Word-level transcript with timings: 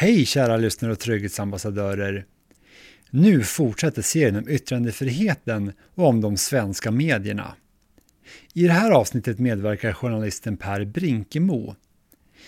Hej 0.00 0.26
kära 0.26 0.56
lyssnare 0.56 0.92
och 0.92 0.98
trygghetsambassadörer! 0.98 2.26
Nu 3.10 3.42
fortsätter 3.42 4.02
serien 4.02 4.36
om 4.36 4.48
yttrandefriheten 4.48 5.72
och 5.94 6.06
om 6.06 6.20
de 6.20 6.36
svenska 6.36 6.90
medierna. 6.90 7.54
I 8.54 8.62
det 8.62 8.72
här 8.72 8.90
avsnittet 8.90 9.38
medverkar 9.38 9.92
journalisten 9.92 10.56
Per 10.56 10.84
Brinkemo. 10.84 11.74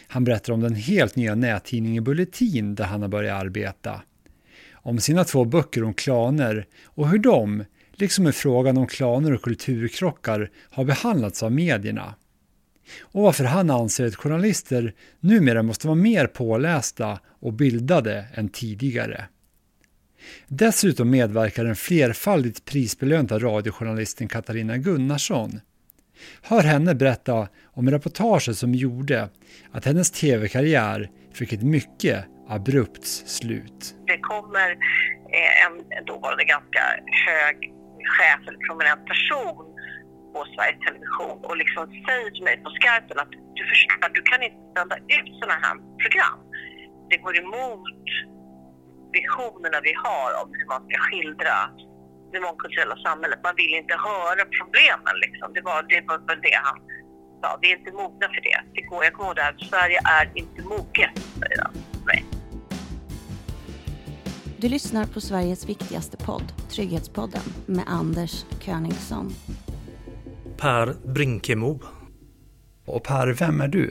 Han 0.06 0.24
berättar 0.24 0.52
om 0.52 0.60
den 0.60 0.74
helt 0.74 1.16
nya 1.16 1.34
nättidningen 1.34 2.04
Bulletin 2.04 2.74
där 2.74 2.84
han 2.84 3.02
har 3.02 3.08
börjat 3.08 3.40
arbeta. 3.40 4.02
Om 4.72 4.98
sina 4.98 5.24
två 5.24 5.44
böcker 5.44 5.84
om 5.84 5.94
klaner 5.94 6.66
och 6.84 7.08
hur 7.08 7.18
de, 7.18 7.64
liksom 7.92 8.28
i 8.28 8.32
frågan 8.32 8.78
om 8.78 8.86
klaner 8.86 9.32
och 9.32 9.42
kulturkrockar, 9.42 10.50
har 10.70 10.84
behandlats 10.84 11.42
av 11.42 11.52
medierna 11.52 12.14
och 13.02 13.22
varför 13.22 13.44
han 13.44 13.70
anser 13.70 14.06
att 14.06 14.16
journalister 14.16 14.94
numera 15.20 15.62
måste 15.62 15.86
vara 15.86 15.96
mer 15.96 16.26
pålästa 16.26 17.18
och 17.40 17.52
bildade 17.52 18.24
än 18.34 18.48
tidigare. 18.48 19.24
Dessutom 20.48 21.10
medverkar 21.10 21.64
den 21.64 21.76
flerfaldigt 21.76 22.64
prisbelönta 22.64 23.38
radiojournalisten 23.38 24.28
Katarina 24.28 24.76
Gunnarsson. 24.76 25.60
Hör 26.42 26.62
henne 26.62 26.94
berätta 26.94 27.48
om 27.64 27.90
reportaget 27.90 28.58
som 28.58 28.74
gjorde 28.74 29.28
att 29.72 29.84
hennes 29.84 30.10
tv-karriär 30.10 31.10
fick 31.32 31.52
ett 31.52 31.62
mycket 31.62 32.24
abrupt 32.48 33.06
slut. 33.06 33.94
Det 34.06 34.18
kommer 34.18 34.70
eh, 34.70 35.98
en 35.98 36.04
dåvarande 36.06 36.44
ganska 36.44 36.80
hög 37.26 37.56
chef 38.16 38.48
eller 38.48 38.58
prominent 38.66 39.06
person 39.06 39.70
på 40.32 40.38
Sveriges 40.54 40.80
Television 40.86 41.36
och 41.48 41.56
liksom 41.62 41.82
säger 42.06 42.30
till 42.30 42.46
mig 42.48 42.56
på 42.64 42.70
skarpen 42.78 43.18
att 43.22 43.32
du 43.58 43.62
förstår, 43.70 44.08
du 44.18 44.22
kan 44.30 44.40
inte 44.46 44.62
sända 44.76 44.96
ut 45.16 45.28
sådana 45.40 45.58
här 45.64 45.76
program. 46.02 46.38
Det 47.10 47.18
går 47.24 47.34
emot 47.44 47.86
visionerna 49.18 49.78
vi 49.88 49.94
har 50.04 50.30
om 50.40 50.48
hur 50.56 50.66
man 50.72 50.80
ska 50.86 50.96
skildra 51.06 51.56
det 52.32 52.40
mångkulturella 52.40 52.96
samhället. 53.06 53.38
Man 53.48 53.54
vill 53.60 53.74
inte 53.80 53.94
höra 54.08 54.42
problemen 54.60 55.14
liksom. 55.24 55.46
Det 55.56 55.62
var 55.70 55.78
det, 55.92 56.00
var 56.08 56.36
det 56.46 56.56
han 56.68 56.78
sa. 57.42 57.58
Vi 57.62 57.72
är 57.72 57.76
inte 57.78 57.92
mogna 57.92 58.26
för 58.34 58.40
det. 58.48 58.58
det 58.74 58.82
går, 58.82 59.04
jag 59.04 59.12
kommer 59.12 59.28
ihåg 59.28 59.36
det 59.36 59.42
här, 59.42 59.56
Sverige 59.70 59.98
är 60.18 60.24
inte 60.34 60.62
moget, 60.62 61.14
säger 61.40 61.62
han 61.64 61.74
mig. 62.10 62.24
Du 64.56 64.68
lyssnar 64.68 65.04
på 65.04 65.20
Sveriges 65.20 65.68
viktigaste 65.68 66.16
podd, 66.16 66.52
Trygghetspodden, 66.70 67.42
med 67.66 67.84
Anders 67.86 68.44
Königsson. 68.60 69.32
Per 70.60 70.94
Brinkemo. 71.04 71.80
Och 72.84 73.02
Per, 73.02 73.26
vem 73.26 73.60
är 73.60 73.68
du? 73.68 73.90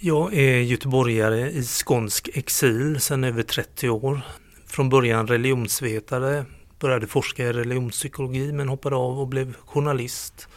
Jag 0.00 0.34
är 0.34 0.56
göteborgare 0.60 1.50
i 1.50 1.62
skånsk 1.62 2.28
exil 2.34 3.00
sedan 3.00 3.24
över 3.24 3.42
30 3.42 3.88
år. 3.88 4.20
Från 4.66 4.88
början 4.88 5.26
religionsvetare, 5.26 6.44
började 6.78 7.06
forska 7.06 7.44
i 7.44 7.52
religionspsykologi 7.52 8.52
men 8.52 8.68
hoppade 8.68 8.96
av 8.96 9.20
och 9.20 9.28
blev 9.28 9.56
journalist. 9.56 10.48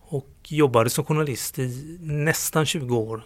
Och 0.00 0.28
jobbade 0.44 0.90
som 0.90 1.04
journalist 1.04 1.58
i 1.58 1.98
nästan 2.00 2.66
20 2.66 2.96
år. 2.96 3.22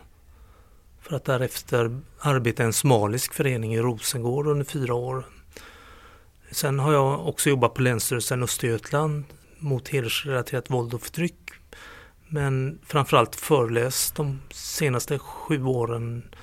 För 1.00 1.16
att 1.16 1.24
därefter 1.24 2.00
arbeta 2.20 2.62
i 2.62 2.66
en 2.66 2.72
somalisk 2.72 3.34
förening 3.34 3.74
i 3.74 3.80
Rosengård 3.80 4.46
under 4.46 4.64
fyra 4.64 4.94
år. 4.94 5.26
Sen 6.50 6.78
har 6.78 6.92
jag 6.92 7.28
också 7.28 7.50
jobbat 7.50 7.74
på 7.74 7.82
Länsstyrelsen 7.82 8.42
Östergötland 8.42 9.24
mot 9.62 9.88
hedersrelaterat 9.88 10.70
våld 10.70 10.94
och 10.94 11.02
förtryck. 11.02 11.50
Men 12.28 12.78
framförallt 12.86 13.36
föreläst 13.36 14.14
de 14.14 14.40
senaste 14.50 15.18
sju 15.18 15.64
åren 15.64 16.34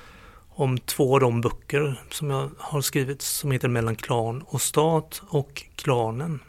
om 0.48 0.78
två 0.78 1.14
av 1.14 1.20
de 1.20 1.40
böcker 1.40 2.00
som 2.10 2.30
jag 2.30 2.50
har 2.58 2.80
skrivit 2.80 3.22
som 3.22 3.50
heter 3.50 3.68
Mellan 3.68 3.96
klan 3.96 4.42
och 4.46 4.62
stat 4.62 5.22
och 5.28 5.62
Klanen. 5.74 6.40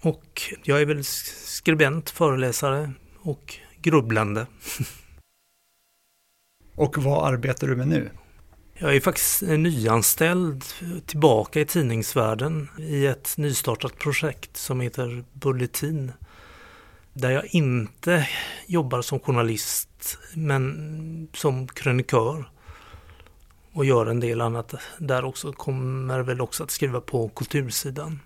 Och 0.00 0.42
jag 0.62 0.80
är 0.80 0.86
väl 0.86 1.04
skribent, 1.04 2.10
föreläsare 2.10 2.92
och 3.18 3.54
grubblande. 3.82 4.46
Och 6.76 6.98
vad 6.98 7.32
arbetar 7.34 7.66
du 7.66 7.76
med 7.76 7.88
nu? 7.88 8.10
Jag 8.78 8.96
är 8.96 9.00
faktiskt 9.00 9.42
eh, 9.42 9.58
nyanställd 9.58 10.64
tillbaka 11.06 11.60
i 11.60 11.64
tidningsvärlden 11.64 12.68
i 12.78 13.06
ett 13.06 13.34
nystartat 13.36 13.98
projekt 13.98 14.56
som 14.56 14.80
heter 14.80 15.24
Bulletin. 15.32 16.12
Där 17.12 17.30
jag 17.30 17.46
inte 17.46 18.28
jobbar 18.66 19.02
som 19.02 19.20
journalist 19.20 20.18
men 20.34 21.28
som 21.34 21.68
krönikör. 21.68 22.50
Och 23.72 23.84
gör 23.84 24.06
en 24.06 24.20
del 24.20 24.40
annat 24.40 24.74
där 24.98 25.24
också. 25.24 25.52
Kommer 25.52 26.20
väl 26.20 26.40
också 26.40 26.64
att 26.64 26.70
skriva 26.70 27.00
på 27.00 27.28
kultursidan. 27.28 28.20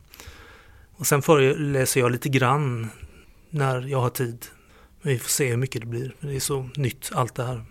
Och 0.97 1.07
sen 1.07 1.23
föreläser 1.23 2.01
jag 2.01 2.13
lite 2.13 2.29
grann 2.29 2.91
när 3.51 3.81
jag 3.81 4.01
har 4.01 4.11
tid. 4.11 4.47
Men 5.03 5.13
vi 5.13 5.19
får 5.19 5.29
se 5.29 5.49
hur 5.49 5.57
mycket 5.57 5.81
det 5.81 5.87
blir. 5.87 6.15
Det 6.21 6.37
är 6.37 6.41
så 6.41 6.69
nytt 6.75 7.11
allt 7.15 7.35
det 7.35 7.45
här. 7.45 7.70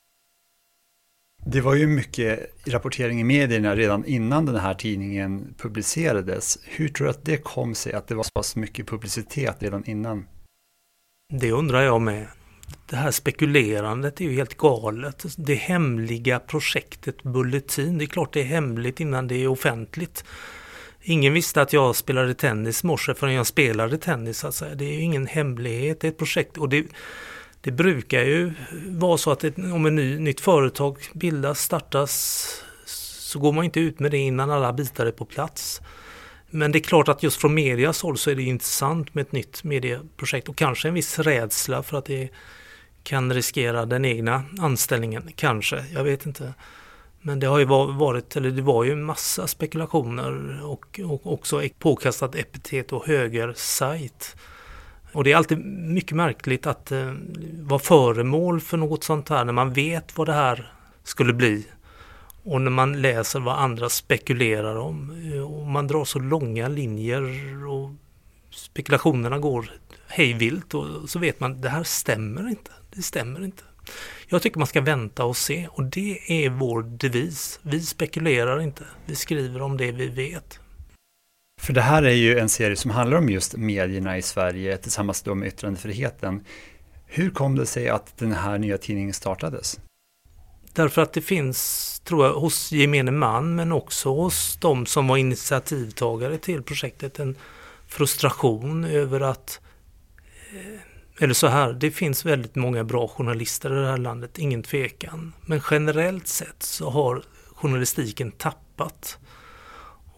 Det 1.46 1.62
var 1.62 1.76
ju 1.76 1.88
mycket 1.88 2.40
rapportering 2.66 3.22
i 3.22 3.24
medierna 3.24 3.76
redan 3.76 4.06
innan 4.06 4.46
den 4.46 4.56
här 4.56 4.74
tidningen 4.74 5.54
publicerades. 5.58 6.60
Hur 6.66 6.88
tror 6.88 7.06
du 7.06 7.12
att 7.12 7.26
det 7.26 7.38
kom 7.38 7.76
sig 7.76 7.94
att 7.94 8.08
det 8.08 8.16
var 8.16 8.24
så 8.24 8.32
pass 8.34 8.56
mycket 8.56 8.88
publicitet 8.88 9.56
redan 9.60 9.86
innan? 9.86 10.26
Det 11.34 11.52
undrar 11.52 11.82
jag 11.82 12.02
med. 12.02 12.28
Det 12.90 12.96
här 12.96 13.12
spekulerandet 13.12 14.22
är 14.22 14.26
ju 14.26 14.34
helt 14.36 14.58
galet. 14.58 15.26
Det 15.38 15.56
hemliga 15.56 16.40
projektet 16.40 17.24
Bulletin, 17.24 17.98
det 17.98 18.06
är 18.06 18.08
klart 18.08 18.34
det 18.34 18.40
är 18.40 18.46
hemligt 18.46 19.00
innan 19.00 19.28
det 19.28 19.36
är 19.36 19.48
offentligt. 19.48 20.24
Ingen 21.02 21.34
visste 21.34 21.62
att 21.62 21.74
jag 21.74 21.96
spelade 21.96 22.34
tennis 22.34 22.84
i 22.84 22.88
morse 22.88 23.14
förrän 23.14 23.34
jag 23.34 23.48
spelade 23.48 23.98
tennis. 23.98 24.46
Alltså. 24.46 24.66
Det 24.76 24.86
är 24.86 24.94
ju 24.94 25.02
ingen 25.02 25.28
hemlighet, 25.28 26.02
det 26.02 26.08
är 26.08 26.12
ett 26.12 26.18
projekt. 26.18 26.58
Och 26.58 26.70
det, 26.70 26.86
det 27.62 27.72
brukar 27.72 28.22
ju 28.22 28.54
vara 28.88 29.18
så 29.18 29.32
att 29.32 29.44
ett, 29.44 29.58
om 29.58 29.86
ett 29.86 29.94
ny, 29.94 30.20
nytt 30.20 30.42
företag 30.42 30.98
bildas, 31.14 31.60
startas, 31.60 32.64
så 32.86 33.40
går 33.40 33.52
man 33.52 33.66
inte 33.66 33.80
ut 33.80 34.00
med 34.00 34.12
det 34.12 34.18
innan 34.18 34.52
alla 34.52 34.74
bitar 34.74 35.06
är 35.06 35.12
på 35.12 35.26
plats. 35.26 35.82
Men 36.50 36.72
det 36.72 36.80
är 36.80 36.84
klart 36.84 37.08
att 37.08 37.24
just 37.24 37.42
från 37.42 37.54
medias 37.54 38.02
håll 38.02 38.18
så 38.18 38.30
är 38.30 38.36
det 38.36 38.44
intressant 38.44 39.16
med 39.16 39.22
ett 39.22 39.32
nytt 39.32 39.64
medieprojekt 39.64 40.50
och 40.50 40.56
kanske 40.56 40.88
en 40.88 40.94
viss 40.94 41.20
rädsla 41.20 41.84
för 41.84 41.98
att 41.98 42.06
det 42.06 42.30
kan 43.04 43.34
riskera 43.34 43.86
den 43.86 44.06
egna 44.06 44.44
anställningen. 44.60 45.32
Kanske, 45.36 45.86
jag 45.94 46.04
vet 46.04 46.26
inte. 46.26 46.54
Men 47.22 47.40
det 47.40 47.48
har 47.48 47.60
ju 47.60 47.66
varit, 47.66 48.36
eller 48.36 48.52
det 48.52 48.62
var 48.62 48.84
ju 48.84 48.92
en 48.92 49.04
massa 49.04 49.48
spekulationer 49.48 50.60
och, 50.64 51.00
och 51.06 51.34
också 51.34 51.62
påkastat 51.80 52.36
epitet 52.36 52.92
och 52.94 53.08
högersajt. 53.08 54.36
Och 55.12 55.24
det 55.24 55.32
är 55.32 55.36
alltid 55.36 55.66
mycket 55.66 56.16
märkligt 56.16 56.68
att 56.68 56.92
eh, 56.92 57.14
vara 57.62 57.80
föremål 57.80 58.62
för 58.62 58.78
något 58.78 59.04
sånt 59.04 59.30
här 59.30 59.46
när 59.46 59.54
man 59.54 59.74
vet 59.74 60.18
vad 60.18 60.28
det 60.28 60.34
här 60.34 60.74
skulle 61.04 61.34
bli. 61.34 61.68
Och 62.44 62.62
när 62.62 62.72
man 62.72 63.02
läser 63.02 63.40
vad 63.40 63.60
andra 63.60 63.90
spekulerar 63.90 64.76
om. 64.76 65.32
Eh, 65.34 65.54
och 65.54 65.68
man 65.68 65.88
drar 65.88 66.06
så 66.06 66.20
långa 66.20 66.68
linjer 66.68 67.24
och 67.68 67.92
spekulationerna 68.52 69.40
går 69.40 69.72
hejvilt 70.08 70.74
och 70.74 71.10
så 71.10 71.20
vet 71.20 71.40
man 71.40 71.52
att 71.52 71.62
det 71.62 71.70
här 71.70 71.84
stämmer 71.84 72.50
inte. 72.50 72.72
Det 72.96 73.02
stämmer 73.02 73.44
inte. 73.44 73.64
Jag 74.28 74.42
tycker 74.42 74.60
man 74.60 74.68
ska 74.68 74.82
vänta 74.82 75.26
och 75.26 75.38
se 75.38 75.68
och 75.72 75.84
det 75.84 76.46
är 76.46 76.50
vår 76.50 76.82
devis. 76.84 77.60
Vi 77.62 77.82
spekulerar 77.82 78.62
inte. 78.62 78.84
Vi 79.06 79.16
skriver 79.16 79.62
om 79.62 79.78
det 79.78 79.92
vi 79.92 80.08
vet. 80.08 80.60
För 81.60 81.74
det 81.74 81.82
här 81.82 82.04
är 82.04 82.14
ju 82.14 82.40
en 82.40 82.50
serie 82.50 82.76
som 82.76 82.92
handlar 82.92 83.18
om 83.18 83.30
just 83.30 83.58
medierna 83.58 84.18
i 84.18 84.22
Sverige 84.22 84.78
tillsammans 84.78 85.26
med 85.26 85.48
yttrandefriheten. 85.48 86.46
Hur 87.06 87.30
kom 87.30 87.56
det 87.56 87.66
sig 87.66 87.90
att 87.90 88.18
den 88.18 88.32
här 88.32 88.58
nya 88.58 88.78
tidningen 88.78 89.14
startades? 89.14 89.80
Därför 90.74 91.02
att 91.02 91.14
det 91.14 91.22
finns, 91.22 92.00
tror 92.04 92.26
jag, 92.26 92.34
hos 92.34 92.72
gemene 92.72 93.12
man 93.12 93.56
men 93.56 93.72
också 93.72 94.16
hos 94.16 94.58
de 94.62 94.86
som 94.86 95.08
var 95.08 95.18
initiativtagare 95.18 96.38
till 96.38 96.64
projektet 96.64 97.20
en 97.20 97.36
frustration 97.88 98.86
över 98.86 99.22
att 99.22 99.60
eh, 100.54 101.24
eller 101.24 101.34
så 101.34 101.48
här, 101.48 101.74
det 101.74 101.92
finns 101.92 102.26
väldigt 102.26 102.56
många 102.56 102.84
bra 102.84 103.08
journalister 103.08 103.78
i 103.78 103.82
det 103.82 103.90
här 103.90 103.98
landet, 103.98 104.38
ingen 104.38 104.64
tvekan. 104.64 105.34
Men 105.46 105.62
generellt 105.72 106.28
sett 106.28 106.64
så 106.64 106.90
har 106.90 107.22
journalistiken 107.54 108.32
tappat 108.32 109.18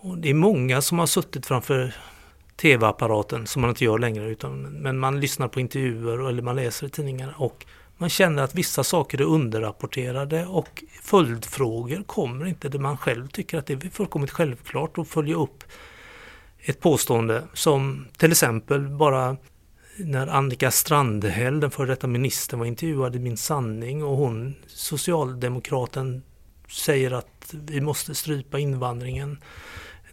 och 0.02 0.18
det 0.18 0.30
är 0.30 0.34
många 0.34 0.82
som 0.82 1.00
har 1.00 1.06
suttit 1.06 1.46
framför 1.46 1.96
tv-apparaten 2.56 3.48
som 3.48 3.62
man 3.62 3.70
inte 3.70 3.84
gör 3.84 4.00
längre 4.00 4.30
utan 4.30 4.62
men 4.62 5.00
man 5.00 5.20
lyssnar 5.20 5.48
på 5.48 5.60
intervjuer 5.60 6.30
eller 6.30 6.42
man 6.42 6.56
läser 6.56 6.88
i 6.88 6.90
tidningar 6.90 7.36
och 7.38 7.66
man 7.98 8.10
känner 8.10 8.44
att 8.44 8.56
vissa 8.56 8.84
saker 8.84 9.22
är 9.22 9.26
underrapporterade 9.26 10.46
och 10.46 10.84
följdfrågor 11.02 12.04
kommer 12.04 12.46
inte 12.46 12.70
där 12.70 12.80
man 12.80 12.98
själv 12.98 13.28
tycker 13.28 13.58
att 13.58 13.66
det 13.66 13.74
är 13.74 13.90
fullkomligt 13.90 14.32
självklart 14.32 14.98
att 14.98 15.08
följa 15.08 15.36
upp 15.36 15.64
ett 16.60 16.80
påstående 16.80 17.44
som 17.54 18.08
till 18.18 18.32
exempel 18.32 18.88
bara 18.88 19.38
när 19.98 20.28
Annika 20.28 20.72
Strandhäll, 20.72 21.60
den 21.60 21.72
före 21.72 21.88
detta 21.88 22.08
ministern, 22.08 22.60
var 22.60 22.66
intervjuad 22.66 23.16
i 23.16 23.20
Min 23.20 23.38
sanning 23.38 24.04
och 24.04 24.18
hon, 24.18 24.56
socialdemokraten 24.68 26.24
säger 26.70 27.12
att 27.12 27.54
vi 27.54 27.82
måste 27.82 28.16
strypa 28.16 28.60
invandringen 28.60 29.38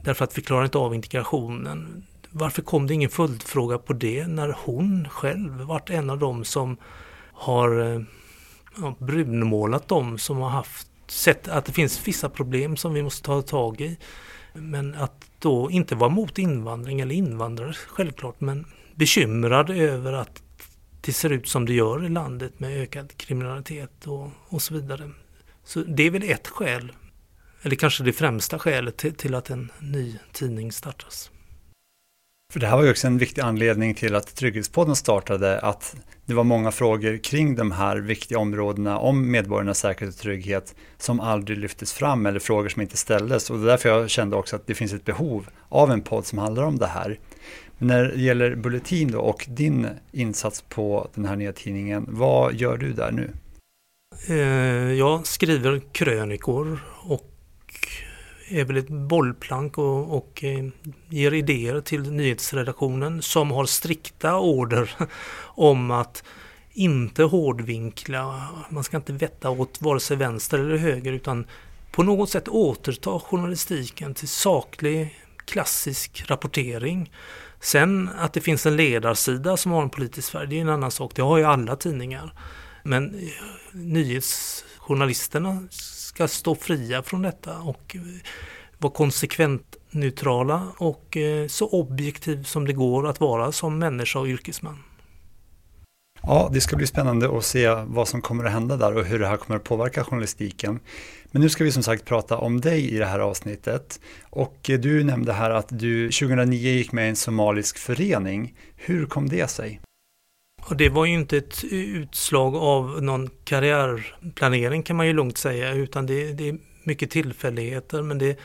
därför 0.00 0.25
att 0.25 0.39
vi 0.39 0.43
klarar 0.43 0.65
inte 0.65 0.79
av 0.79 0.95
integrationen. 0.95 2.06
Varför 2.31 2.62
kom 2.62 2.87
det 2.87 2.95
ingen 2.95 3.11
följdfråga 3.11 3.79
på 3.79 3.93
det 3.93 4.27
när 4.27 4.56
hon 4.65 5.09
själv 5.09 5.53
varit 5.53 5.91
en 5.91 6.11
av 6.11 6.19
dem 6.19 6.45
som 6.45 6.77
har 7.33 7.81
eh, 7.81 8.00
ja, 8.81 8.95
brunmålat 8.99 9.89
dem 9.89 10.19
som 10.19 10.37
har 10.37 10.50
haft 10.50 10.89
sett 11.06 11.49
att 11.49 11.65
det 11.65 11.73
finns 11.73 12.09
vissa 12.09 12.29
problem 12.29 12.77
som 12.77 12.95
vi 12.95 13.03
måste 13.03 13.23
ta 13.23 13.43
tag 13.43 13.81
i. 13.81 13.99
Men 14.53 14.95
att 14.95 15.25
då 15.39 15.71
inte 15.71 15.95
vara 15.95 16.11
mot 16.11 16.39
invandring 16.39 17.00
eller 17.00 17.15
invandrare 17.15 17.73
självklart 17.73 18.41
men 18.41 18.67
bekymrad 18.95 19.71
över 19.71 20.12
att 20.12 20.43
det 21.00 21.12
ser 21.12 21.31
ut 21.31 21.49
som 21.49 21.67
det 21.67 21.73
gör 21.73 22.05
i 22.05 22.09
landet 22.09 22.61
med 22.61 22.83
ökad 22.83 23.17
kriminalitet 23.17 24.06
och, 24.06 24.31
och 24.49 24.62
så 24.62 24.75
vidare. 24.75 25.11
Så 25.65 25.81
det 25.81 26.03
är 26.03 26.11
väl 26.11 26.31
ett 26.31 26.49
skäl, 26.49 26.93
eller 27.62 27.76
kanske 27.76 28.05
det 28.05 28.12
främsta 28.12 28.58
skälet 28.58 28.96
till, 28.96 29.14
till 29.14 29.34
att 29.34 29.50
en 29.50 29.72
ny 29.78 30.19
tidning 30.32 30.72
startas. 30.72 31.31
För 32.52 32.60
det 32.60 32.66
här 32.66 32.76
var 32.76 32.84
ju 32.84 32.90
också 32.90 33.06
en 33.06 33.19
viktig 33.19 33.43
anledning 33.43 33.94
till 33.94 34.14
att 34.14 34.34
Trygghetspodden 34.34 34.96
startade, 34.96 35.60
att 35.60 35.96
det 36.25 36.34
var 36.34 36.44
många 36.44 36.70
frågor 36.70 37.16
kring 37.16 37.55
de 37.55 37.72
här 37.72 37.96
viktiga 37.96 38.38
områdena 38.38 38.99
om 38.99 39.31
medborgarnas 39.31 39.78
säkerhet 39.78 40.14
och 40.14 40.20
trygghet 40.20 40.75
som 40.99 41.20
aldrig 41.20 41.58
lyftes 41.58 41.93
fram 41.93 42.26
eller 42.26 42.40
frågor 42.40 42.69
som 42.69 42.82
inte 42.82 42.96
ställdes. 42.96 43.50
Och 43.50 43.58
det 43.58 43.64
är 43.64 43.66
därför 43.66 43.88
jag 43.88 44.11
kände 44.11 44.37
också 44.37 44.56
att 44.56 44.66
det 44.66 44.75
finns 44.75 44.93
ett 44.93 45.04
behov 45.04 45.49
av 45.69 45.90
en 45.90 46.00
podd 46.00 46.26
som 46.26 46.38
handlar 46.38 46.62
om 46.62 46.78
det 46.78 46.87
här. 46.87 47.19
Men 47.78 47.88
när 47.88 48.04
det 48.04 48.20
gäller 48.20 48.54
Bulletin 48.54 49.11
då 49.11 49.20
och 49.20 49.46
din 49.49 49.87
insats 50.12 50.64
på 50.69 51.11
den 51.14 51.25
här 51.25 51.37
nya 51.37 51.52
tidningen, 51.52 52.06
vad 52.08 52.54
gör 52.54 52.76
du 52.76 52.93
där 52.93 53.11
nu? 53.11 53.31
Eh, 54.28 54.93
jag 54.93 55.26
skriver 55.26 55.81
krönikor 55.93 56.81
är 58.50 58.65
väl 58.65 58.77
ett 58.77 58.89
bollplank 58.89 59.79
och, 59.79 60.17
och 60.17 60.45
eh, 60.45 60.65
ger 61.09 61.35
idéer 61.35 61.81
till 61.81 62.12
nyhetsredaktionen 62.12 63.23
som 63.23 63.50
har 63.50 63.65
strikta 63.65 64.39
order 64.39 64.91
om 65.41 65.91
att 65.91 66.25
inte 66.73 67.23
hårdvinkla, 67.23 68.49
man 68.71 68.85
ska 68.85 68.97
inte 68.97 69.12
vetta 69.12 69.50
åt 69.50 69.83
vare 69.83 70.00
sig 70.00 70.17
vänster 70.17 70.59
eller 70.59 70.77
höger 70.77 71.12
utan 71.12 71.47
på 71.93 72.03
något 72.03 72.31
sätt 72.31 72.49
återta 72.49 73.21
journalistiken 73.21 74.15
till 74.15 74.29
saklig 74.29 75.21
klassisk 75.45 76.25
rapportering. 76.27 77.12
Sen 77.61 78.11
att 78.19 78.33
det 78.33 78.41
finns 78.41 78.67
en 78.67 78.77
ledarsida 78.77 79.56
som 79.56 79.73
har 79.73 79.83
en 79.83 79.91
politisk 79.91 80.33
färg, 80.33 80.47
det 80.47 80.56
är 80.56 80.61
en 80.61 80.69
annan 80.69 80.91
sak. 80.91 81.12
Det 81.15 81.23
har 81.23 81.39
ju 81.39 81.45
alla 81.45 81.77
tidningar. 81.77 82.33
Men 82.83 83.15
eh, 83.15 83.29
nyhetsjournalisterna 83.73 85.69
ska 86.19 86.29
stå 86.29 86.55
fria 86.55 87.03
från 87.03 87.23
detta 87.23 87.59
och 87.59 87.97
eh, 87.97 88.03
vara 88.79 88.93
konsekvent 88.93 89.76
neutrala 89.91 90.73
och 90.79 91.17
eh, 91.17 91.47
så 91.47 91.69
objektiv 91.69 92.44
som 92.44 92.65
det 92.65 92.73
går 92.73 93.09
att 93.09 93.20
vara 93.20 93.53
som 93.53 93.79
människa 93.79 94.19
och 94.19 94.26
yrkesman. 94.26 94.82
Ja, 96.23 96.50
det 96.53 96.61
ska 96.61 96.76
bli 96.76 96.87
spännande 96.87 97.38
att 97.38 97.44
se 97.44 97.69
vad 97.87 98.09
som 98.09 98.23
kommer 98.23 98.44
att 98.44 98.53
hända 98.53 98.76
där 98.76 98.97
och 98.97 99.05
hur 99.05 99.19
det 99.19 99.26
här 99.26 99.37
kommer 99.37 99.56
att 99.56 99.65
påverka 99.65 100.05
journalistiken. 100.05 100.81
Men 101.31 101.43
nu 101.43 101.49
ska 101.49 101.65
vi 101.65 101.73
som 101.73 101.82
sagt 101.82 102.05
prata 102.05 102.38
om 102.38 102.61
dig 102.61 102.91
i 102.94 102.99
det 102.99 103.06
här 103.06 103.19
avsnittet. 103.19 104.00
Och 104.23 104.71
eh, 104.71 104.79
du 104.79 105.05
nämnde 105.05 105.32
här 105.32 105.50
att 105.50 105.69
du 105.69 106.11
2009 106.11 106.71
gick 106.71 106.93
med 106.93 107.06
i 107.06 107.09
en 107.09 107.17
somalisk 107.17 107.79
förening. 107.79 108.55
Hur 108.76 109.06
kom 109.06 109.29
det 109.29 109.50
sig? 109.50 109.81
Och 110.69 110.76
det 110.76 110.88
var 110.88 111.05
ju 111.05 111.15
inte 111.15 111.37
ett 111.37 111.65
utslag 111.70 112.56
av 112.56 113.03
någon 113.03 113.31
karriärplanering 113.44 114.82
kan 114.82 114.97
man 114.97 115.06
ju 115.06 115.12
lugnt 115.12 115.38
säga, 115.38 115.73
utan 115.73 116.06
det, 116.06 116.32
det 116.32 116.49
är 116.49 116.59
mycket 116.82 117.11
tillfälligheter. 117.11 118.03
Men 118.03 118.19
det 118.19 118.38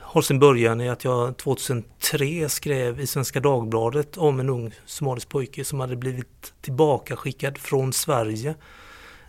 har 0.00 0.22
sin 0.22 0.38
början 0.38 0.80
i 0.80 0.88
att 0.88 1.04
jag 1.04 1.36
2003 1.36 2.48
skrev 2.48 3.00
i 3.00 3.06
Svenska 3.06 3.40
Dagbladet 3.40 4.16
om 4.16 4.40
en 4.40 4.50
ung 4.50 4.74
somalisk 4.86 5.28
pojke 5.28 5.64
som 5.64 5.80
hade 5.80 5.96
blivit 5.96 6.54
tillbakaskickad 6.60 7.58
från 7.58 7.92
Sverige 7.92 8.54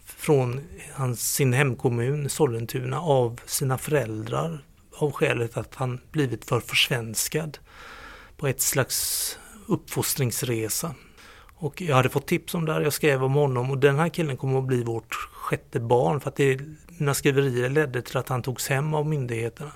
från 0.06 0.62
hans, 0.94 1.34
sin 1.34 1.54
hemkommun 1.54 2.30
Sollentuna 2.30 3.02
av 3.02 3.42
sina 3.46 3.78
föräldrar 3.78 4.66
av 4.98 5.12
skälet 5.12 5.58
att 5.58 5.76
han 5.76 6.00
blivit 6.12 6.46
för 6.46 6.60
försvenskad 6.60 7.58
på 8.38 8.48
ett 8.48 8.62
slags 8.62 9.40
uppfostringsresa. 9.68 10.96
Och 11.60 11.82
jag 11.82 11.96
hade 11.96 12.10
fått 12.10 12.28
tips 12.28 12.54
om 12.54 12.66
det 12.66 12.74
här, 12.74 12.82
jag 12.82 12.94
skrev 12.94 13.24
om 13.24 13.34
honom 13.34 13.72
och 13.72 13.78
den 13.78 14.00
här 14.00 14.10
killen 14.10 14.38
kommer 14.38 14.60
att 14.60 14.66
bli 14.66 14.84
vårt 14.84 15.14
sjätte 15.14 15.80
barn 15.80 16.20
för 16.20 16.30
att 16.30 16.36
det, 16.36 16.60
mina 16.88 17.14
skriverier 17.14 17.70
ledde 17.70 18.02
till 18.02 18.18
att 18.18 18.30
han 18.30 18.42
togs 18.42 18.68
hem 18.68 18.94
av 18.94 19.08
myndigheterna. 19.08 19.72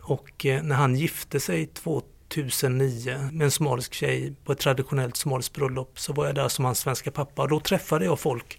Och 0.00 0.46
eh, 0.46 0.62
när 0.62 0.76
han 0.76 0.96
gifte 0.96 1.40
sig 1.40 1.66
2009 1.66 3.28
med 3.32 3.44
en 3.44 3.50
somalisk 3.50 3.94
tjej 3.94 4.34
på 4.44 4.52
ett 4.52 4.58
traditionellt 4.58 5.16
somaliskt 5.16 5.54
bröllop 5.54 6.00
så 6.00 6.12
var 6.12 6.26
jag 6.26 6.34
där 6.34 6.48
som 6.48 6.64
hans 6.64 6.78
svenska 6.78 7.10
pappa. 7.10 7.42
Och 7.42 7.48
då 7.48 7.60
träffade 7.60 8.04
jag 8.04 8.20
folk 8.20 8.58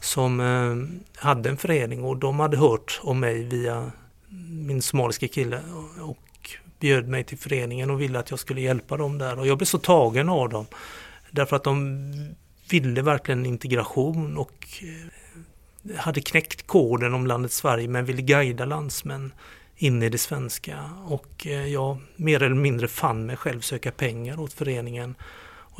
som 0.00 0.40
eh, 0.40 1.22
hade 1.22 1.48
en 1.48 1.56
förening 1.56 2.04
och 2.04 2.16
de 2.16 2.40
hade 2.40 2.56
hört 2.56 3.00
om 3.02 3.20
mig 3.20 3.44
via 3.44 3.92
min 4.50 4.82
somaliska 4.82 5.28
kille 5.28 5.62
och 6.00 6.56
bjöd 6.80 7.08
mig 7.08 7.24
till 7.24 7.38
föreningen 7.38 7.90
och 7.90 8.00
ville 8.00 8.18
att 8.18 8.30
jag 8.30 8.38
skulle 8.38 8.60
hjälpa 8.60 8.96
dem 8.96 9.18
där. 9.18 9.38
Och 9.38 9.46
jag 9.46 9.58
blev 9.58 9.66
så 9.66 9.78
tagen 9.78 10.28
av 10.28 10.48
dem. 10.48 10.66
Därför 11.30 11.56
att 11.56 11.64
de 11.64 12.12
ville 12.70 13.02
verkligen 13.02 13.46
integration 13.46 14.36
och 14.36 14.66
eh, 14.82 15.96
hade 15.96 16.20
knäckt 16.20 16.66
koden 16.66 17.14
om 17.14 17.26
landet 17.26 17.52
Sverige 17.52 17.88
men 17.88 18.04
ville 18.04 18.22
guida 18.22 18.64
landsmän 18.64 19.32
in 19.76 20.02
i 20.02 20.08
det 20.08 20.18
svenska. 20.18 20.90
Och 21.06 21.46
eh, 21.46 21.66
jag 21.66 21.98
mer 22.16 22.42
eller 22.42 22.56
mindre 22.56 22.88
fann 22.88 23.26
mig 23.26 23.36
själv 23.36 23.60
söka 23.60 23.90
pengar 23.90 24.40
åt 24.40 24.52
föreningen. 24.52 25.14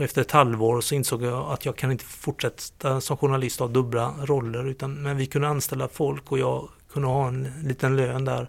Och 0.00 0.04
efter 0.04 0.20
ett 0.20 0.30
halvår 0.30 0.80
så 0.80 0.94
insåg 0.94 1.22
jag 1.22 1.52
att 1.52 1.64
jag 1.64 1.76
kan 1.76 1.92
inte 1.92 2.04
fortsätta 2.04 3.00
som 3.00 3.16
journalist 3.16 3.60
ha 3.60 3.68
dubbla 3.68 4.14
roller 4.22 4.66
utan 4.66 5.02
men 5.02 5.16
vi 5.16 5.26
kunde 5.26 5.48
anställa 5.48 5.88
folk 5.88 6.32
och 6.32 6.38
jag 6.38 6.68
kunde 6.92 7.08
ha 7.08 7.28
en 7.28 7.52
liten 7.62 7.96
lön 7.96 8.24
där 8.24 8.48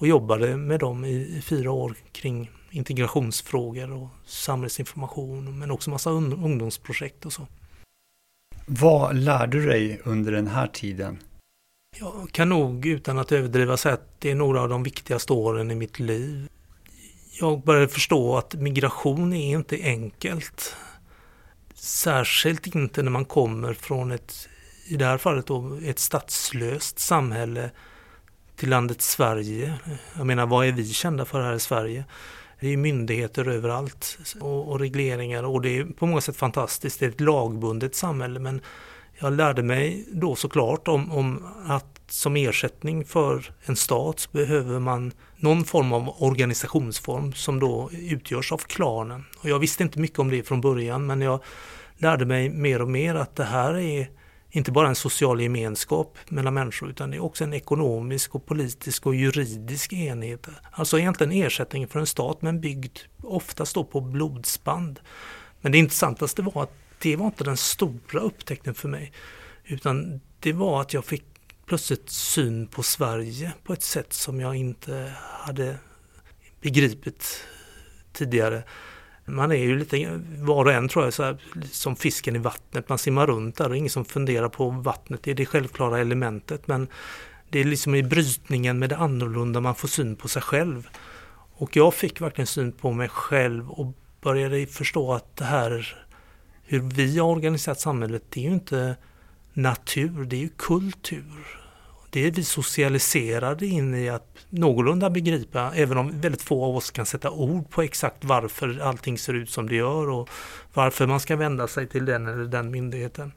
och 0.00 0.06
jobbade 0.06 0.56
med 0.56 0.80
dem 0.80 1.04
i, 1.04 1.36
i 1.38 1.42
fyra 1.42 1.70
år 1.70 1.94
kring 2.12 2.50
integrationsfrågor 2.70 3.92
och 3.92 4.08
samhällsinformation 4.26 5.58
men 5.58 5.70
också 5.70 5.90
massa 5.90 6.10
ungdomsprojekt 6.10 7.26
och 7.26 7.32
så. 7.32 7.46
Vad 8.66 9.16
lärde 9.16 9.60
du 9.60 9.66
dig 9.66 10.00
under 10.04 10.32
den 10.32 10.46
här 10.46 10.66
tiden? 10.66 11.18
Jag 11.98 12.28
kan 12.32 12.48
nog 12.48 12.86
utan 12.86 13.18
att 13.18 13.32
överdriva 13.32 13.76
säga 13.76 13.94
att 13.94 14.20
det 14.20 14.30
är 14.30 14.34
några 14.34 14.60
av 14.60 14.68
de 14.68 14.82
viktigaste 14.82 15.32
åren 15.32 15.70
i 15.70 15.74
mitt 15.74 15.98
liv. 15.98 16.48
Jag 17.40 17.64
började 17.64 17.88
förstå 17.88 18.36
att 18.36 18.54
migration 18.54 19.32
är 19.32 19.50
inte 19.50 19.82
enkelt. 19.82 20.76
Särskilt 21.74 22.66
inte 22.66 23.02
när 23.02 23.10
man 23.10 23.24
kommer 23.24 23.74
från 23.74 24.10
ett, 24.12 24.48
i 24.86 24.96
det 24.96 25.04
här 25.04 25.18
fallet 25.18 25.46
då, 25.46 25.78
ett 25.84 25.98
statslöst 25.98 26.98
samhälle 26.98 27.70
till 28.56 28.68
landet 28.68 29.02
Sverige. 29.02 29.74
Jag 30.16 30.26
menar, 30.26 30.46
vad 30.46 30.66
är 30.66 30.72
vi 30.72 30.88
kända 30.88 31.24
för 31.24 31.42
här 31.42 31.54
i 31.54 31.60
Sverige? 31.60 32.04
Det 32.60 32.72
är 32.72 32.76
myndigheter 32.76 33.48
överallt 33.48 34.18
och, 34.40 34.68
och 34.68 34.80
regleringar 34.80 35.42
och 35.42 35.62
det 35.62 35.78
är 35.78 35.84
på 35.84 36.06
många 36.06 36.20
sätt 36.20 36.36
fantastiskt. 36.36 37.00
Det 37.00 37.06
är 37.06 37.10
ett 37.10 37.20
lagbundet 37.20 37.94
samhälle 37.94 38.40
men 38.40 38.60
jag 39.18 39.32
lärde 39.32 39.62
mig 39.62 40.04
då 40.12 40.34
såklart 40.34 40.88
om, 40.88 41.12
om 41.12 41.46
att 41.66 42.00
som 42.08 42.36
ersättning 42.36 43.04
för 43.04 43.52
en 43.64 43.76
stat 43.76 44.20
så 44.20 44.30
behöver 44.32 44.78
man 44.78 45.12
någon 45.36 45.64
form 45.64 45.92
av 45.92 46.22
organisationsform 46.22 47.32
som 47.32 47.60
då 47.60 47.90
utgörs 47.92 48.52
av 48.52 48.58
klanen. 48.58 49.24
Och 49.38 49.48
jag 49.48 49.58
visste 49.58 49.82
inte 49.82 49.98
mycket 49.98 50.18
om 50.18 50.30
det 50.30 50.42
från 50.42 50.60
början 50.60 51.06
men 51.06 51.20
jag 51.20 51.40
lärde 51.96 52.24
mig 52.24 52.50
mer 52.50 52.82
och 52.82 52.88
mer 52.88 53.14
att 53.14 53.36
det 53.36 53.44
här 53.44 53.78
är 53.78 54.08
inte 54.50 54.72
bara 54.72 54.88
en 54.88 54.94
social 54.94 55.40
gemenskap 55.40 56.18
mellan 56.28 56.54
människor 56.54 56.90
utan 56.90 57.10
det 57.10 57.16
är 57.16 57.24
också 57.24 57.44
en 57.44 57.52
ekonomisk 57.52 58.34
och 58.34 58.46
politisk 58.46 59.06
och 59.06 59.14
juridisk 59.14 59.92
enhet. 59.92 60.48
Alltså 60.72 60.98
egentligen 60.98 61.32
ersättning 61.32 61.88
för 61.88 62.00
en 62.00 62.06
stat 62.06 62.42
men 62.42 62.60
byggd 62.60 62.98
oftast 63.22 63.74
då 63.74 63.84
på 63.84 64.00
blodsband. 64.00 65.00
Men 65.60 65.72
det 65.72 65.78
intressantaste 65.78 66.42
var 66.42 66.62
att 66.62 66.74
det 66.98 67.16
var 67.16 67.26
inte 67.26 67.44
den 67.44 67.56
stora 67.56 68.20
upptäckten 68.20 68.74
för 68.74 68.88
mig. 68.88 69.12
Utan 69.64 70.20
det 70.40 70.52
var 70.52 70.80
att 70.80 70.94
jag 70.94 71.04
fick 71.04 71.24
plötsligt 71.66 72.10
syn 72.10 72.66
på 72.66 72.82
Sverige 72.82 73.52
på 73.64 73.72
ett 73.72 73.82
sätt 73.82 74.12
som 74.12 74.40
jag 74.40 74.56
inte 74.56 75.12
hade 75.18 75.76
begripit 76.60 77.44
tidigare. 78.12 78.62
Man 79.24 79.52
är 79.52 79.56
ju 79.56 79.78
lite, 79.78 80.20
var 80.38 80.64
och 80.64 80.72
en 80.72 80.88
tror 80.88 81.04
jag, 81.04 81.14
så 81.14 81.22
här, 81.22 81.36
som 81.70 81.96
fisken 81.96 82.36
i 82.36 82.38
vattnet. 82.38 82.88
Man 82.88 82.98
simmar 82.98 83.26
runt 83.26 83.56
där 83.56 83.68
och 83.68 83.76
ingen 83.76 83.90
som 83.90 84.04
funderar 84.04 84.48
på 84.48 84.70
vattnet. 84.70 85.22
Det 85.22 85.30
är 85.30 85.34
det 85.34 85.46
självklara 85.46 85.98
elementet. 85.98 86.68
Men 86.68 86.88
det 87.50 87.60
är 87.60 87.64
liksom 87.64 87.94
i 87.94 88.02
brytningen 88.02 88.78
med 88.78 88.88
det 88.88 88.96
annorlunda 88.96 89.60
man 89.60 89.74
får 89.74 89.88
syn 89.88 90.16
på 90.16 90.28
sig 90.28 90.42
själv. 90.42 90.88
Och 91.52 91.76
jag 91.76 91.94
fick 91.94 92.20
verkligen 92.20 92.46
syn 92.46 92.72
på 92.72 92.92
mig 92.92 93.08
själv 93.08 93.70
och 93.70 93.94
började 94.20 94.66
förstå 94.66 95.12
att 95.12 95.36
det 95.36 95.44
här 95.44 95.96
hur 96.70 96.80
vi 96.80 97.18
har 97.18 97.28
organiserat 97.28 97.80
samhället, 97.80 98.22
det 98.28 98.40
är 98.40 98.44
ju 98.44 98.54
inte 98.54 98.96
natur, 99.52 100.24
det 100.24 100.36
är 100.36 100.40
ju 100.40 100.48
kultur. 100.48 101.59
Det 102.12 102.26
är 102.26 102.30
vi 102.30 102.44
socialiserade 102.44 103.66
in 103.66 103.94
i 103.94 104.08
att 104.08 104.36
någorlunda 104.48 105.10
begripa, 105.10 105.72
även 105.74 105.98
om 105.98 106.20
väldigt 106.20 106.42
få 106.42 106.64
av 106.64 106.76
oss 106.76 106.90
kan 106.90 107.06
sätta 107.06 107.30
ord 107.30 107.70
på 107.70 107.82
exakt 107.82 108.24
varför 108.24 108.78
allting 108.78 109.18
ser 109.18 109.34
ut 109.34 109.50
som 109.50 109.68
det 109.68 109.74
gör 109.74 110.10
och 110.10 110.28
varför 110.74 111.06
man 111.06 111.20
ska 111.20 111.36
vända 111.36 111.68
sig 111.68 111.86
till 111.86 112.04
den 112.04 112.26
eller 112.26 112.44
den 112.44 112.70
myndigheten. 112.70 113.32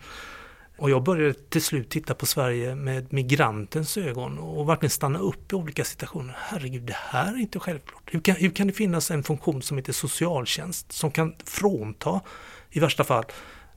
Och 0.78 0.90
jag 0.90 1.04
började 1.04 1.34
till 1.34 1.62
slut 1.62 1.90
titta 1.90 2.14
på 2.14 2.26
Sverige 2.26 2.76
med 2.76 3.14
migrantens 3.14 3.98
ögon 3.98 4.38
och 4.38 4.70
verkligen 4.70 4.90
stanna 4.90 5.20
upp 5.20 5.52
i 5.52 5.56
olika 5.56 5.84
situationer. 5.84 6.36
Herregud, 6.40 6.82
det 6.84 6.98
här 6.98 7.34
är 7.34 7.38
inte 7.38 7.60
självklart. 7.60 8.04
Hur 8.06 8.20
kan, 8.20 8.36
hur 8.36 8.50
kan 8.50 8.68
det 8.68 8.74
finnas 8.74 9.12
en 9.12 9.24
funktion 9.24 9.62
som 9.62 9.78
heter 9.78 9.94
socialtjänst 9.94 10.92
som 10.92 11.12
kan 11.12 11.36
frånta, 11.46 12.22
i 12.70 12.80
värsta 12.80 13.04
fall, 13.04 13.26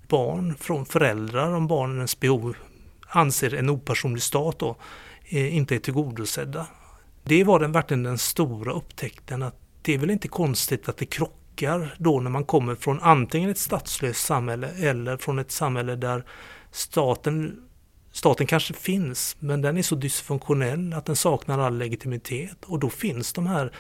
barn 0.08 0.54
från 0.60 0.86
föräldrar 0.86 1.52
om 1.52 1.66
barnens 1.66 2.20
behov 2.20 2.56
anser 3.08 3.54
en 3.54 3.70
opersonlig 3.70 4.22
stat 4.22 4.58
då, 4.58 4.76
eh, 5.24 5.56
inte 5.56 5.74
är 5.74 5.78
tillgodosedda. 5.78 6.66
Det 7.24 7.44
var 7.44 7.60
den, 7.60 7.72
verkligen 7.72 8.02
den 8.02 8.18
stora 8.18 8.72
upptäckten 8.72 9.42
att 9.42 9.56
det 9.82 9.94
är 9.94 9.98
väl 9.98 10.10
inte 10.10 10.28
konstigt 10.28 10.88
att 10.88 10.96
det 10.96 11.06
krockar 11.06 11.94
då 11.98 12.20
när 12.20 12.30
man 12.30 12.44
kommer 12.44 12.74
från 12.74 13.00
antingen 13.00 13.50
ett 13.50 13.58
statslöst 13.58 14.26
samhälle 14.26 14.68
eller 14.68 15.16
från 15.16 15.38
ett 15.38 15.50
samhälle 15.50 15.96
där 15.96 16.24
staten, 16.70 17.62
staten 18.12 18.46
kanske 18.46 18.74
finns 18.74 19.36
men 19.40 19.62
den 19.62 19.76
är 19.76 19.82
så 19.82 19.94
dysfunktionell 19.94 20.92
att 20.92 21.06
den 21.06 21.16
saknar 21.16 21.58
all 21.58 21.78
legitimitet 21.78 22.64
och 22.64 22.78
då 22.78 22.90
finns 22.90 23.32
de 23.32 23.46
här 23.46 23.72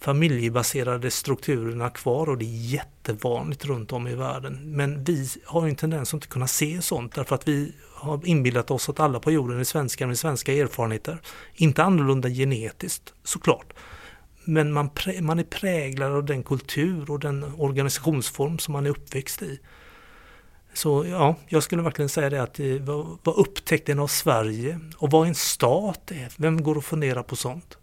familjebaserade 0.00 1.10
strukturerna 1.10 1.90
kvar 1.90 2.28
och 2.28 2.38
det 2.38 2.44
är 2.44 2.72
jättevanligt 2.72 3.64
runt 3.64 3.92
om 3.92 4.06
i 4.06 4.14
världen. 4.14 4.76
Men 4.76 5.04
vi 5.04 5.28
har 5.44 5.68
en 5.68 5.76
tendens 5.76 6.08
att 6.08 6.14
inte 6.14 6.26
kunna 6.26 6.46
se 6.46 6.82
sånt 6.82 7.14
därför 7.14 7.34
att 7.34 7.48
vi 7.48 7.72
har 7.94 8.26
inbillat 8.26 8.70
oss 8.70 8.88
att 8.88 9.00
alla 9.00 9.20
på 9.20 9.30
jorden 9.30 9.60
är 9.60 9.64
svenskar 9.64 10.06
med 10.06 10.18
svenska 10.18 10.52
erfarenheter. 10.52 11.20
Inte 11.54 11.82
annorlunda 11.82 12.28
genetiskt 12.28 13.14
såklart. 13.24 13.72
Men 14.44 14.72
man, 14.72 14.90
man 15.20 15.38
är 15.38 15.44
präglad 15.44 16.12
av 16.12 16.24
den 16.24 16.42
kultur 16.42 17.10
och 17.10 17.20
den 17.20 17.44
organisationsform 17.58 18.58
som 18.58 18.72
man 18.72 18.86
är 18.86 18.90
uppväxt 18.90 19.42
i. 19.42 19.60
Så 20.74 21.06
ja, 21.06 21.36
jag 21.48 21.62
skulle 21.62 21.82
verkligen 21.82 22.08
säga 22.08 22.30
det 22.30 22.42
att 22.42 22.60
eh, 22.60 22.66
vad, 22.66 23.18
vad 23.22 23.36
upptäckten 23.36 23.98
av 23.98 24.06
Sverige 24.06 24.80
och 24.96 25.10
vad 25.10 25.28
en 25.28 25.34
stat 25.34 26.10
är. 26.10 26.32
Vem 26.36 26.62
går 26.62 26.76
och 26.76 26.84
funderar 26.84 27.22
på 27.22 27.36
sånt? 27.36 27.78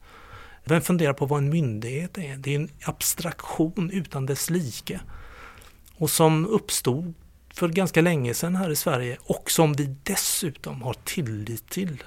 Vem 0.66 0.82
funderar 0.82 1.14
på 1.14 1.26
vad 1.26 1.38
en 1.38 1.50
myndighet 1.50 2.18
är? 2.18 2.38
Det 2.38 2.52
är 2.52 2.56
en 2.56 2.70
abstraktion 2.84 3.90
utan 3.94 4.26
dess 4.26 4.50
like. 4.50 5.00
Och 5.96 6.10
som 6.10 6.46
uppstod 6.46 7.14
för 7.54 7.70
ganska 7.70 8.02
länge 8.02 8.34
sedan 8.34 8.56
här 8.56 8.70
i 8.70 8.76
Sverige 8.76 9.18
och 9.22 9.52
som 9.52 9.74
vi 9.74 9.96
dessutom 10.04 10.82
har 10.82 10.96
tillit 11.04 11.70
till. 11.70 12.04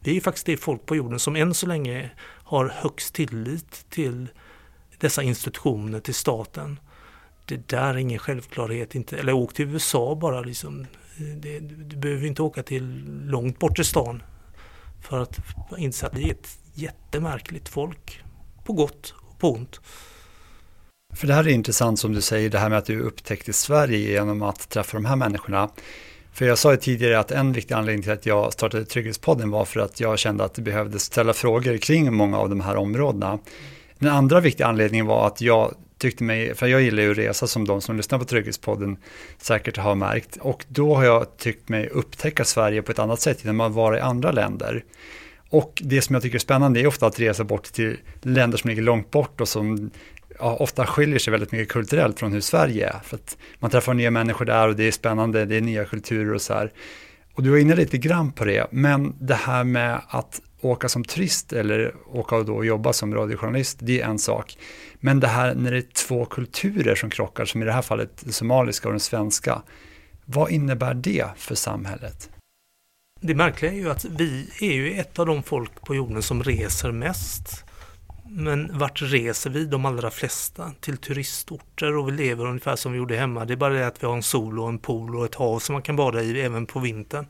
Vi 0.00 0.16
är 0.16 0.20
faktiskt 0.20 0.46
det 0.46 0.56
folk 0.56 0.86
på 0.86 0.96
jorden 0.96 1.18
som 1.18 1.36
än 1.36 1.54
så 1.54 1.66
länge 1.66 2.10
har 2.44 2.68
högst 2.68 3.14
tillit 3.14 3.86
till 3.90 4.28
dessa 4.98 5.22
institutioner, 5.22 6.00
till 6.00 6.14
staten. 6.14 6.80
Det 7.44 7.68
där 7.68 7.94
är 7.94 7.96
ingen 7.96 8.18
självklarhet, 8.18 8.94
inte, 8.94 9.18
eller 9.18 9.32
åk 9.32 9.54
till 9.54 9.68
USA 9.68 10.14
bara 10.14 10.40
liksom. 10.40 10.86
Det, 11.36 11.60
du 11.60 11.96
behöver 11.96 12.26
inte 12.26 12.42
åka 12.42 12.62
till 12.62 13.04
långt 13.24 13.58
bort 13.58 13.78
i 13.78 13.84
stan 13.84 14.22
för 15.00 15.18
att 15.18 15.38
inse 15.78 16.06
att 16.06 16.18
vi 16.18 16.28
är 16.28 16.34
ett 16.34 16.58
jättemärkligt 16.74 17.68
folk. 17.68 18.22
På 18.64 18.72
gott 18.72 19.14
och 19.16 19.38
på 19.38 19.52
ont. 19.52 19.80
För 21.14 21.26
det 21.26 21.34
här 21.34 21.48
är 21.48 21.52
intressant 21.52 21.98
som 21.98 22.12
du 22.12 22.20
säger, 22.20 22.50
det 22.50 22.58
här 22.58 22.68
med 22.68 22.78
att 22.78 22.86
du 22.86 23.00
upptäckte 23.00 23.52
Sverige 23.52 23.98
genom 24.10 24.42
att 24.42 24.68
träffa 24.68 24.96
de 24.96 25.04
här 25.04 25.16
människorna. 25.16 25.68
För 26.32 26.46
jag 26.46 26.58
sa 26.58 26.70
ju 26.70 26.76
tidigare 26.76 27.18
att 27.18 27.30
en 27.30 27.52
viktig 27.52 27.74
anledning 27.74 28.02
till 28.02 28.12
att 28.12 28.26
jag 28.26 28.52
startade 28.52 28.84
Trygghetspodden 28.84 29.50
var 29.50 29.64
för 29.64 29.80
att 29.80 30.00
jag 30.00 30.18
kände 30.18 30.44
att 30.44 30.54
det 30.54 30.62
behövdes 30.62 31.02
ställa 31.02 31.32
frågor 31.32 31.76
kring 31.76 32.14
många 32.14 32.38
av 32.38 32.48
de 32.48 32.60
här 32.60 32.76
områdena. 32.76 33.38
Den 33.98 34.12
andra 34.12 34.40
viktiga 34.40 34.66
anledningen 34.66 35.06
var 35.06 35.26
att 35.26 35.40
jag 35.40 35.74
tyckte 35.98 36.24
mig, 36.24 36.54
för 36.54 36.66
jag 36.66 36.82
gillar 36.82 37.02
ju 37.02 37.10
att 37.10 37.18
resa 37.18 37.46
som 37.46 37.66
de 37.66 37.80
som 37.80 37.96
lyssnar 37.96 38.18
på 38.18 38.24
Trygghetspodden 38.24 38.96
säkert 39.38 39.76
har 39.76 39.94
märkt. 39.94 40.36
Och 40.36 40.64
då 40.68 40.94
har 40.94 41.04
jag 41.04 41.36
tyckt 41.36 41.68
mig 41.68 41.88
upptäcka 41.88 42.44
Sverige 42.44 42.82
på 42.82 42.92
ett 42.92 42.98
annat 42.98 43.20
sätt 43.20 43.44
genom 43.44 43.60
att 43.60 43.72
vara 43.72 43.98
i 43.98 44.00
andra 44.00 44.32
länder. 44.32 44.84
Och 45.52 45.82
det 45.84 46.02
som 46.02 46.14
jag 46.14 46.22
tycker 46.22 46.36
är 46.36 46.40
spännande 46.40 46.80
är 46.80 46.86
ofta 46.86 47.06
att 47.06 47.20
resa 47.20 47.44
bort 47.44 47.64
till 47.72 47.96
länder 48.20 48.58
som 48.58 48.70
ligger 48.70 48.82
långt 48.82 49.10
bort 49.10 49.40
och 49.40 49.48
som 49.48 49.90
ja, 50.38 50.56
ofta 50.56 50.86
skiljer 50.86 51.18
sig 51.18 51.30
väldigt 51.30 51.52
mycket 51.52 51.68
kulturellt 51.68 52.18
från 52.18 52.32
hur 52.32 52.40
Sverige 52.40 52.86
är. 52.88 53.00
För 53.04 53.16
att 53.16 53.36
man 53.58 53.70
träffar 53.70 53.94
nya 53.94 54.10
människor 54.10 54.44
där 54.44 54.68
och 54.68 54.76
det 54.76 54.88
är 54.88 54.92
spännande, 54.92 55.44
det 55.44 55.56
är 55.56 55.60
nya 55.60 55.84
kulturer 55.84 56.34
och 56.34 56.42
så 56.42 56.54
här. 56.54 56.72
Och 57.34 57.42
du 57.42 57.50
var 57.50 57.58
inne 57.58 57.74
lite 57.74 57.98
grann 57.98 58.32
på 58.32 58.44
det, 58.44 58.66
men 58.70 59.14
det 59.20 59.34
här 59.34 59.64
med 59.64 60.00
att 60.08 60.40
åka 60.60 60.88
som 60.88 61.04
turist 61.04 61.52
eller 61.52 61.94
åka 62.06 62.36
och 62.36 62.44
då 62.44 62.64
jobba 62.64 62.92
som 62.92 63.14
radiojournalist, 63.14 63.78
det 63.80 64.00
är 64.00 64.06
en 64.06 64.18
sak. 64.18 64.58
Men 65.00 65.20
det 65.20 65.26
här 65.26 65.54
när 65.54 65.70
det 65.70 65.78
är 65.78 66.06
två 66.06 66.24
kulturer 66.24 66.94
som 66.94 67.10
krockar, 67.10 67.44
som 67.44 67.62
i 67.62 67.64
det 67.64 67.72
här 67.72 67.82
fallet 67.82 68.24
somaliska 68.30 68.88
och 68.88 68.92
den 68.92 69.00
svenska, 69.00 69.62
vad 70.24 70.50
innebär 70.50 70.94
det 70.94 71.26
för 71.36 71.54
samhället? 71.54 72.30
Det 73.24 73.34
märkliga 73.34 73.72
är 73.72 73.76
ju 73.76 73.90
att 73.90 74.04
vi 74.04 74.50
är 74.60 74.72
ju 74.72 74.94
ett 74.94 75.18
av 75.18 75.26
de 75.26 75.42
folk 75.42 75.82
på 75.82 75.94
jorden 75.94 76.22
som 76.22 76.42
reser 76.42 76.92
mest. 76.92 77.64
Men 78.28 78.78
vart 78.78 79.02
reser 79.02 79.50
vi 79.50 79.64
de 79.64 79.84
allra 79.84 80.10
flesta? 80.10 80.72
Till 80.80 80.96
turistorter 80.96 81.96
och 81.96 82.08
vi 82.08 82.12
lever 82.12 82.46
ungefär 82.46 82.76
som 82.76 82.92
vi 82.92 82.98
gjorde 82.98 83.16
hemma. 83.16 83.44
Det 83.44 83.52
är 83.52 83.56
bara 83.56 83.74
det 83.74 83.86
att 83.86 84.02
vi 84.02 84.06
har 84.06 84.14
en 84.14 84.22
sol 84.22 84.60
och 84.60 84.68
en 84.68 84.78
pool 84.78 85.16
och 85.16 85.24
ett 85.24 85.34
hav 85.34 85.58
som 85.58 85.72
man 85.72 85.82
kan 85.82 85.96
bada 85.96 86.22
i 86.22 86.40
även 86.40 86.66
på 86.66 86.80
vintern. 86.80 87.26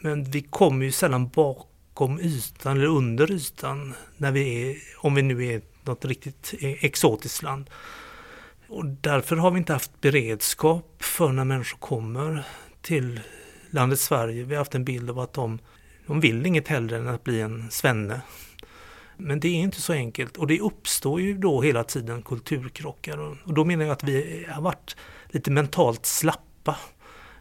Men 0.00 0.24
vi 0.24 0.42
kommer 0.42 0.84
ju 0.84 0.92
sällan 0.92 1.28
bakom 1.28 2.20
ytan 2.20 2.76
eller 2.76 2.86
under 2.86 3.32
ytan 3.32 3.94
när 4.16 4.32
vi 4.32 4.70
är, 4.70 4.76
om 4.96 5.14
vi 5.14 5.22
nu 5.22 5.46
är 5.46 5.62
något 5.84 6.04
riktigt 6.04 6.54
exotiskt 6.60 7.42
land. 7.42 7.70
Och 8.68 8.86
därför 8.86 9.36
har 9.36 9.50
vi 9.50 9.58
inte 9.58 9.72
haft 9.72 10.00
beredskap 10.00 10.96
för 11.00 11.32
när 11.32 11.44
människor 11.44 11.78
kommer 11.78 12.44
till 12.82 13.20
landet 13.76 14.00
Sverige. 14.00 14.44
Vi 14.44 14.54
har 14.54 14.58
haft 14.58 14.74
en 14.74 14.84
bild 14.84 15.10
av 15.10 15.18
att 15.18 15.32
de, 15.32 15.58
de 16.06 16.20
vill 16.20 16.46
inget 16.46 16.68
hellre 16.68 16.96
än 16.96 17.08
att 17.08 17.24
bli 17.24 17.40
en 17.40 17.70
svenne. 17.70 18.20
Men 19.16 19.40
det 19.40 19.48
är 19.48 19.54
inte 19.54 19.80
så 19.80 19.92
enkelt 19.92 20.36
och 20.36 20.46
det 20.46 20.60
uppstår 20.60 21.20
ju 21.20 21.38
då 21.38 21.62
hela 21.62 21.84
tiden 21.84 22.22
kulturkrockar 22.22 23.18
och 23.18 23.54
då 23.54 23.64
menar 23.64 23.84
jag 23.84 23.92
att 23.92 24.04
vi 24.04 24.46
har 24.48 24.62
varit 24.62 24.96
lite 25.28 25.50
mentalt 25.50 26.06
slappa. 26.06 26.76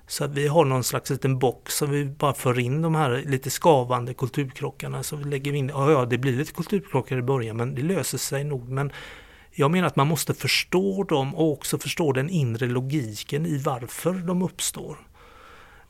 Så 0.07 0.23
att 0.23 0.31
vi 0.31 0.47
har 0.47 0.65
någon 0.65 0.83
slags 0.83 1.09
liten 1.09 1.39
box 1.39 1.75
som 1.75 1.89
vi 1.89 2.05
bara 2.05 2.33
för 2.33 2.59
in 2.59 2.81
de 2.81 2.95
här 2.95 3.23
lite 3.25 3.49
skavande 3.49 4.13
kulturkrockarna. 4.13 5.03
Så 5.03 5.15
vi 5.15 5.23
lägger 5.23 5.53
in, 5.53 5.69
ja, 5.69 5.91
ja 5.91 6.05
det 6.05 6.17
blir 6.17 6.33
lite 6.33 6.53
kulturkrockar 6.53 7.17
i 7.17 7.21
början 7.21 7.57
men 7.57 7.75
det 7.75 7.81
löser 7.81 8.17
sig 8.17 8.43
nog. 8.43 8.69
Men 8.69 8.91
jag 9.51 9.71
menar 9.71 9.87
att 9.87 9.95
man 9.95 10.07
måste 10.07 10.33
förstå 10.33 11.03
dem 11.03 11.35
och 11.35 11.51
också 11.51 11.77
förstå 11.77 12.11
den 12.11 12.29
inre 12.29 12.67
logiken 12.67 13.45
i 13.45 13.57
varför 13.57 14.13
de 14.13 14.41
uppstår. 14.41 14.97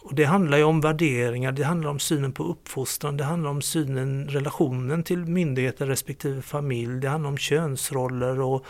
Och 0.06 0.16
det 0.16 0.26
handlar 0.26 0.58
ju 0.58 0.64
om 0.64 0.82
värderingar, 0.82 1.52
det 1.52 1.64
handlar 1.64 1.90
om 1.90 2.00
synen 2.00 2.32
på 2.32 2.44
uppfostran, 2.44 3.18
det 3.18 3.24
handlar 3.24 3.50
om 3.50 3.62
synen, 3.62 4.28
relationen 4.30 5.04
till 5.04 5.26
myndigheter 5.26 5.88
respektive 5.88 6.42
familj, 6.42 7.02
det 7.02 7.10
handlar 7.10 7.30
om 7.30 7.38
könsroller 7.38 8.42
och 8.42 8.66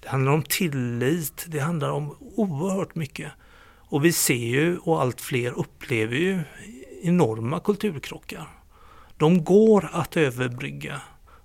det 0.00 0.08
handlar 0.08 0.32
om 0.32 0.42
tillit, 0.42 1.46
det 1.48 1.58
handlar 1.58 1.90
om 1.90 2.16
oerhört 2.20 2.94
mycket. 2.94 3.32
Och 3.88 4.04
vi 4.04 4.12
ser 4.12 4.34
ju 4.34 4.78
och 4.78 5.00
allt 5.00 5.20
fler 5.20 5.58
upplever 5.58 6.16
ju 6.16 6.40
enorma 7.02 7.60
kulturkrockar. 7.60 8.48
De 9.16 9.44
går 9.44 9.90
att 9.92 10.16
överbrygga, 10.16 11.00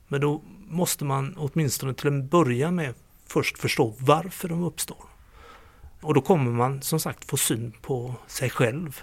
men 0.07 0.21
då 0.21 0.41
måste 0.67 1.05
man 1.05 1.36
åtminstone 1.38 1.93
till 1.93 2.07
en 2.07 2.27
början 2.27 2.75
med 2.75 2.93
först 3.27 3.57
förstå 3.57 3.95
varför 4.00 4.50
de 4.50 4.63
uppstår. 4.63 5.05
Och 6.01 6.13
då 6.13 6.21
kommer 6.21 6.51
man 6.51 6.81
som 6.81 7.00
sagt 7.00 7.25
få 7.25 7.38
syn 7.38 7.74
på 7.81 8.15
sig 8.27 8.50
själv 8.50 9.01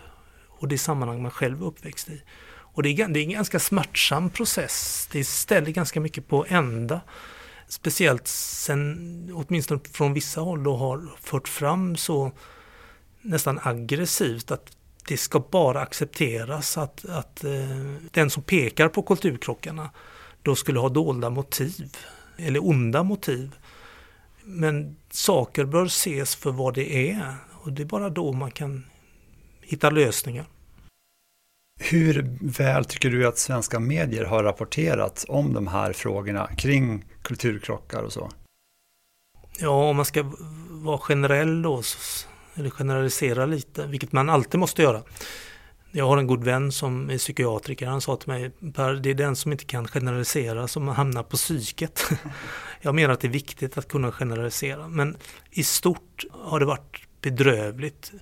och 0.59 0.69
det 0.69 0.79
sammanhang 0.79 1.23
man 1.23 1.31
själv 1.31 1.63
är 1.63 1.67
uppväxt 1.67 2.09
i. 2.09 2.23
Och 2.79 2.83
det 2.83 2.89
är, 2.89 3.09
det 3.09 3.21
är 3.21 3.25
en 3.25 3.31
ganska 3.31 3.59
smärtsam 3.59 4.31
process. 4.31 5.09
Det 5.13 5.25
ställer 5.25 5.71
ganska 5.71 6.01
mycket 6.01 6.29
på 6.29 6.47
ända. 6.49 7.01
Speciellt 7.69 8.27
sen, 8.27 9.31
åtminstone 9.35 9.81
från 9.93 10.15
vissa 10.15 10.41
håll, 10.41 10.63
då 10.63 10.77
har 10.77 11.09
fört 11.21 11.49
fram 11.49 11.97
så 11.97 12.33
nästan 13.23 13.61
aggressivt 13.63 14.51
att 14.51 14.77
det 15.09 15.17
ska 15.17 15.41
bara 15.41 15.81
accepteras 15.81 16.79
att, 16.79 17.05
att 17.05 17.45
eh, 17.45 17.95
den 18.11 18.31
som 18.31 18.43
pekar 18.43 18.89
på 18.89 19.03
kulturkrockarna 19.03 19.91
då 20.43 20.55
skulle 20.55 20.81
ha 20.81 20.89
dolda 20.89 21.31
motiv 21.31 21.97
eller 22.37 22.67
onda 22.67 23.03
motiv. 23.03 23.55
Men 24.45 24.97
saker 25.11 25.65
bör 25.65 25.85
ses 25.85 26.37
för 26.37 26.51
vad 26.51 26.75
det 26.75 27.11
är 27.11 27.35
och 27.53 27.73
det 27.73 27.83
är 27.83 27.87
bara 27.87 28.11
då 28.11 28.33
man 28.33 28.51
kan 28.51 28.85
hitta 29.69 29.91
lösningar. 29.91 30.47
Hur 31.81 32.39
väl 32.41 32.85
tycker 32.85 33.11
du 33.11 33.27
att 33.27 33.39
svenska 33.39 33.81
medier 33.81 34.25
har 34.25 34.43
rapporterat 34.43 35.25
om 35.29 35.53
de 35.53 35.67
här 35.67 35.93
frågorna 35.93 36.47
kring 36.57 37.05
kulturkrockar 37.23 38.03
och 38.03 38.13
så? 38.13 38.31
Ja, 39.59 39.89
om 39.89 39.97
man 39.97 40.05
ska 40.05 40.33
vara 40.71 40.99
generell 40.99 41.63
då, 41.63 41.83
eller 42.55 42.71
generalisera 42.71 43.47
lite, 43.47 43.87
vilket 43.87 44.13
man 44.13 44.31
alltid 44.31 44.61
måste 44.61 44.83
göra, 44.83 45.03
Jag 45.93 46.07
har 46.07 46.19
en 46.19 46.27
god 46.27 46.45
vän 46.45 46.73
som 46.73 47.11
är 47.11 47.19
psykiatriker. 47.19 47.87
Han 47.87 48.01
sa 48.01 48.17
till 48.17 48.29
mig, 48.29 48.51
Per, 48.75 48.95
det 48.95 49.11
är 49.11 49.15
den 49.15 49.37
som 49.37 49.53
inte 49.53 49.65
kan 49.65 49.89
generalisera 49.89 50.69
som 50.69 50.89
hamnar 50.89 51.23
på 51.23 51.37
psyket. 51.37 52.11
Jag 52.81 52.95
menar 52.95 53.15
att 53.15 53.21
det 53.21 53.29
är 53.29 53.33
viktigt 53.33 53.79
att 53.79 53.89
kunna 53.89 54.13
generalisera. 54.13 54.89
Men 54.89 55.17
i 55.51 55.65
stort 55.65 56.25
har 56.33 56.61
det 56.61 56.67
varit 56.67 57.03
bedrövligt. 57.21 58.13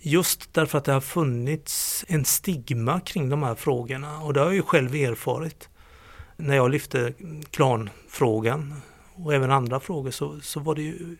Just 0.00 0.54
därför 0.54 0.78
att 0.78 0.84
det 0.84 0.92
har 0.92 1.00
funnits 1.00 2.04
en 2.08 2.24
stigma 2.24 3.00
kring 3.00 3.28
de 3.28 3.42
här 3.42 3.54
frågorna 3.54 4.22
och 4.22 4.34
det 4.34 4.40
har 4.40 4.46
jag 4.46 4.54
ju 4.54 4.62
själv 4.62 4.94
erfarit. 4.94 5.68
När 6.36 6.56
jag 6.56 6.70
lyfte 6.70 7.12
klanfrågan 7.50 8.74
och 9.14 9.34
även 9.34 9.50
andra 9.50 9.80
frågor 9.80 10.10
så, 10.10 10.40
så 10.40 10.60
var 10.60 10.74
det 10.74 10.82
ju 10.82 11.16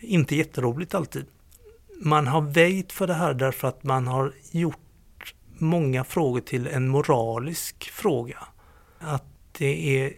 inte 0.00 0.36
jätteroligt 0.36 0.94
alltid. 0.94 1.26
Man 2.02 2.26
har 2.26 2.40
väjt 2.40 2.92
för 2.92 3.06
det 3.06 3.14
här 3.14 3.34
därför 3.34 3.68
att 3.68 3.84
man 3.84 4.06
har 4.06 4.32
gjort 4.50 5.34
många 5.58 6.04
frågor 6.04 6.40
till 6.40 6.66
en 6.66 6.88
moralisk 6.88 7.90
fråga. 7.90 8.38
Att 8.98 9.24
det 9.58 9.98
är, 9.98 10.12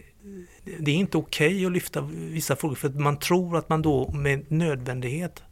det 0.79 0.91
är 0.91 0.95
inte 0.95 1.17
okej 1.17 1.55
okay 1.55 1.65
att 1.65 1.71
lyfta 1.71 2.01
vissa 2.11 2.55
frågor 2.55 2.75
för 2.75 2.87
att 2.87 2.99
man 2.99 3.19
tror 3.19 3.57
att 3.57 3.69
man 3.69 3.81
då 3.81 4.11
med 4.11 4.51
nödvändighet 4.51 5.43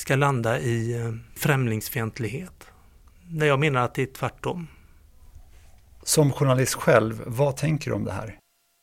ska 0.00 0.16
landa 0.16 0.60
i 0.60 1.00
eh, 1.00 1.12
främlingsfientlighet. 1.36 2.66
När 3.30 3.46
jag 3.46 3.60
menar 3.60 3.80
att 3.80 3.94
det 3.94 4.02
är 4.02 4.06
tvärtom. 4.06 4.68
Som 6.02 6.32
journalist 6.32 6.74
själv, 6.74 7.22
vad 7.26 7.56
tänker 7.56 7.90
du 7.90 7.96
om 7.96 8.04
det 8.04 8.12
här? 8.12 8.38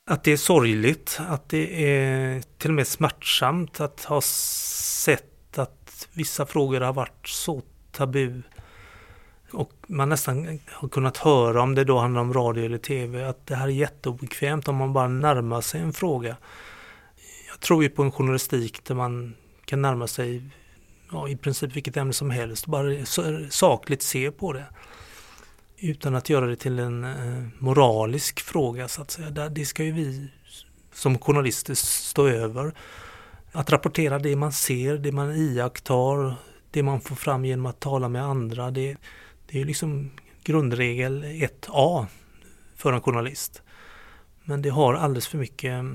Att 0.10 0.24
det 0.24 0.32
är 0.32 0.38
sorgligt, 0.38 1.20
att 1.28 1.50
det 1.50 1.92
är 1.92 2.42
till 2.58 2.70
och 2.70 2.76
med 2.76 2.88
smärtsamt 2.88 3.80
att 3.80 4.04
ha 4.04 4.22
sett 4.22 5.58
att 5.58 6.08
vissa 6.14 6.46
frågor 6.46 6.82
har 6.82 6.94
varit 6.94 7.28
så 7.28 7.62
tabu. 7.92 8.42
Och 9.52 9.72
man 9.88 10.10
nästan 10.10 10.60
har 10.68 10.90
kunnat 10.90 11.18
höra 11.18 11.62
om 11.62 11.76
det 11.76 11.84
då 11.84 12.00
handlar 12.00 12.22
om 12.22 12.34
radio 12.34 12.66
eller 12.66 12.78
tv, 12.78 13.26
att 13.26 13.48
det 13.48 13.56
här 13.56 13.68
är 13.68 13.72
jätteobekvämt 13.72 14.68
om 14.68 14.76
man 14.76 14.94
bara 14.94 15.08
närmar 15.08 15.62
sig 15.62 15.82
en 15.82 15.94
fråga. 15.94 16.38
Jag 17.50 17.60
tror 17.60 17.84
ju 17.84 17.90
på 17.90 18.04
en 18.04 18.12
journalistik 18.12 18.84
där 18.84 18.96
man 18.96 19.36
kan 19.66 19.82
närma 19.82 20.08
sig 20.08 20.52
ja, 21.12 21.30
i 21.30 21.38
princip 21.38 21.76
vilket 21.76 21.98
ämne 21.98 22.14
som 22.14 22.30
helst, 22.30 22.66
bara 22.66 23.06
sakligt 23.50 24.02
se 24.02 24.32
på 24.32 24.54
det. 24.54 24.66
Utan 25.78 26.16
att 26.16 26.30
göra 26.30 26.46
det 26.46 26.56
till 26.56 26.80
en 26.80 27.04
eh, 27.04 27.44
moralisk 27.60 28.40
fråga 28.40 28.88
så 28.88 29.02
att 29.02 29.12
säga. 29.12 29.50
Det 29.50 29.66
ska 29.66 29.84
ju 29.84 29.92
vi 29.92 30.30
som 30.94 31.20
journalister 31.20 31.74
stå 31.76 32.28
över. 32.28 32.74
Att 33.52 33.72
rapportera 33.72 34.20
det 34.20 34.36
man 34.36 34.52
ser, 34.52 34.98
det 34.98 35.12
man 35.12 35.36
iakttar, 35.36 36.36
det 36.72 36.84
man 36.84 37.02
får 37.02 37.16
fram 37.16 37.46
genom 37.46 37.66
att 37.66 37.80
tala 37.80 38.10
med 38.10 38.24
andra. 38.24 38.72
Det, 38.72 38.98
det 39.48 39.62
är 39.62 39.66
liksom 39.66 40.12
grundregel 40.44 41.24
1A 41.24 42.06
för 42.76 42.94
en 42.94 43.02
journalist. 43.02 43.62
Men 44.44 44.62
det 44.62 44.70
har 44.70 44.94
alldeles 44.94 45.28
för 45.28 45.38
mycket 45.38 45.86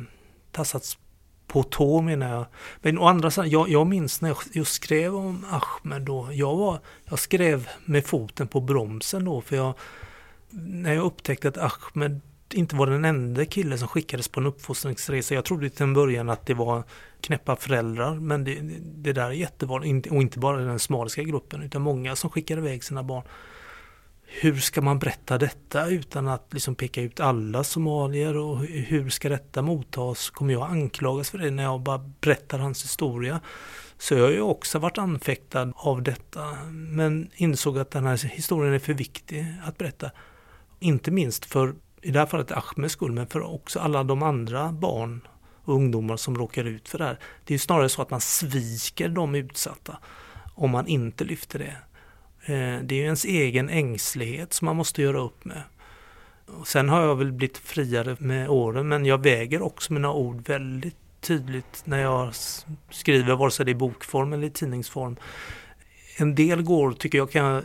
tassats 0.51 0.99
på 1.53 1.63
tå 1.63 2.01
menar 2.01 2.31
jag. 2.31 2.47
Men 2.83 2.99
å 2.99 3.07
andra 3.07 3.31
sidan, 3.31 3.51
jag, 3.51 3.69
jag 3.69 3.87
minns 3.87 4.21
när 4.21 4.37
jag 4.53 4.67
skrev 4.67 5.17
om 5.17 5.45
Ahmed 5.51 6.03
då. 6.03 6.29
Jag, 6.33 6.57
var, 6.57 6.79
jag 7.05 7.19
skrev 7.19 7.69
med 7.85 8.07
foten 8.07 8.49
på 8.49 8.61
bromsen 8.61 9.25
då 9.25 9.41
för 9.41 9.57
jag 9.57 9.75
när 10.55 10.95
jag 10.95 11.05
upptäckte 11.05 11.49
att 11.49 11.59
Ahmed 11.59 12.21
inte 12.53 12.77
var 12.77 12.87
den 12.87 13.05
enda 13.05 13.45
killen 13.45 13.79
som 13.79 13.89
skickades 13.89 14.29
på 14.29 14.41
en 14.41 14.47
uppfostringsresa. 14.47 15.35
Jag 15.35 15.45
trodde 15.45 15.71
till 15.71 15.83
en 15.83 15.95
början 15.95 16.31
att 16.31 16.47
det 16.47 16.55
var 16.55 16.83
knäppa 17.21 17.57
föräldrar 17.57 18.15
men 18.15 18.45
det, 18.45 18.59
det 18.83 19.13
där 19.13 19.27
är 19.27 19.33
jättevanligt 19.33 20.07
och 20.07 20.23
inte 20.23 20.39
bara 20.39 20.57
den 20.57 20.79
somaliska 20.79 21.23
gruppen 21.23 21.63
utan 21.63 21.83
många 21.83 22.17
som 22.17 22.31
skickar 22.31 22.59
iväg 22.59 22.85
sina 22.85 23.03
barn 23.03 23.25
hur 24.41 24.57
ska 24.57 24.81
man 24.81 24.99
berätta 24.99 25.39
detta 25.39 25.89
utan 25.89 26.29
att 26.29 26.53
liksom 26.53 26.75
peka 26.75 27.03
ut 27.03 27.21
alla 27.21 27.65
somalier 27.65 28.37
och 28.37 28.59
hur 28.65 29.11
ska 29.11 29.29
detta 29.29 29.63
mottas? 29.63 30.31
Kommer 30.31 30.53
jag 30.53 30.71
anklagas 30.71 31.31
för 31.31 31.39
det 31.39 31.51
när 31.51 31.63
jag 31.63 31.81
bara 31.81 31.99
berättar 32.21 32.59
hans 32.59 32.85
historia? 32.85 33.41
Så 33.99 34.15
jag 34.15 34.23
har 34.23 34.31
ju 34.31 34.41
också 34.41 34.79
varit 34.79 34.99
anfäktad 34.99 35.73
av 35.77 36.03
detta 36.03 36.57
men 36.71 37.31
insåg 37.35 37.79
att 37.79 37.91
den 37.91 38.07
här 38.07 38.17
historien 38.17 38.75
är 38.75 38.79
för 38.79 38.95
viktig 38.95 39.47
att 39.65 39.79
berätta. 39.79 40.11
Inte 40.81 41.11
minst 41.11 41.45
för, 41.45 41.75
i 42.03 42.11
det 42.11 42.19
här 42.19 42.27
fallet 42.27 42.53
Ahmeds 42.53 42.93
skull, 42.93 43.13
men 43.13 43.27
för 43.27 43.55
också 43.55 43.81
alla 43.81 44.05
de 44.05 44.23
andra 44.23 44.73
barn 44.73 45.21
och 45.65 45.75
ungdomar 45.75 46.17
som 46.17 46.39
råkar 46.39 46.65
ut 46.65 46.89
för 46.89 46.99
det 46.99 47.05
här. 47.05 47.19
Det 47.45 47.55
är 47.55 47.59
snarare 47.59 47.89
så 47.89 48.03
att 48.03 48.11
man 48.11 48.21
sviker 48.21 49.09
de 49.09 49.35
utsatta 49.35 49.99
om 50.55 50.71
man 50.71 50.87
inte 50.87 51.25
lyfter 51.25 51.59
det. 51.59 51.77
Eh, 52.45 52.79
det 52.83 52.95
är 52.95 52.99
ju 52.99 53.05
ens 53.05 53.25
egen 53.25 53.69
ängslighet 53.69 54.53
som 54.53 54.67
man 54.67 54.77
måste 54.77 55.03
göra 55.03 55.21
upp 55.21 55.45
med. 55.45 55.63
sen 56.67 56.89
har 56.89 57.03
jag 57.03 57.17
väl 57.17 57.33
blivit 57.33 57.59
friare 57.59 58.17
med 58.19 58.49
åren 58.49 58.89
men 58.89 59.07
jag 59.07 59.23
väger 59.23 59.63
också 59.63 59.93
mina 59.93 60.13
ord 60.13 60.49
väldigt 60.49 60.97
tydligt 61.21 61.83
när 61.85 61.99
jag 61.99 62.33
skriver 62.91 63.35
vare 63.35 63.51
sig 63.51 63.65
det 63.65 63.71
är 63.71 63.75
i 63.75 63.77
bokform 63.77 64.33
eller 64.33 64.47
i 64.47 64.51
tidningsform. 64.51 65.17
En 66.17 66.35
del 66.35 66.63
går, 66.63 66.93
tycker 66.93 67.19
jag, 67.19 67.31
kan, 67.31 67.63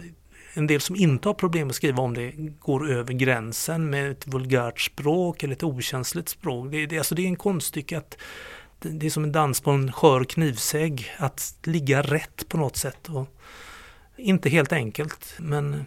en 0.54 0.68
del 0.68 0.82
som 0.82 0.96
inte 0.96 1.30
har 1.30 1.34
problem 1.34 1.70
att 1.70 1.76
skriva 1.76 2.04
om 2.04 2.14
det 2.14 2.32
går 2.60 2.92
över 2.92 3.14
gränsen 3.14 3.90
med 3.90 4.12
ett 4.12 4.28
vulgärt 4.28 4.82
språk 4.82 5.44
eller 5.44 5.54
ett 5.54 5.64
okänsligt 5.64 6.30
språk. 6.30 6.72
Det, 6.72 6.86
det, 6.86 6.98
alltså 6.98 7.16
det 7.16 7.22
är 7.22 7.28
en 7.28 7.36
konststycke 7.36 7.98
att 7.98 8.18
det 8.80 9.06
är 9.06 9.10
som 9.10 9.24
en 9.24 9.32
dans 9.32 9.62
på 9.62 9.72
en 9.72 9.92
skör 9.92 10.24
knivsägg 10.24 11.12
att 11.18 11.54
ligga 11.64 12.02
rätt 12.02 12.50
på 12.50 12.58
något 12.58 12.78
sätt. 12.78 13.10
Och 13.10 13.38
inte 14.18 14.50
helt 14.50 14.74
enkelt, 14.74 15.34
men 15.40 15.86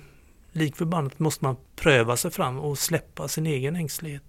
lik 0.53 0.77
förbannat 0.77 1.19
måste 1.19 1.45
man 1.45 1.57
pröva 1.77 2.17
sig 2.17 2.31
fram 2.31 2.59
och 2.59 2.79
släppa 2.79 3.29
sin 3.29 3.47
egen 3.47 3.77
ängslighet. 3.77 4.23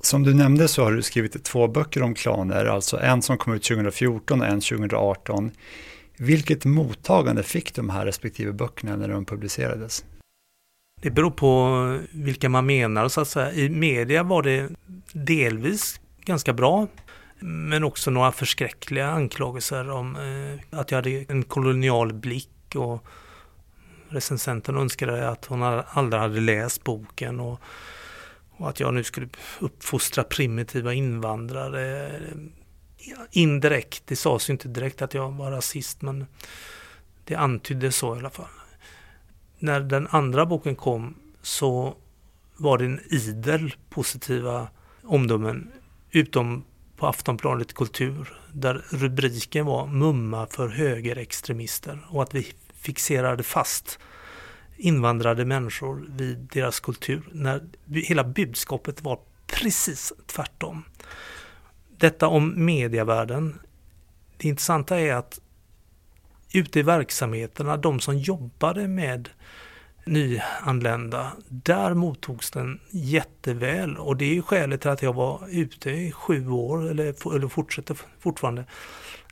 Som 0.00 0.22
du 0.22 0.34
nämnde 0.34 0.68
så 0.68 0.84
har 0.84 0.92
du 0.92 1.02
skrivit 1.02 1.44
två 1.44 1.68
böcker 1.68 2.02
om 2.02 2.14
klaner, 2.14 2.64
alltså 2.64 3.00
en 3.00 3.22
som 3.22 3.38
kom 3.38 3.52
ut 3.52 3.62
2014 3.62 4.40
och 4.40 4.46
en 4.46 4.60
2018. 4.60 5.50
Vilket 6.16 6.64
mottagande 6.64 7.42
fick 7.42 7.74
de 7.74 7.90
här 7.90 8.06
respektive 8.06 8.52
böckerna 8.52 8.96
när 8.96 9.08
de 9.08 9.24
publicerades? 9.24 10.04
Det 11.00 11.10
beror 11.10 11.30
på 11.30 11.98
vilka 12.10 12.48
man 12.48 12.66
menar 12.66 13.08
så 13.08 13.20
att 13.20 13.28
säga. 13.28 13.52
I 13.52 13.68
media 13.68 14.22
var 14.22 14.42
det 14.42 14.68
delvis 15.12 16.00
ganska 16.24 16.52
bra. 16.52 16.86
Men 17.40 17.84
också 17.84 18.10
några 18.10 18.32
förskräckliga 18.32 19.08
anklagelser 19.08 19.90
om 19.90 20.16
eh, 20.16 20.78
att 20.80 20.90
jag 20.90 20.98
hade 20.98 21.24
en 21.28 21.42
kolonial 21.42 22.12
blick 22.12 22.74
och 22.74 23.04
recensenten 24.08 24.76
önskade 24.76 25.28
att 25.28 25.44
hon 25.44 25.62
aldrig 25.62 26.22
hade 26.22 26.40
läst 26.40 26.84
boken 26.84 27.40
och, 27.40 27.60
och 28.50 28.68
att 28.68 28.80
jag 28.80 28.94
nu 28.94 29.04
skulle 29.04 29.28
uppfostra 29.60 30.24
primitiva 30.24 30.94
invandrare. 30.94 32.12
Indirekt, 33.30 34.02
det 34.06 34.16
sades 34.16 34.48
ju 34.48 34.52
inte 34.52 34.68
direkt 34.68 35.02
att 35.02 35.14
jag 35.14 35.30
var 35.30 35.50
rasist 35.50 36.02
men 36.02 36.26
det 37.24 37.34
antyddes 37.34 37.96
så 37.96 38.16
i 38.16 38.18
alla 38.18 38.30
fall. 38.30 38.46
När 39.58 39.80
den 39.80 40.08
andra 40.10 40.46
boken 40.46 40.76
kom 40.76 41.14
så 41.42 41.96
var 42.56 42.78
det 42.78 42.84
en 42.84 43.00
idel 43.10 43.74
positiva 43.90 44.68
omdömen 45.02 45.72
utom 46.10 46.64
på 46.98 47.06
Aftonbladet 47.06 47.74
Kultur 47.74 48.38
där 48.52 48.84
rubriken 48.90 49.66
var 49.66 49.86
Mumma 49.86 50.46
för 50.46 50.68
högerextremister 50.68 52.06
och 52.10 52.22
att 52.22 52.34
vi 52.34 52.52
fixerade 52.74 53.42
fast 53.42 53.98
invandrade 54.76 55.44
människor 55.44 56.06
vid 56.08 56.38
deras 56.38 56.80
kultur 56.80 57.22
när 57.32 57.62
hela 57.92 58.24
budskapet 58.24 59.02
var 59.02 59.18
precis 59.46 60.12
tvärtom. 60.26 60.84
Detta 61.96 62.28
om 62.28 62.64
medievärlden. 62.64 63.60
Det 64.36 64.48
intressanta 64.48 65.00
är 65.00 65.14
att 65.14 65.40
ute 66.52 66.80
i 66.80 66.82
verksamheterna, 66.82 67.76
de 67.76 68.00
som 68.00 68.18
jobbade 68.18 68.88
med 68.88 69.28
nyanlända, 70.08 71.32
där 71.48 71.94
mottogs 71.94 72.50
den 72.50 72.80
jätteväl. 72.90 73.96
Och 73.96 74.16
det 74.16 74.24
är 74.24 74.34
ju 74.34 74.42
skälet 74.42 74.80
till 74.80 74.90
att 74.90 75.02
jag 75.02 75.12
var 75.12 75.40
ute 75.50 75.90
i 75.90 76.12
sju 76.12 76.50
år, 76.50 76.90
eller, 76.90 77.34
eller 77.36 77.48
fortsätter 77.48 77.96
fortfarande, 78.20 78.64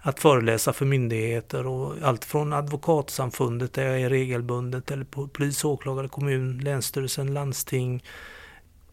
att 0.00 0.20
föreläsa 0.20 0.72
för 0.72 0.84
myndigheter 0.84 1.66
och 1.66 1.94
allt 2.02 2.24
från 2.24 2.52
advokatsamfundet 2.52 3.72
där 3.72 3.84
jag 3.84 4.00
är 4.00 4.10
regelbundet 4.10 4.90
eller 4.90 5.04
på 5.04 5.28
polis, 5.28 5.64
åklagare, 5.64 6.08
kommun, 6.08 6.58
länsstyrelsen, 6.58 7.34
landsting. 7.34 8.04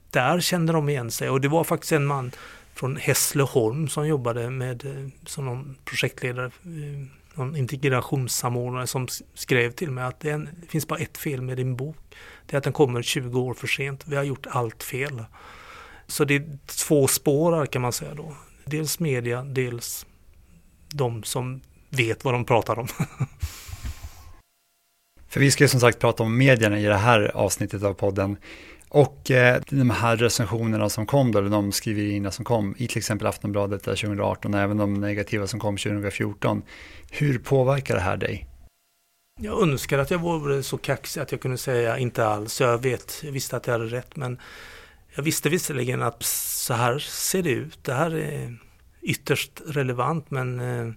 Där 0.10 0.40
kände 0.40 0.74
de 0.74 0.90
igen 0.90 1.12
sig. 1.12 1.30
Och 1.30 1.42
det 1.42 1.48
var 1.48 1.64
faktiskt 1.64 1.92
en 1.92 2.06
man 2.06 2.32
från 2.74 2.96
Hässleholm 2.96 3.88
som 3.88 4.08
jobbade 4.08 4.50
med 4.50 4.86
eh, 4.86 5.10
som 5.26 5.46
någon 5.46 5.76
projektledare 5.86 6.46
eh, 6.46 7.08
någon 7.36 7.56
integrationssamordnare 7.56 8.88
som 8.88 9.08
skrev 9.34 9.72
till 9.72 9.92
mig 9.92 10.04
att 10.04 10.20
det, 10.20 10.30
en, 10.32 10.50
det, 10.62 10.68
finns 10.68 10.88
bara 10.88 11.00
ett 11.00 11.18
fel 11.18 11.42
med 11.42 11.58
din 11.58 11.76
bok. 11.76 11.98
Det 12.46 12.56
är 12.56 12.58
att 12.58 12.64
den 12.64 12.74
kommer 12.74 13.02
20 13.02 13.40
år 13.40 13.54
för 13.54 13.68
sent. 13.68 14.04
Vi 14.08 14.16
har 14.16 14.24
gjort 14.24 14.48
allt 14.50 14.84
fel. 14.84 15.24
Så 16.08 16.26
det 16.26 16.36
är 16.36 16.58
två 16.66 17.08
spår 17.08 17.66
kan 17.66 17.82
man 17.82 17.94
säga 17.94 18.14
då. 18.14 18.36
Dels 18.66 19.00
media, 19.00 19.44
dels 19.44 20.06
de 20.90 21.24
som 21.24 21.62
vet 21.90 22.24
vad 22.24 22.34
de 22.34 22.46
pratar 22.46 22.80
om. 22.80 22.88
För 25.28 25.40
vi 25.40 25.52
ska 25.52 25.64
ju 25.64 25.68
som 25.68 25.80
sagt 25.80 26.00
prata 26.00 26.24
om 26.24 26.38
medierna 26.38 26.80
i 26.80 26.84
det 26.84 26.98
här 26.98 27.32
avsnittet 27.34 27.84
av 27.84 27.94
podden. 27.94 28.38
Och 28.94 29.32
eh, 29.32 29.62
de 29.70 29.90
här 29.90 30.18
recensionerna 30.18 30.90
som 30.90 31.06
kom 31.06 31.32
då, 31.32 31.40
eller 31.40 31.50
de 31.50 31.72
skriverierna 31.72 32.32
som 32.32 32.46
kom 32.46 32.76
i 32.78 32.88
till 32.88 32.98
exempel 32.98 33.28
Aftonbladet 33.28 33.84
2018 33.84 34.54
även 34.54 34.78
de 34.78 34.94
negativa 34.94 35.48
som 35.48 35.60
kom 35.60 35.78
2014. 35.78 36.62
Hur 37.12 37.40
påverkar 37.40 37.96
det 37.96 38.02
här 38.02 38.18
dig? 38.18 38.48
Jag 39.42 39.62
önskar 39.62 40.00
att 40.00 40.12
jag 40.12 40.20
vore 40.20 40.64
så 40.64 40.78
kaxig 40.78 41.22
att 41.22 41.32
jag 41.32 41.42
kunde 41.42 41.58
säga 41.58 41.98
inte 41.98 42.26
alls. 42.26 42.62
Jag 42.62 42.82
vet, 42.82 43.22
jag 43.24 43.32
visste 43.32 43.58
att 43.58 43.68
jag 43.68 43.74
hade 43.74 43.86
rätt 43.86 44.16
men 44.16 44.40
jag 45.16 45.24
visste 45.24 45.50
visserligen 45.50 46.02
att 46.02 46.24
så 46.24 46.74
här 46.74 47.00
ser 47.00 47.44
det 47.44 47.52
ut. 47.52 47.84
Det 47.84 47.94
här 47.94 48.16
är 48.16 48.58
ytterst 49.02 49.62
relevant 49.68 50.32
men 50.32 50.60
eh, 50.60 50.94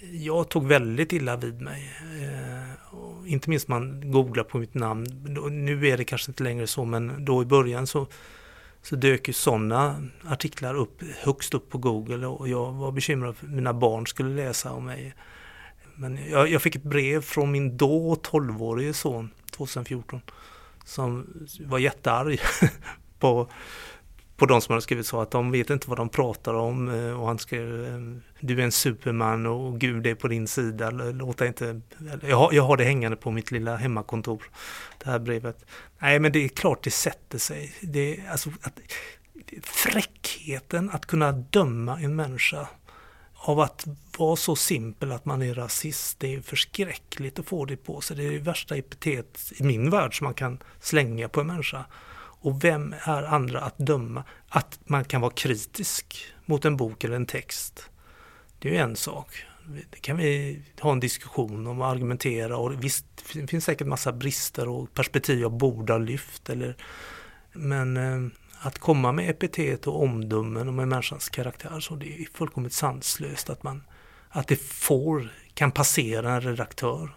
jag 0.00 0.48
tog 0.48 0.66
väldigt 0.66 1.12
illa 1.12 1.36
vid 1.36 1.60
mig. 1.60 1.92
Eh, 2.22 3.32
inte 3.32 3.50
minst 3.50 3.68
man 3.68 4.10
googlar 4.10 4.44
på 4.44 4.58
mitt 4.58 4.74
namn. 4.74 5.06
Nu 5.50 5.88
är 5.88 5.96
det 5.96 6.04
kanske 6.04 6.30
inte 6.30 6.42
längre 6.42 6.66
så 6.66 6.84
men 6.84 7.24
då 7.24 7.42
i 7.42 7.44
början 7.44 7.86
så, 7.86 8.06
så 8.82 8.96
dök 8.96 9.28
ju 9.28 9.34
sådana 9.34 10.08
artiklar 10.26 10.74
upp 10.74 11.02
högst 11.22 11.54
upp 11.54 11.70
på 11.70 11.78
Google 11.78 12.26
och 12.26 12.48
jag 12.48 12.72
var 12.72 12.92
bekymrad 12.92 13.36
för 13.36 13.46
att 13.46 13.52
mina 13.52 13.74
barn 13.74 14.06
skulle 14.06 14.44
läsa 14.44 14.72
om 14.72 14.84
mig. 14.86 15.14
Men 15.94 16.30
jag, 16.30 16.48
jag 16.48 16.62
fick 16.62 16.76
ett 16.76 16.82
brev 16.82 17.22
från 17.22 17.50
min 17.50 17.76
då 17.76 18.14
12-årige 18.14 18.92
son 18.92 19.30
2014 19.50 20.20
som 20.84 21.26
var 21.60 21.78
jättearg 21.78 22.40
på, 23.18 23.50
på 24.40 24.46
de 24.46 24.60
som 24.60 24.72
hade 24.72 24.82
skrivit 24.82 25.06
så 25.06 25.20
att 25.20 25.30
de 25.30 25.50
vet 25.50 25.70
inte 25.70 25.88
vad 25.88 25.98
de 25.98 26.08
pratar 26.08 26.54
om 26.54 26.88
eh, 26.88 27.20
och 27.20 27.26
han 27.26 27.38
skrev 27.38 27.84
ehm, 27.84 28.22
du 28.40 28.60
är 28.60 28.64
en 28.64 28.72
superman 28.72 29.46
och 29.46 29.80
Gud 29.80 30.06
är 30.06 30.14
på 30.14 30.28
din 30.28 30.48
sida. 30.48 30.90
Låta 30.90 31.46
inte, 31.46 31.80
jag, 32.22 32.36
har, 32.36 32.52
jag 32.52 32.62
har 32.62 32.76
det 32.76 32.84
hängande 32.84 33.16
på 33.16 33.30
mitt 33.30 33.50
lilla 33.50 33.76
hemmakontor, 33.76 34.42
det 34.98 35.10
här 35.10 35.18
brevet. 35.18 35.64
Nej 35.98 36.18
men 36.18 36.32
det 36.32 36.44
är 36.44 36.48
klart 36.48 36.84
det 36.84 36.90
sätter 36.90 37.38
sig. 37.38 37.74
Det, 37.80 38.20
alltså, 38.30 38.50
att, 38.62 38.80
fräckheten 39.62 40.90
att 40.90 41.06
kunna 41.06 41.32
döma 41.32 42.00
en 42.00 42.16
människa 42.16 42.68
av 43.34 43.60
att 43.60 43.86
vara 44.18 44.36
så 44.36 44.56
simpel 44.56 45.12
att 45.12 45.24
man 45.24 45.42
är 45.42 45.54
rasist, 45.54 46.20
det 46.20 46.34
är 46.34 46.40
förskräckligt 46.40 47.38
att 47.38 47.46
få 47.46 47.64
det 47.64 47.76
på 47.76 48.00
sig. 48.00 48.16
Det 48.16 48.26
är 48.26 48.30
det 48.30 48.38
värsta 48.38 48.76
epitet 48.76 49.52
i 49.56 49.62
min 49.62 49.90
värld 49.90 50.18
som 50.18 50.24
man 50.24 50.34
kan 50.34 50.58
slänga 50.80 51.28
på 51.28 51.40
en 51.40 51.46
människa. 51.46 51.84
Och 52.40 52.64
vem 52.64 52.94
är 53.04 53.22
andra 53.22 53.60
att 53.60 53.78
döma? 53.78 54.24
Att 54.48 54.80
man 54.84 55.04
kan 55.04 55.20
vara 55.20 55.32
kritisk 55.32 56.26
mot 56.46 56.64
en 56.64 56.76
bok 56.76 57.04
eller 57.04 57.16
en 57.16 57.26
text. 57.26 57.90
Det 58.58 58.68
är 58.68 58.72
ju 58.72 58.78
en 58.78 58.96
sak. 58.96 59.44
Det 59.90 59.98
kan 60.00 60.16
vi 60.16 60.62
ha 60.80 60.92
en 60.92 61.00
diskussion 61.00 61.66
om 61.66 61.80
och 61.80 61.86
argumentera 61.86 62.56
och 62.56 62.84
visst, 62.84 63.06
det 63.32 63.46
finns 63.46 63.64
säkert 63.64 63.86
massa 63.86 64.12
brister 64.12 64.68
och 64.68 64.94
perspektiv 64.94 65.40
jag 65.40 65.52
borde 65.52 65.92
ha 65.92 65.98
lyft. 65.98 66.50
Eller, 66.50 66.76
men 67.52 67.96
eh, 67.96 68.32
att 68.60 68.78
komma 68.78 69.12
med 69.12 69.30
epitet 69.30 69.86
och 69.86 70.02
omdömen 70.02 70.68
om 70.68 70.78
en 70.78 70.88
människans 70.88 71.28
karaktär, 71.28 71.80
så 71.80 71.94
det 71.94 72.22
är 72.22 72.26
fullkomligt 72.34 72.72
sanslöst 72.72 73.50
att, 73.50 73.62
man, 73.62 73.82
att 74.28 74.48
det 74.48 74.56
får, 74.56 75.28
kan 75.54 75.72
passera 75.72 76.32
en 76.32 76.40
redaktör. 76.40 77.14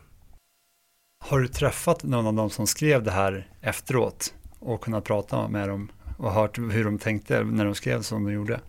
Har 1.25 1.39
du 1.39 1.47
träffat 1.47 2.03
någon 2.03 2.27
av 2.27 2.33
dem 2.33 2.49
som 2.49 2.67
skrev 2.67 3.03
det 3.03 3.11
här 3.11 3.47
efteråt 3.61 4.33
och 4.65 4.81
kunnat 4.81 5.03
prata 5.03 5.47
med 5.47 5.69
dem 5.69 5.91
och 6.17 6.31
hört 6.31 6.57
hur 6.57 6.83
de 6.83 6.99
tänkte 6.99 7.43
när 7.43 7.65
de 7.65 7.75
skrev 7.75 8.01
som 8.01 8.23
de 8.23 8.33
gjorde? 8.33 8.59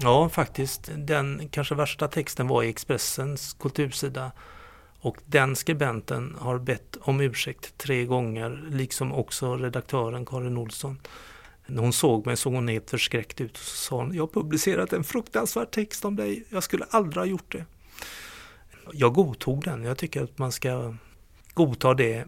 Ja, 0.00 0.28
faktiskt. 0.28 0.90
Den 0.96 1.48
kanske 1.48 1.74
värsta 1.74 2.08
texten 2.08 2.48
var 2.48 2.62
i 2.62 2.68
Expressens 2.68 3.52
kultursida 3.52 4.32
och 5.00 5.16
den 5.26 5.56
skribenten 5.56 6.36
har 6.38 6.58
bett 6.58 6.96
om 7.00 7.20
ursäkt 7.20 7.78
tre 7.78 8.04
gånger, 8.04 8.64
liksom 8.70 9.12
också 9.12 9.56
redaktören 9.56 10.26
Karin 10.26 10.56
Olsson. 10.56 11.00
När 11.66 11.82
hon 11.82 11.92
såg 11.92 12.26
mig 12.26 12.36
såg 12.36 12.54
hon 12.54 12.68
helt 12.68 12.90
förskräckt 12.90 13.40
ut 13.40 13.52
och 13.52 13.58
sa 13.58 13.96
hon, 13.96 14.14
jag 14.14 14.22
har 14.22 14.42
publicerat 14.42 14.92
en 14.92 15.04
fruktansvärd 15.04 15.70
text 15.70 16.04
om 16.04 16.16
dig, 16.16 16.44
jag 16.48 16.62
skulle 16.62 16.84
aldrig 16.90 17.16
ha 17.16 17.24
gjort 17.24 17.52
det. 17.52 17.64
Jag 18.92 19.14
godtog 19.14 19.64
den, 19.64 19.84
jag 19.84 19.98
tycker 19.98 20.22
att 20.22 20.38
man 20.38 20.52
ska 20.52 20.94
godta 21.54 21.94
det, 21.94 22.24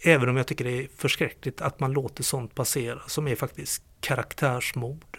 även 0.00 0.28
om 0.28 0.36
jag 0.36 0.46
tycker 0.46 0.64
det 0.64 0.82
är 0.82 0.88
förskräckligt 0.96 1.60
att 1.60 1.80
man 1.80 1.92
låter 1.92 2.22
sånt 2.22 2.54
passera, 2.54 3.00
som 3.06 3.28
är 3.28 3.34
faktiskt 3.34 3.82
karaktärsmord. 4.00 5.18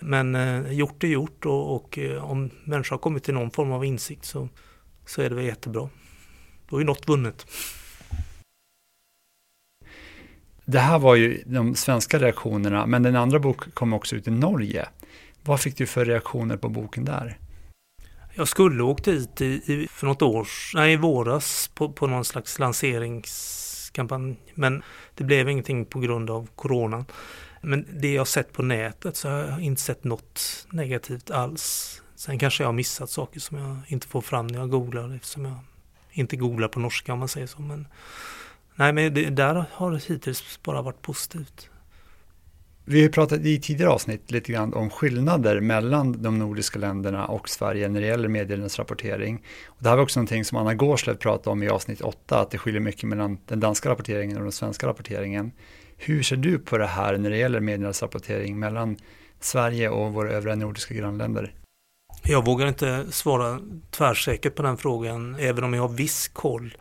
Men 0.00 0.34
eh, 0.34 0.72
gjort 0.72 1.04
är 1.04 1.08
gjort 1.08 1.46
och, 1.46 1.76
och 1.76 1.98
eh, 1.98 2.30
om 2.30 2.50
människor 2.64 2.96
har 2.96 3.00
kommit 3.00 3.24
till 3.24 3.34
någon 3.34 3.50
form 3.50 3.72
av 3.72 3.84
insikt 3.84 4.24
så, 4.24 4.48
så 5.06 5.22
är 5.22 5.28
det 5.28 5.36
väl 5.36 5.44
jättebra. 5.44 5.88
Då 6.68 6.80
är 6.80 6.84
något 6.84 7.08
vunnet. 7.08 7.46
Det 10.64 10.78
här 10.78 10.98
var 10.98 11.14
ju 11.14 11.42
de 11.46 11.74
svenska 11.74 12.18
reaktionerna, 12.18 12.86
men 12.86 13.02
den 13.02 13.16
andra 13.16 13.38
boken 13.38 13.72
kom 13.72 13.92
också 13.92 14.16
ut 14.16 14.28
i 14.28 14.30
Norge. 14.30 14.88
Vad 15.42 15.60
fick 15.60 15.76
du 15.76 15.86
för 15.86 16.04
reaktioner 16.04 16.56
på 16.56 16.68
boken 16.68 17.04
där? 17.04 17.38
Jag 18.34 18.48
skulle 18.48 18.82
åkt 18.82 19.04
dit 19.04 19.40
i, 19.40 19.44
i, 19.46 19.88
för 19.90 20.06
något 20.06 20.22
år, 20.22 20.48
nej 20.74 20.92
i 20.92 20.96
våras 20.96 21.70
på, 21.74 21.92
på 21.92 22.06
någon 22.06 22.24
slags 22.24 22.58
lanseringskampanj. 23.98 24.36
Men 24.54 24.82
det 25.14 25.24
blev 25.24 25.48
ingenting 25.48 25.84
på 25.84 26.00
grund 26.00 26.30
av 26.30 26.48
coronan. 26.56 27.04
Men 27.62 27.86
det 28.00 28.12
jag 28.12 28.26
sett 28.26 28.52
på 28.52 28.62
nätet 28.62 29.16
så 29.16 29.28
har 29.28 29.38
jag 29.38 29.60
inte 29.60 29.80
sett 29.80 30.04
något 30.04 30.66
negativt 30.72 31.30
alls. 31.30 32.02
Sen 32.14 32.38
kanske 32.38 32.62
jag 32.62 32.68
har 32.68 32.72
missat 32.72 33.10
saker 33.10 33.40
som 33.40 33.58
jag 33.58 33.76
inte 33.86 34.06
får 34.06 34.20
fram 34.20 34.46
när 34.46 34.58
jag 34.58 34.70
googlar 34.70 35.14
eftersom 35.14 35.44
jag 35.44 35.58
inte 36.12 36.36
googlar 36.36 36.68
på 36.68 36.80
norska 36.80 37.12
om 37.12 37.18
man 37.18 37.28
säger 37.28 37.46
så. 37.46 37.62
Men 37.62 37.86
Nej, 38.74 38.92
men 38.92 39.14
det 39.14 39.30
där 39.30 39.64
har 39.72 39.92
det 39.92 40.04
hittills 40.04 40.60
bara 40.62 40.82
varit 40.82 41.02
positivt. 41.02 41.68
Vi 42.84 43.02
har 43.02 43.08
pratat 43.08 43.40
i 43.40 43.60
tidigare 43.60 43.90
avsnitt 43.90 44.30
lite 44.30 44.52
grann 44.52 44.74
om 44.74 44.90
skillnader 44.90 45.60
mellan 45.60 46.22
de 46.22 46.38
nordiska 46.38 46.78
länderna 46.78 47.26
och 47.26 47.48
Sverige 47.48 47.88
när 47.88 48.00
det 48.00 48.06
gäller 48.06 48.28
meddelandesrapportering. 48.28 49.42
Och 49.66 49.76
det 49.78 49.88
här 49.88 49.96
var 49.96 50.02
också 50.02 50.20
någonting 50.20 50.44
som 50.44 50.58
Anna 50.58 50.74
Gårdslöv 50.74 51.14
pratade 51.14 51.50
om 51.50 51.62
i 51.62 51.68
avsnitt 51.68 52.00
8, 52.00 52.40
att 52.40 52.50
det 52.50 52.58
skiljer 52.58 52.80
mycket 52.80 53.08
mellan 53.08 53.38
den 53.46 53.60
danska 53.60 53.88
rapporteringen 53.88 54.36
och 54.36 54.42
den 54.42 54.52
svenska 54.52 54.86
rapporteringen. 54.86 55.52
Hur 55.96 56.22
ser 56.22 56.36
du 56.36 56.58
på 56.58 56.78
det 56.78 56.86
här 56.86 57.18
när 57.18 57.30
det 57.30 57.36
gäller 57.36 57.60
meddelandesrapportering 57.60 58.58
mellan 58.58 58.96
Sverige 59.40 59.88
och 59.88 60.12
våra 60.12 60.30
övriga 60.30 60.56
nordiska 60.56 60.94
grannländer? 60.94 61.54
Jag 62.22 62.44
vågar 62.44 62.66
inte 62.66 63.12
svara 63.12 63.60
tvärsäkert 63.90 64.54
på 64.54 64.62
den 64.62 64.76
frågan, 64.76 65.36
även 65.38 65.64
om 65.64 65.74
jag 65.74 65.82
har 65.82 65.88
viss 65.88 66.28
koll 66.28 66.76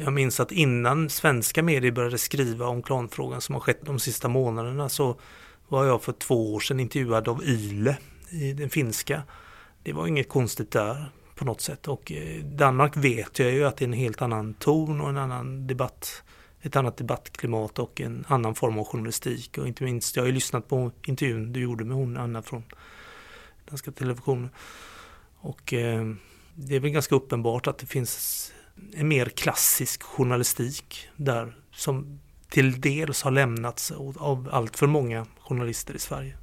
jag 0.00 0.12
minns 0.12 0.40
att 0.40 0.52
innan 0.52 1.10
svenska 1.10 1.62
medier 1.62 1.92
började 1.92 2.18
skriva 2.18 2.66
om 2.66 2.82
klanfrågan 2.82 3.40
som 3.40 3.54
har 3.54 3.60
skett 3.60 3.80
de 3.82 3.98
sista 3.98 4.28
månaderna 4.28 4.88
så 4.88 5.16
var 5.68 5.84
jag 5.84 6.02
för 6.02 6.12
två 6.12 6.54
år 6.54 6.60
sedan 6.60 6.80
intervjuad 6.80 7.28
av 7.28 7.44
YLE 7.44 7.96
i 8.30 8.52
den 8.52 8.70
finska. 8.70 9.22
Det 9.82 9.92
var 9.92 10.06
inget 10.06 10.28
konstigt 10.28 10.70
där 10.70 11.04
på 11.34 11.44
något 11.44 11.60
sätt. 11.60 11.88
Och 11.88 12.12
eh, 12.12 12.44
Danmark 12.44 12.96
vet 12.96 13.38
jag 13.38 13.52
ju 13.52 13.64
att 13.64 13.76
det 13.76 13.84
är 13.84 13.86
en 13.86 13.92
helt 13.92 14.22
annan 14.22 14.54
ton 14.54 15.00
och 15.00 15.08
en 15.08 15.18
annan 15.18 15.66
debatt 15.66 16.22
ett 16.62 16.76
annat 16.76 16.96
debattklimat 16.96 17.78
och 17.78 18.00
en 18.00 18.24
annan 18.28 18.54
form 18.54 18.78
av 18.78 18.84
journalistik. 18.84 19.58
Och 19.58 19.68
inte 19.68 19.84
minst, 19.84 20.16
jag 20.16 20.22
har 20.22 20.26
ju 20.26 20.32
lyssnat 20.32 20.68
på 20.68 20.90
intervjun 21.06 21.52
du 21.52 21.60
gjorde 21.60 21.84
med 21.84 21.96
hon 21.96 22.16
Anna 22.16 22.42
från 22.42 22.62
Danska 23.68 23.92
Televisionen. 23.92 24.50
Och 25.40 25.72
eh, 25.72 26.14
det 26.54 26.76
är 26.76 26.80
väl 26.80 26.90
ganska 26.90 27.14
uppenbart 27.14 27.66
att 27.66 27.78
det 27.78 27.86
finns 27.86 28.52
en 28.92 29.08
mer 29.08 29.26
klassisk 29.26 30.02
journalistik 30.02 31.08
där 31.16 31.56
som 31.72 32.20
till 32.48 32.80
dels 32.80 33.22
har 33.22 33.30
lämnats 33.30 33.90
av 34.16 34.48
allt 34.52 34.76
för 34.76 34.86
många 34.86 35.26
journalister 35.40 35.94
i 35.94 35.98
Sverige. 35.98 36.36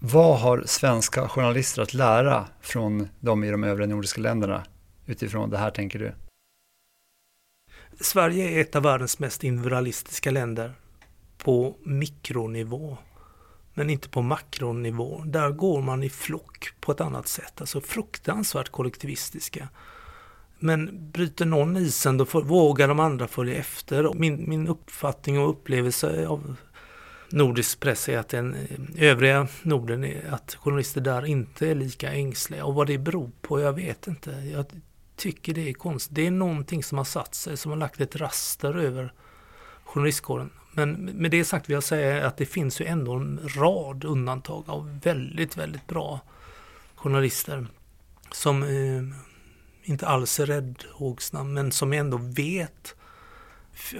Vad 0.00 0.40
har 0.40 0.62
svenska 0.66 1.28
journalister 1.28 1.82
att 1.82 1.94
lära 1.94 2.48
från 2.60 3.08
de 3.20 3.44
i 3.44 3.50
de 3.50 3.64
övriga 3.64 3.88
nordiska 3.88 4.20
länderna 4.20 4.64
utifrån 5.06 5.50
det 5.50 5.58
här 5.58 5.70
tänker 5.70 5.98
du? 5.98 6.12
Sverige 8.00 8.50
är 8.50 8.60
ett 8.60 8.76
av 8.76 8.82
världens 8.82 9.18
mest 9.18 9.44
individualistiska 9.44 10.30
länder 10.30 10.74
på 11.38 11.76
mikronivå 11.82 12.98
men 13.74 13.90
inte 13.90 14.08
på 14.08 14.22
makronivå. 14.22 15.22
Där 15.26 15.50
går 15.50 15.82
man 15.82 16.02
i 16.02 16.10
flock 16.10 16.72
på 16.80 16.92
ett 16.92 17.00
annat 17.00 17.28
sätt, 17.28 17.60
alltså 17.60 17.80
fruktansvärt 17.80 18.68
kollektivistiska. 18.68 19.68
Men 20.60 21.10
bryter 21.10 21.46
någon 21.46 21.76
isen 21.76 22.16
då 22.16 22.24
får, 22.24 22.42
vågar 22.42 22.88
de 22.88 23.00
andra 23.00 23.28
följa 23.28 23.54
efter. 23.54 24.14
Min, 24.14 24.48
min 24.48 24.68
uppfattning 24.68 25.38
och 25.38 25.50
upplevelse 25.50 26.26
av 26.26 26.56
nordisk 27.28 27.80
press 27.80 28.08
är 28.08 28.18
att 28.18 28.28
den 28.28 28.54
eh, 28.54 29.10
övriga 29.10 29.48
Norden, 29.62 30.04
är 30.04 30.30
att 30.30 30.54
journalister 30.54 31.00
där 31.00 31.26
inte 31.26 31.68
är 31.68 31.74
lika 31.74 32.12
ängsliga. 32.12 32.64
Och 32.64 32.74
vad 32.74 32.86
det 32.86 32.98
beror 32.98 33.30
på, 33.40 33.60
jag 33.60 33.72
vet 33.72 34.06
inte. 34.06 34.30
Jag 34.30 34.66
tycker 35.16 35.54
det 35.54 35.68
är 35.68 35.72
konstigt. 35.72 36.14
Det 36.14 36.26
är 36.26 36.30
någonting 36.30 36.84
som 36.84 36.98
har 36.98 37.04
satt 37.04 37.34
sig, 37.34 37.56
som 37.56 37.70
har 37.70 37.78
lagt 37.78 38.00
ett 38.00 38.16
raster 38.16 38.78
över 38.78 39.12
journalistkåren. 39.84 40.50
Men 40.72 40.92
med 40.92 41.30
det 41.30 41.44
sagt 41.44 41.68
vill 41.68 41.74
jag 41.74 41.82
säga 41.82 42.26
att 42.26 42.36
det 42.36 42.46
finns 42.46 42.80
ju 42.80 42.86
ändå 42.86 43.12
en 43.12 43.40
rad 43.56 44.04
undantag 44.04 44.64
av 44.66 45.00
väldigt, 45.02 45.56
väldigt 45.56 45.86
bra 45.86 46.20
journalister 46.94 47.66
som 48.32 48.62
eh, 48.62 49.29
inte 49.82 50.06
alls 50.06 50.40
är 50.40 50.46
räddhågsna 50.46 51.44
men 51.44 51.72
som 51.72 51.92
ändå 51.92 52.16
vet 52.16 52.94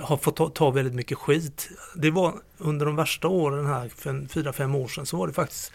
har 0.01 0.17
fått 0.17 0.37
ta, 0.37 0.49
ta, 0.49 0.71
väldigt 0.71 0.95
mycket 0.95 1.19
skit. 1.19 1.69
Det 1.97 2.11
var 2.11 2.35
under 2.59 2.87
de 2.87 2.97
värsta 2.97 3.29
åren 3.29 3.67
här 3.67 3.89
för 3.89 4.29
fyra, 4.29 4.53
fem 4.53 4.75
år 4.75 4.89
sedan 4.89 5.07
så 5.07 5.17
var 5.17 5.27
det 5.27 5.33
faktiskt 5.33 5.73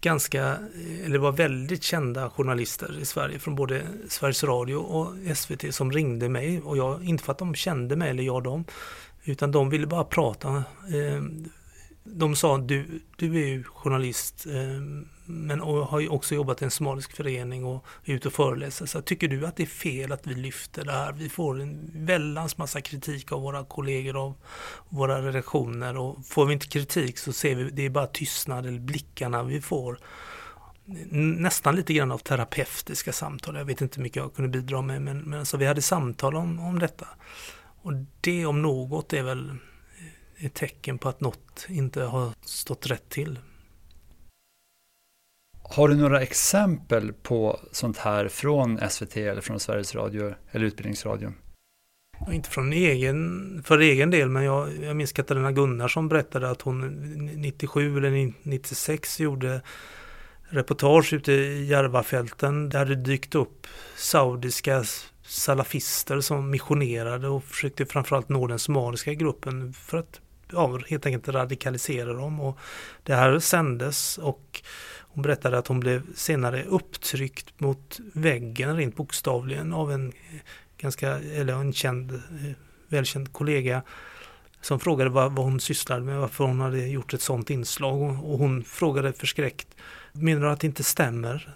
ganska, 0.00 0.42
eh, 0.48 1.04
eller 1.04 1.12
det 1.12 1.18
var 1.18 1.32
väldigt 1.32 1.82
kända 1.82 2.30
journalister 2.30 2.98
i 3.00 3.04
Sverige 3.04 3.38
från 3.38 3.54
både 3.54 3.82
Sveriges 4.08 4.44
Radio 4.44 4.76
och 4.76 5.36
SVT 5.36 5.74
som 5.74 5.92
ringde 5.92 6.28
mig 6.28 6.60
och 6.60 6.76
jag, 6.76 7.04
inte 7.04 7.24
för 7.24 7.32
att 7.32 7.38
de 7.38 7.54
kände 7.54 7.96
mig 7.96 8.10
eller 8.10 8.22
jag 8.22 8.42
dem, 8.42 8.64
utan 9.24 9.52
de 9.52 9.70
ville 9.70 9.86
bara 9.86 10.04
prata. 10.04 10.48
Eh, 10.48 11.22
de 12.12 12.36
sa 12.36 12.58
du, 12.58 13.00
du 13.16 13.42
är 13.42 13.46
ju 13.46 13.64
journalist 13.64 14.46
ehm, 14.46 15.08
men 15.30 15.60
och 15.60 15.86
har 15.86 16.12
också 16.12 16.34
jobbat 16.34 16.62
i 16.62 16.64
en 16.64 16.70
somalisk 16.70 17.16
förening 17.16 17.64
och 17.64 17.84
är 18.04 18.14
ute 18.14 18.28
och 18.28 18.34
föreläser. 18.34 18.86
Så 18.86 19.02
tycker 19.02 19.28
du 19.28 19.46
att 19.46 19.56
det 19.56 19.62
är 19.62 19.66
fel 19.66 20.12
att 20.12 20.26
vi 20.26 20.34
lyfter 20.34 20.84
det 20.84 20.92
här? 20.92 21.12
Vi 21.12 21.28
får 21.28 21.60
en 21.60 21.90
väldans 21.94 22.58
massa 22.58 22.80
kritik 22.80 23.32
av 23.32 23.42
våra 23.42 23.64
kollegor 23.64 24.16
och 24.16 24.40
våra 24.88 25.22
redaktioner 25.22 25.96
och 25.96 26.26
får 26.26 26.46
vi 26.46 26.52
inte 26.52 26.66
kritik 26.66 27.18
så 27.18 27.32
ser 27.32 27.54
vi 27.54 27.70
det 27.70 27.86
är 27.86 27.90
bara 27.90 28.06
tystnad 28.06 28.66
eller 28.66 28.80
blickarna 28.80 29.42
vi 29.42 29.60
får. 29.60 29.98
Nästan 31.10 31.76
lite 31.76 31.94
grann 31.94 32.12
av 32.12 32.18
terapeutiska 32.18 33.12
samtal. 33.12 33.56
Jag 33.56 33.64
vet 33.64 33.80
inte 33.80 33.96
hur 33.96 34.02
mycket 34.02 34.16
jag 34.16 34.34
kunde 34.34 34.58
bidra 34.58 34.82
med 34.82 35.02
men, 35.02 35.18
men 35.18 35.38
alltså 35.38 35.56
vi 35.56 35.66
hade 35.66 35.82
samtal 35.82 36.36
om, 36.36 36.60
om 36.60 36.78
detta. 36.78 37.08
Och 37.82 37.92
det 38.20 38.46
om 38.46 38.62
något 38.62 39.12
är 39.12 39.22
väl 39.22 39.54
ett 40.40 40.54
tecken 40.54 40.98
på 40.98 41.08
att 41.08 41.20
något 41.20 41.66
inte 41.68 42.02
har 42.02 42.32
stått 42.42 42.86
rätt 42.86 43.08
till. 43.08 43.38
Har 45.62 45.88
du 45.88 45.96
några 45.96 46.22
exempel 46.22 47.12
på 47.12 47.60
sånt 47.72 47.98
här 47.98 48.28
från 48.28 48.90
SVT 48.90 49.16
eller 49.16 49.40
från 49.40 49.60
Sveriges 49.60 49.94
Radio 49.94 50.34
eller 50.50 50.66
Utbildningsradion? 50.66 51.34
Inte 52.32 52.50
från 52.50 52.72
egen, 52.72 53.62
för 53.66 53.78
egen 53.78 54.10
del, 54.10 54.28
men 54.28 54.44
jag, 54.44 54.84
jag 54.84 54.96
minns 54.96 55.12
Katarina 55.12 55.52
Gunnarsson 55.52 56.08
berättade 56.08 56.50
att 56.50 56.62
hon 56.62 56.80
97 57.36 57.96
eller 57.96 58.32
96 58.42 59.20
gjorde 59.20 59.62
reportage 60.48 61.12
ute 61.12 61.32
i 61.32 61.64
Järvafälten 61.64 62.68
där 62.68 62.84
det 62.84 62.96
dykt 62.96 63.34
upp 63.34 63.66
saudiska 63.96 64.84
salafister 65.22 66.20
som 66.20 66.50
missionerade 66.50 67.28
och 67.28 67.44
försökte 67.44 67.86
framförallt 67.86 68.28
nå 68.28 68.46
den 68.46 68.58
somaliska 68.58 69.14
gruppen 69.14 69.72
för 69.72 69.98
att 69.98 70.20
ja, 70.52 70.78
helt 70.88 71.06
enkelt 71.06 71.28
radikalisera 71.28 72.12
dem. 72.12 72.40
Och 72.40 72.58
det 73.02 73.14
här 73.14 73.38
sändes 73.38 74.18
och 74.18 74.62
hon 75.00 75.22
berättade 75.22 75.58
att 75.58 75.66
hon 75.66 75.80
blev 75.80 76.14
senare 76.14 76.64
upptryckt 76.64 77.60
mot 77.60 78.00
väggen 78.14 78.76
rent 78.76 78.96
bokstavligen 78.96 79.72
av 79.72 79.92
en 79.92 80.12
ganska, 80.78 81.08
eller 81.18 81.52
en 81.54 81.72
känd, 81.72 82.12
eh, 82.12 82.52
välkänd 82.88 83.32
kollega 83.32 83.82
som 84.60 84.80
frågade 84.80 85.10
vad, 85.10 85.32
vad 85.32 85.44
hon 85.44 85.60
sysslade 85.60 86.04
med, 86.04 86.18
varför 86.18 86.44
hon 86.44 86.60
hade 86.60 86.86
gjort 86.86 87.14
ett 87.14 87.22
sådant 87.22 87.50
inslag 87.50 88.00
och 88.02 88.38
hon 88.38 88.64
frågade 88.64 89.12
förskräckt, 89.12 89.68
menar 90.12 90.40
du 90.40 90.50
att 90.50 90.60
det 90.60 90.66
inte 90.66 90.84
stämmer? 90.84 91.54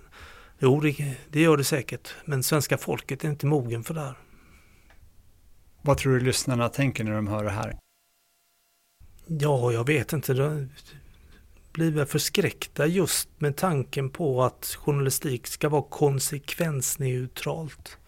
Jo, 0.58 0.80
det, 0.80 1.16
det 1.30 1.40
gör 1.40 1.56
det 1.56 1.64
säkert, 1.64 2.14
men 2.24 2.42
svenska 2.42 2.78
folket 2.78 3.24
är 3.24 3.28
inte 3.28 3.46
mogen 3.46 3.84
för 3.84 3.94
det 3.94 4.00
här. 4.00 4.14
Vad 5.82 5.98
tror 5.98 6.12
du 6.12 6.20
lyssnarna 6.20 6.68
tänker 6.68 7.04
när 7.04 7.12
de 7.12 7.26
hör 7.26 7.44
det 7.44 7.50
här? 7.50 7.76
Ja, 9.26 9.72
jag 9.72 9.86
vet 9.86 10.12
inte 10.12 10.34
De 10.34 10.68
blir 11.72 11.90
väl 11.90 12.06
förskräckta 12.06 12.86
just 12.86 13.28
med 13.38 13.56
tanken 13.56 14.10
på 14.10 14.44
att 14.44 14.76
journalistik 14.80 15.46
ska 15.46 15.68
vara 15.68 15.82
konsekvensneutralt. 15.82 17.98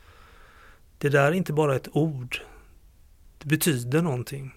Det 0.99 1.09
där 1.09 1.25
är 1.25 1.33
inte 1.33 1.53
bara 1.53 1.77
ett 1.77 1.97
ord. 1.97 2.41
Det 3.39 3.49
betyder 3.49 4.03
någonting. 4.03 4.55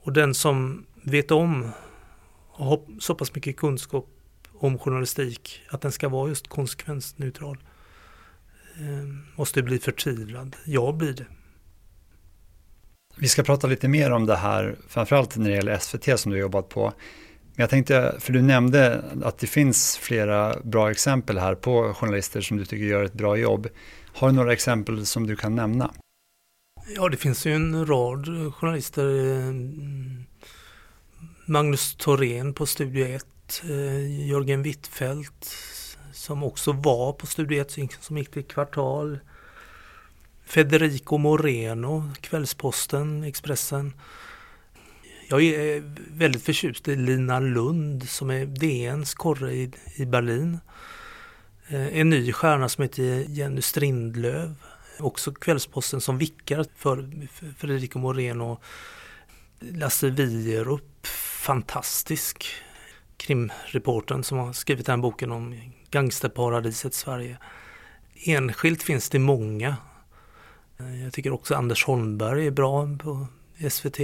Och 0.00 0.12
den 0.12 0.34
som 0.34 0.86
vet 1.02 1.30
om 1.30 1.70
och 2.48 2.66
har 2.66 3.00
så 3.00 3.14
pass 3.14 3.34
mycket 3.34 3.56
kunskap 3.56 4.08
om 4.52 4.78
journalistik 4.78 5.60
att 5.68 5.80
den 5.80 5.92
ska 5.92 6.08
vara 6.08 6.28
just 6.28 6.48
konsekvensneutral 6.48 7.58
eh, 8.76 9.06
måste 9.36 9.62
bli 9.62 9.78
förtvivlad. 9.78 10.56
Jag 10.64 10.96
blir 10.96 11.12
det. 11.12 11.26
Vi 13.18 13.28
ska 13.28 13.42
prata 13.42 13.66
lite 13.66 13.88
mer 13.88 14.10
om 14.10 14.26
det 14.26 14.36
här, 14.36 14.76
framförallt 14.88 15.36
när 15.36 15.50
det 15.50 15.56
gäller 15.56 15.78
SVT 15.78 16.20
som 16.20 16.32
du 16.32 16.36
har 16.36 16.40
jobbat 16.40 16.68
på. 16.68 16.92
Men 17.54 17.62
jag 17.62 17.70
tänkte, 17.70 18.16
för 18.18 18.32
du 18.32 18.42
nämnde 18.42 19.04
att 19.22 19.38
det 19.38 19.46
finns 19.46 19.96
flera 19.96 20.56
bra 20.64 20.90
exempel 20.90 21.38
här 21.38 21.54
på 21.54 21.94
journalister 21.94 22.40
som 22.40 22.56
du 22.56 22.64
tycker 22.64 22.84
gör 22.84 23.04
ett 23.04 23.12
bra 23.12 23.36
jobb. 23.36 23.68
Har 24.14 24.28
du 24.28 24.34
några 24.34 24.52
exempel 24.52 25.06
som 25.06 25.26
du 25.26 25.36
kan 25.36 25.54
nämna? 25.54 25.90
Ja, 26.96 27.08
det 27.08 27.16
finns 27.16 27.46
ju 27.46 27.54
en 27.54 27.86
rad 27.86 28.54
journalister. 28.54 29.04
Magnus 31.46 31.96
Thorén 31.96 32.54
på 32.54 32.66
Studio 32.66 33.06
1, 33.06 33.24
Jörgen 34.28 34.62
Wittfeldt 34.62 35.56
som 36.12 36.42
också 36.42 36.72
var 36.72 37.12
på 37.12 37.26
Studio 37.26 37.60
1, 37.60 37.76
som 38.00 38.18
gick 38.18 38.30
till 38.30 38.44
Kvartal. 38.44 39.18
Federico 40.46 41.18
Moreno, 41.18 42.10
Kvällsposten, 42.20 43.24
Expressen. 43.24 43.92
Jag 45.28 45.42
är 45.42 45.76
eh, 45.76 45.82
väldigt 46.10 46.42
förtjust 46.42 46.88
i 46.88 46.96
Lina 46.96 47.40
Lund 47.40 48.08
som 48.08 48.30
är 48.30 48.46
DNs 48.46 49.14
korre 49.14 49.52
i, 49.52 49.70
i 49.96 50.06
Berlin. 50.06 50.58
Eh, 51.68 51.98
en 51.98 52.10
ny 52.10 52.32
stjärna 52.32 52.68
som 52.68 52.82
heter 52.82 53.24
Jenny 53.28 53.62
Strindlöv. 53.62 54.54
Också 54.98 55.34
Kvällsposten 55.34 56.00
som 56.00 56.18
vickar 56.18 56.66
för 56.76 57.10
Federico 57.58 57.98
Moreno. 57.98 58.60
Lasse 59.60 60.10
Wierup, 60.10 61.06
fantastisk 61.42 62.46
krimreporten 63.16 64.24
som 64.24 64.38
har 64.38 64.52
skrivit 64.52 64.86
den 64.86 64.92
här 64.92 65.02
boken 65.02 65.32
om 65.32 65.60
gangsterparadiset 65.90 66.94
Sverige. 66.94 67.36
Enskilt 68.14 68.82
finns 68.82 69.10
det 69.10 69.18
många. 69.18 69.76
Eh, 70.80 71.02
jag 71.04 71.12
tycker 71.12 71.32
också 71.32 71.54
Anders 71.54 71.84
Holmberg 71.84 72.46
är 72.46 72.50
bra 72.50 72.88
på 72.98 73.26
SVT. 73.70 73.98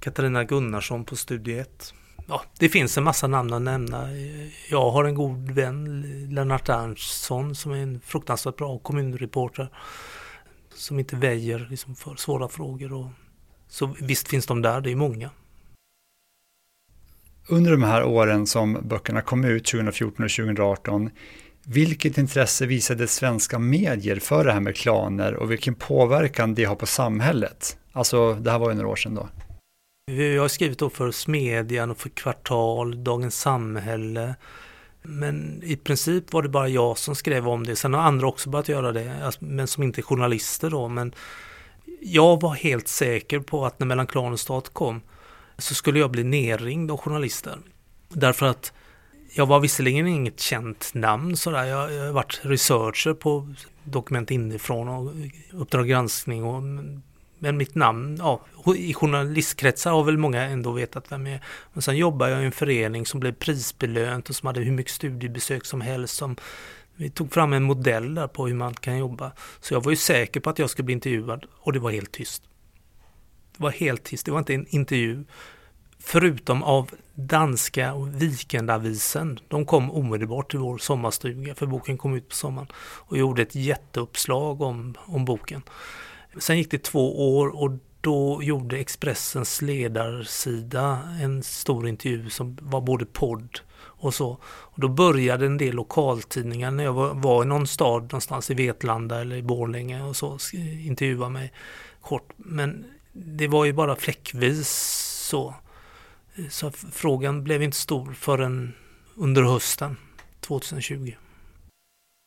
Katarina 0.00 0.44
Gunnarsson 0.44 1.04
på 1.04 1.16
Studio 1.16 1.60
1. 1.60 1.94
Ja, 2.28 2.42
det 2.58 2.68
finns 2.68 2.98
en 2.98 3.04
massa 3.04 3.26
namn 3.26 3.52
att 3.52 3.62
nämna. 3.62 4.08
Jag 4.70 4.90
har 4.90 5.04
en 5.04 5.14
god 5.14 5.50
vän, 5.50 6.02
Lennart 6.34 6.68
Erntsson, 6.68 7.54
som 7.54 7.72
är 7.72 7.76
en 7.76 8.00
fruktansvärt 8.00 8.56
bra 8.56 8.78
kommunreporter. 8.78 9.68
Som 10.74 10.98
inte 10.98 11.16
väjer 11.16 11.66
liksom 11.70 11.94
för 11.94 12.14
svåra 12.14 12.48
frågor. 12.48 12.92
Och, 12.92 13.06
så 13.68 13.96
visst 14.00 14.28
finns 14.28 14.46
de 14.46 14.62
där, 14.62 14.80
det 14.80 14.90
är 14.90 14.96
många. 14.96 15.30
Under 17.48 17.70
de 17.70 17.82
här 17.82 18.04
åren 18.04 18.46
som 18.46 18.78
böckerna 18.82 19.22
kom 19.22 19.44
ut, 19.44 19.64
2014 19.64 20.24
och 20.24 20.30
2018, 20.30 21.10
vilket 21.68 22.18
intresse 22.18 22.66
visade 22.66 23.08
svenska 23.08 23.58
medier 23.58 24.16
för 24.16 24.44
det 24.44 24.52
här 24.52 24.60
med 24.60 24.76
klaner 24.76 25.34
och 25.34 25.50
vilken 25.50 25.74
påverkan 25.74 26.54
det 26.54 26.64
har 26.64 26.76
på 26.76 26.86
samhället? 26.86 27.78
Alltså, 27.92 28.34
det 28.34 28.50
här 28.50 28.58
var 28.58 28.70
ju 28.70 28.74
några 28.76 28.88
år 28.88 28.96
sedan 28.96 29.14
då. 29.14 29.28
Jag 30.12 30.42
har 30.42 30.48
skrivit 30.48 30.78
då 30.78 30.90
för 30.90 31.10
Smedjan 31.10 31.90
och 31.90 31.98
för 31.98 32.08
Kvartal, 32.08 33.04
Dagens 33.04 33.40
Samhälle. 33.40 34.34
Men 35.02 35.62
i 35.62 35.76
princip 35.76 36.32
var 36.32 36.42
det 36.42 36.48
bara 36.48 36.68
jag 36.68 36.98
som 36.98 37.14
skrev 37.14 37.48
om 37.48 37.66
det. 37.66 37.76
Sen 37.76 37.94
har 37.94 38.00
andra 38.00 38.26
också 38.26 38.50
börjat 38.50 38.68
göra 38.68 38.92
det, 38.92 39.24
alltså, 39.24 39.44
men 39.44 39.66
som 39.66 39.82
inte 39.82 40.00
är 40.00 40.02
journalister 40.02 40.70
då. 40.70 40.88
Men 40.88 41.14
jag 42.00 42.40
var 42.40 42.54
helt 42.54 42.88
säker 42.88 43.40
på 43.40 43.66
att 43.66 43.78
när 43.78 43.86
Mellan 43.86 44.06
klan 44.06 44.32
och 44.32 44.40
stat 44.40 44.68
kom 44.72 45.00
så 45.58 45.74
skulle 45.74 45.98
jag 45.98 46.10
bli 46.10 46.24
nerringd 46.24 46.90
av 46.90 46.98
journalister. 46.98 47.58
Därför 48.08 48.46
att 48.46 48.72
jag 49.38 49.46
var 49.46 49.60
visserligen 49.60 50.06
inget 50.06 50.40
känt 50.40 50.90
namn 50.94 51.36
sådär. 51.36 51.64
Jag 51.64 52.06
har 52.06 52.12
varit 52.12 52.40
researcher 52.42 53.14
på 53.14 53.54
Dokument 53.84 54.30
inifrån 54.30 54.88
och 54.88 55.12
Uppdrag 55.52 55.88
granskning 55.88 56.44
och 56.44 56.62
men 57.38 57.56
mitt 57.56 57.74
namn, 57.74 58.16
ja, 58.18 58.40
i 58.76 58.94
journalistkretsar 58.94 59.90
har 59.90 60.04
väl 60.04 60.18
många 60.18 60.42
ändå 60.42 60.72
vetat 60.72 61.12
vem 61.12 61.26
jag 61.26 61.34
är. 61.34 61.44
Men 61.72 61.82
sen 61.82 61.96
jobbar 61.96 62.28
jag 62.28 62.42
i 62.42 62.46
en 62.46 62.52
förening 62.52 63.06
som 63.06 63.20
blev 63.20 63.32
prisbelönt 63.32 64.28
och 64.28 64.36
som 64.36 64.46
hade 64.46 64.60
hur 64.60 64.72
mycket 64.72 64.92
studiebesök 64.92 65.64
som 65.64 65.80
helst. 65.80 66.16
Som, 66.16 66.36
vi 66.94 67.10
tog 67.10 67.32
fram 67.32 67.52
en 67.52 67.62
modell 67.62 68.14
där 68.14 68.28
på 68.28 68.46
hur 68.46 68.54
man 68.54 68.74
kan 68.74 68.98
jobba. 68.98 69.32
Så 69.60 69.74
jag 69.74 69.84
var 69.84 69.90
ju 69.90 69.96
säker 69.96 70.40
på 70.40 70.50
att 70.50 70.58
jag 70.58 70.70
skulle 70.70 70.84
bli 70.84 70.92
intervjuad 70.92 71.46
och 71.52 71.72
det 71.72 71.78
var 71.78 71.90
helt 71.90 72.12
tyst. 72.12 72.42
Det 73.56 73.62
var 73.62 73.70
helt 73.70 74.04
tyst, 74.04 74.26
det 74.26 74.32
var 74.32 74.38
inte 74.38 74.54
en 74.54 74.66
intervju. 74.68 75.24
Förutom 76.08 76.62
av 76.62 76.90
danska 77.14 77.94
Vikendavisen, 78.14 79.38
De 79.48 79.66
kom 79.66 79.90
omedelbart 79.90 80.50
till 80.50 80.58
vår 80.58 80.78
sommarstuga 80.78 81.54
för 81.54 81.66
boken 81.66 81.98
kom 81.98 82.14
ut 82.14 82.28
på 82.28 82.34
sommaren 82.34 82.68
och 82.76 83.18
gjorde 83.18 83.42
ett 83.42 83.54
jätteuppslag 83.54 84.62
om, 84.62 84.94
om 85.06 85.24
boken. 85.24 85.62
Sen 86.38 86.58
gick 86.58 86.70
det 86.70 86.82
två 86.82 87.36
år 87.38 87.62
och 87.62 87.70
då 88.00 88.42
gjorde 88.42 88.78
Expressens 88.78 89.62
ledarsida 89.62 91.00
en 91.22 91.42
stor 91.42 91.88
intervju 91.88 92.30
som 92.30 92.58
var 92.62 92.80
både 92.80 93.06
podd 93.06 93.60
och 93.78 94.14
så. 94.14 94.38
Och 94.44 94.80
då 94.80 94.88
började 94.88 95.46
en 95.46 95.58
del 95.58 95.74
lokaltidningar 95.74 96.70
när 96.70 96.84
jag 96.84 96.92
var, 96.92 97.14
var 97.14 97.42
i 97.42 97.46
någon 97.46 97.66
stad 97.66 98.02
någonstans 98.02 98.50
i 98.50 98.54
Vetlanda 98.54 99.20
eller 99.20 99.36
i 99.36 99.42
Borlänge 99.42 100.02
och 100.02 100.16
så 100.16 100.38
intervjua 100.84 101.28
mig 101.28 101.52
kort. 102.00 102.32
Men 102.36 102.84
det 103.12 103.48
var 103.48 103.64
ju 103.64 103.72
bara 103.72 103.96
fläckvis 103.96 104.68
så. 105.30 105.54
Så 106.50 106.70
frågan 106.70 107.44
blev 107.44 107.62
inte 107.62 107.76
stor 107.76 108.12
förrän 108.12 108.72
under 109.14 109.42
hösten 109.42 109.96
2020. 110.40 111.12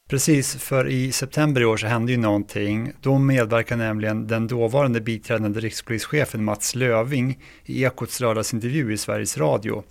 Precis, 0.09 0.55
för 0.55 0.87
i 0.87 1.11
september 1.11 1.61
i 1.61 1.65
år 1.65 1.77
så 1.77 1.87
hände 1.87 2.11
ju 2.11 2.17
någonting. 2.17 2.91
Då 3.01 3.17
medverkade 3.17 3.83
nämligen 3.83 4.27
den 4.27 4.47
dåvarande 4.47 5.01
biträdande 5.01 5.59
rikspolischefen 5.59 6.43
Mats 6.43 6.75
Löving 6.75 7.39
i 7.65 7.83
Ekots 7.83 8.19
lördagsintervju 8.19 8.93
i 8.93 8.97
Sveriges 8.97 9.37
Radio. 9.37 9.83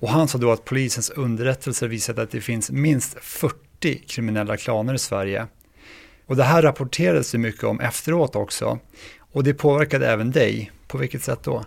Och 0.00 0.08
han 0.08 0.28
sa 0.28 0.38
då 0.38 0.52
att 0.52 0.64
polisens 0.64 1.10
underrättelser 1.10 1.88
visade 1.88 2.22
att 2.22 2.30
det 2.30 2.40
finns 2.40 2.70
minst 2.70 3.18
40 3.20 4.04
kriminella 4.06 4.56
klaner 4.56 4.94
i 4.94 4.98
Sverige. 4.98 5.46
Och 6.26 6.36
det 6.36 6.44
här 6.44 6.62
rapporterades 6.62 7.32
det 7.32 7.38
mycket 7.38 7.64
om 7.64 7.80
efteråt 7.80 8.36
också. 8.36 8.78
Och 9.18 9.44
det 9.44 9.54
påverkade 9.54 10.08
även 10.08 10.30
dig. 10.30 10.70
På 10.86 10.98
vilket 10.98 11.22
sätt 11.22 11.42
då? 11.42 11.64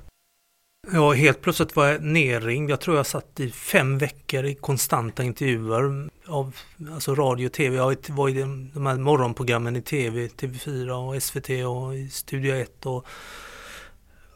Ja, 0.92 1.12
helt 1.14 1.42
plötsligt 1.42 1.76
var 1.76 1.88
jag 1.88 2.04
nerringd. 2.04 2.70
Jag 2.70 2.82
tror 2.82 2.98
jag 2.98 3.06
satt 3.06 3.40
i 3.40 3.50
fem 3.52 3.98
veckor 3.98 4.46
i 4.46 4.56
konstanta 4.56 5.24
intervjuer 5.24 6.10
av 6.28 6.56
alltså 6.92 7.16
radio 7.16 7.46
och 7.46 7.54
tv. 7.54 7.76
Jag 7.76 7.98
var 8.10 8.30
i 8.30 8.34
de 8.74 8.86
här 8.86 8.98
morgonprogrammen 8.98 9.76
i 9.76 9.82
tv, 9.82 10.28
TV4 10.28 10.90
och 10.90 11.24
SVT 11.24 11.50
och 11.50 11.96
i 11.96 12.10
Studio 12.10 12.56
1 12.56 12.86
och 12.86 13.08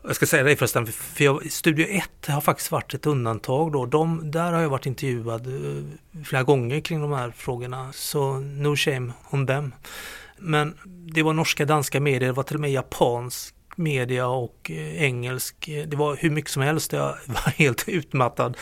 jag 0.03 0.15
ska 0.15 0.25
säga 0.25 0.43
det 0.43 0.55
förresten, 0.55 0.87
för 0.87 1.23
jag, 1.23 1.51
Studio 1.51 1.87
1 1.87 2.09
har 2.27 2.41
faktiskt 2.41 2.71
varit 2.71 2.93
ett 2.93 3.05
undantag 3.05 3.71
då. 3.71 3.85
De, 3.85 4.31
där 4.31 4.51
har 4.51 4.61
jag 4.61 4.69
varit 4.69 4.85
intervjuad 4.85 5.47
eh, 5.47 6.23
flera 6.25 6.43
gånger 6.43 6.79
kring 6.79 7.01
de 7.01 7.11
här 7.11 7.31
frågorna. 7.31 7.93
Så 7.93 8.33
no 8.39 8.75
shame 8.75 9.13
on 9.29 9.47
them. 9.47 9.73
Men 10.37 10.77
det 11.13 11.23
var 11.23 11.33
norska, 11.33 11.65
danska 11.65 11.99
medier, 11.99 12.27
det 12.27 12.33
var 12.33 12.43
till 12.43 12.55
och 12.55 12.61
med 12.61 12.71
japansk 12.71 13.56
media 13.77 14.27
och 14.27 14.71
eh, 14.71 15.03
engelsk. 15.03 15.69
Det 15.87 15.95
var 15.95 16.15
hur 16.15 16.29
mycket 16.29 16.51
som 16.51 16.61
helst. 16.63 16.93
Jag 16.93 17.17
var 17.25 17.51
helt 17.51 17.89
utmattad. 17.89 18.57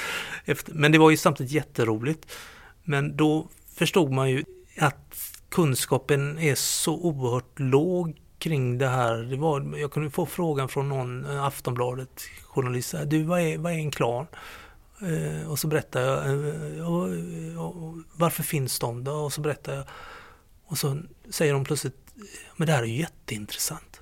Efter, 0.45 0.73
men 0.73 0.91
det 0.91 0.97
var 0.97 1.09
ju 1.09 1.17
samtidigt 1.17 1.51
jätteroligt. 1.51 2.31
Men 2.83 3.17
då 3.17 3.47
förstod 3.75 4.11
man 4.11 4.29
ju 4.29 4.43
att 4.79 5.17
kunskapen 5.49 6.39
är 6.39 6.55
så 6.55 6.93
oerhört 6.93 7.59
låg 7.59 8.21
kring 8.37 8.77
det 8.77 8.87
här. 8.87 9.17
Det 9.17 9.37
var, 9.37 9.77
jag 9.77 9.91
kunde 9.91 10.09
få 10.09 10.25
frågan 10.25 10.69
från 10.69 10.89
någon 10.89 11.25
eh, 11.25 11.43
Aftonbladet 11.43 12.21
journalist. 12.43 12.95
Du, 13.05 13.23
vad 13.23 13.41
är, 13.41 13.57
vad 13.57 13.73
är 13.73 13.77
en 13.77 13.91
klan? 13.91 14.27
Eh, 15.01 15.51
och 15.51 15.59
så 15.59 15.67
berättar 15.67 16.01
jag. 16.01 16.25
Eh, 16.25 16.89
och, 16.89 17.83
och, 17.83 17.97
varför 18.13 18.43
finns 18.43 18.79
de 18.79 19.03
då? 19.03 19.11
Och 19.11 19.33
så 19.33 19.41
berättar 19.41 19.75
jag. 19.75 19.85
Och 20.65 20.77
så 20.77 20.97
säger 21.29 21.53
de 21.53 21.65
plötsligt, 21.65 21.97
men 22.55 22.67
det 22.67 22.73
här 22.73 22.83
är 22.83 22.87
ju 22.87 22.99
jätteintressant. 22.99 23.94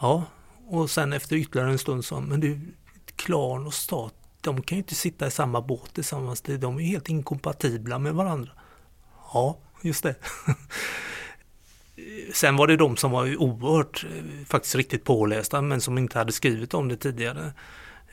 Ja, 0.00 0.24
och 0.66 0.90
sen 0.90 1.12
efter 1.12 1.36
ytterligare 1.36 1.70
en 1.70 1.78
stund 1.78 2.04
sa 2.04 2.20
men 2.20 2.40
du, 2.40 2.60
klan 3.16 3.66
och 3.66 3.74
stat, 3.74 4.14
de 4.40 4.62
kan 4.62 4.76
ju 4.76 4.82
inte 4.82 4.94
sitta 4.94 5.26
i 5.26 5.30
samma 5.30 5.60
båt 5.60 5.94
tillsammans. 5.94 6.42
De 6.42 6.76
är 6.76 6.80
ju 6.80 6.86
helt 6.86 7.08
inkompatibla 7.08 7.98
med 7.98 8.14
varandra. 8.14 8.50
Ja, 9.32 9.58
just 9.82 10.02
det. 10.02 10.14
Sen 12.34 12.56
var 12.56 12.66
det 12.66 12.76
de 12.76 12.96
som 12.96 13.10
var 13.10 13.36
oerhört, 13.36 14.04
eh, 14.04 14.46
faktiskt 14.46 14.74
riktigt 14.74 15.04
pålästa, 15.04 15.62
men 15.62 15.80
som 15.80 15.98
inte 15.98 16.18
hade 16.18 16.32
skrivit 16.32 16.74
om 16.74 16.88
det 16.88 16.96
tidigare. 16.96 17.52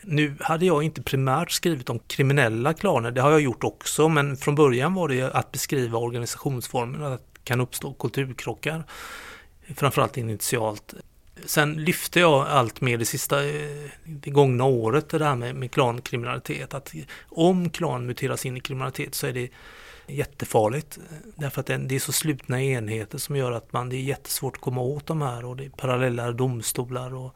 Nu 0.03 0.37
hade 0.39 0.65
jag 0.65 0.83
inte 0.83 1.01
primärt 1.01 1.51
skrivit 1.51 1.89
om 1.89 1.99
kriminella 1.99 2.73
klaner, 2.73 3.11
det 3.11 3.21
har 3.21 3.31
jag 3.31 3.41
gjort 3.41 3.63
också, 3.63 4.09
men 4.09 4.37
från 4.37 4.55
början 4.55 4.93
var 4.93 5.07
det 5.07 5.21
att 5.21 5.51
beskriva 5.51 5.97
organisationsformen, 5.97 7.03
att 7.03 7.33
det 7.33 7.39
kan 7.43 7.61
uppstå 7.61 7.93
kulturkrockar, 7.93 8.83
framförallt 9.75 10.17
initialt. 10.17 10.93
Sen 11.45 11.73
lyfte 11.73 12.19
jag 12.19 12.47
allt 12.47 12.81
mer 12.81 12.97
det 12.97 13.05
sista, 13.05 13.45
eh, 13.45 13.89
det 14.03 14.29
gångna 14.29 14.63
året, 14.63 15.09
det 15.09 15.25
här 15.25 15.35
med, 15.35 15.55
med 15.55 15.71
klankriminalitet, 15.71 16.73
att 16.73 16.93
om 17.29 17.69
klan 17.69 18.05
muteras 18.05 18.45
in 18.45 18.57
i 18.57 18.59
kriminalitet 18.59 19.15
så 19.15 19.27
är 19.27 19.33
det 19.33 19.49
jättefarligt. 20.07 20.99
Därför 21.35 21.59
att 21.59 21.65
det 21.65 21.95
är 21.95 21.99
så 21.99 22.11
slutna 22.11 22.61
enheter 22.61 23.17
som 23.17 23.35
gör 23.35 23.51
att 23.51 23.73
man, 23.73 23.89
det 23.89 23.95
är 23.95 24.01
jättesvårt 24.01 24.55
att 24.55 24.61
komma 24.61 24.81
åt 24.81 25.07
de 25.07 25.21
här 25.21 25.45
och 25.45 25.57
det 25.57 25.65
är 25.65 25.69
parallella 25.69 26.31
domstolar 26.31 27.15
och 27.15 27.35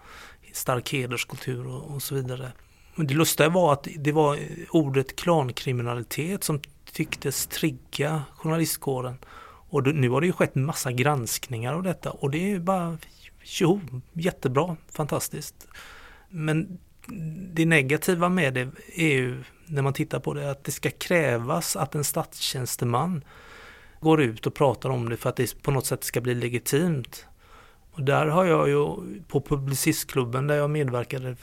stark 0.54 0.94
hederskultur 0.94 1.68
och, 1.68 1.96
och 1.96 2.02
så 2.02 2.16
vidare. 2.16 2.52
Men 2.96 3.08
det 3.08 3.14
lustiga 3.14 3.50
var 3.50 3.74
att 3.74 3.88
det 3.96 4.12
var 4.12 4.40
ordet 4.70 5.16
klankriminalitet 5.16 6.44
som 6.44 6.62
tycktes 6.94 7.48
trigga 7.48 8.24
journalistkåren. 8.36 9.18
Och 9.70 9.96
nu 9.96 10.10
har 10.10 10.22
det 10.22 10.28
ju 10.28 10.34
skett 10.34 10.56
massa 10.56 10.92
granskningar 10.92 11.74
av 11.74 11.84
detta 11.84 12.12
och 12.12 12.32
det 12.32 12.52
är 12.52 12.60
bara 12.60 12.98
jo, 13.48 13.82
jättebra, 14.14 14.78
fantastiskt. 14.92 15.68
Men 16.30 16.80
det 17.54 17.66
negativa 17.66 18.30
med 18.30 18.54
det 18.54 18.70
är 18.96 19.08
ju 19.08 19.44
när 19.66 19.82
man 19.82 19.94
tittar 19.94 20.20
på 20.20 20.34
det, 20.34 20.52
att 20.52 20.64
det 20.64 20.72
ska 20.72 20.90
krävas 20.90 21.76
att 21.76 21.96
en 21.96 22.04
statstjänsteman 22.04 23.24
går 24.00 24.22
ut 24.22 24.48
och 24.48 24.54
pratar 24.54 24.90
om 24.90 25.10
det 25.10 25.18
för 25.18 25.30
att 25.30 25.36
det 25.36 25.62
på 25.62 25.72
något 25.72 25.86
sätt 25.86 26.04
ska 26.04 26.22
bli 26.22 26.36
legitimt. 26.36 27.26
Och 27.92 28.04
där 28.04 28.28
har 28.28 28.46
jag 28.46 28.70
ju 28.70 28.86
på 29.28 29.42
Publicistklubben 29.42 30.48
där 30.48 30.56
jag 30.56 30.70
medverkade 30.70 31.36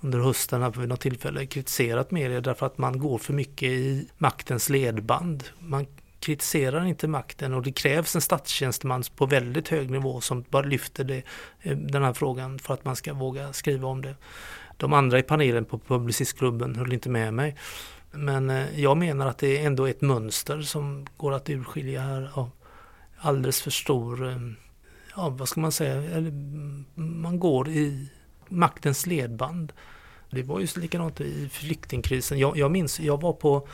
under 0.00 0.18
hösten 0.18 0.62
här 0.62 0.70
vid 0.70 0.88
något 0.88 1.00
tillfälle 1.00 1.46
kritiserat 1.46 2.10
media 2.10 2.40
därför 2.40 2.66
att 2.66 2.78
man 2.78 2.98
går 2.98 3.18
för 3.18 3.32
mycket 3.32 3.68
i 3.68 4.08
maktens 4.18 4.68
ledband. 4.68 5.44
Man 5.58 5.86
kritiserar 6.20 6.84
inte 6.84 7.08
makten 7.08 7.54
och 7.54 7.62
det 7.62 7.72
krävs 7.72 8.14
en 8.14 8.20
statstjänsteman 8.20 9.02
på 9.16 9.26
väldigt 9.26 9.68
hög 9.68 9.90
nivå 9.90 10.20
som 10.20 10.44
bara 10.50 10.66
lyfter 10.66 11.04
det, 11.04 11.22
eh, 11.60 11.76
den 11.76 12.02
här 12.02 12.12
frågan 12.12 12.58
för 12.58 12.74
att 12.74 12.84
man 12.84 12.96
ska 12.96 13.14
våga 13.14 13.52
skriva 13.52 13.88
om 13.88 14.02
det. 14.02 14.14
De 14.76 14.92
andra 14.92 15.18
i 15.18 15.22
panelen 15.22 15.64
på 15.64 15.78
Publicistklubben 15.78 16.76
höll 16.76 16.92
inte 16.92 17.08
med 17.08 17.34
mig. 17.34 17.56
Men 18.10 18.50
eh, 18.50 18.80
jag 18.80 18.96
menar 18.96 19.26
att 19.26 19.38
det 19.38 19.58
är 19.58 19.66
ändå 19.66 19.86
ett 19.86 20.00
mönster 20.00 20.62
som 20.62 21.06
går 21.16 21.32
att 21.32 21.50
urskilja 21.50 22.00
här 22.00 22.30
Ja, 22.36 22.50
alldeles 23.18 23.62
för 23.62 23.70
stor, 23.70 24.28
eh, 24.28 24.36
ja 25.16 25.28
vad 25.28 25.48
ska 25.48 25.60
man 25.60 25.72
säga, 25.72 25.94
mm, 25.94 26.84
man 26.94 27.38
går 27.38 27.68
i 27.68 28.08
maktens 28.48 29.06
ledband. 29.06 29.72
Det 30.30 30.42
var 30.42 30.60
ju 30.60 30.66
likadant 30.76 31.20
i 31.20 31.48
flyktingkrisen. 31.48 32.38
Jag, 32.38 32.56
jag 32.56 32.70
minns, 32.70 33.00
jag 33.00 33.20
var 33.20 33.32
på, 33.32 33.68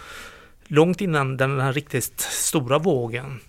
långt 0.68 1.00
innan 1.00 1.36
den 1.36 1.60
här 1.60 1.72
riktigt 1.72 2.20
stora 2.20 2.78
vågen, 2.78 3.40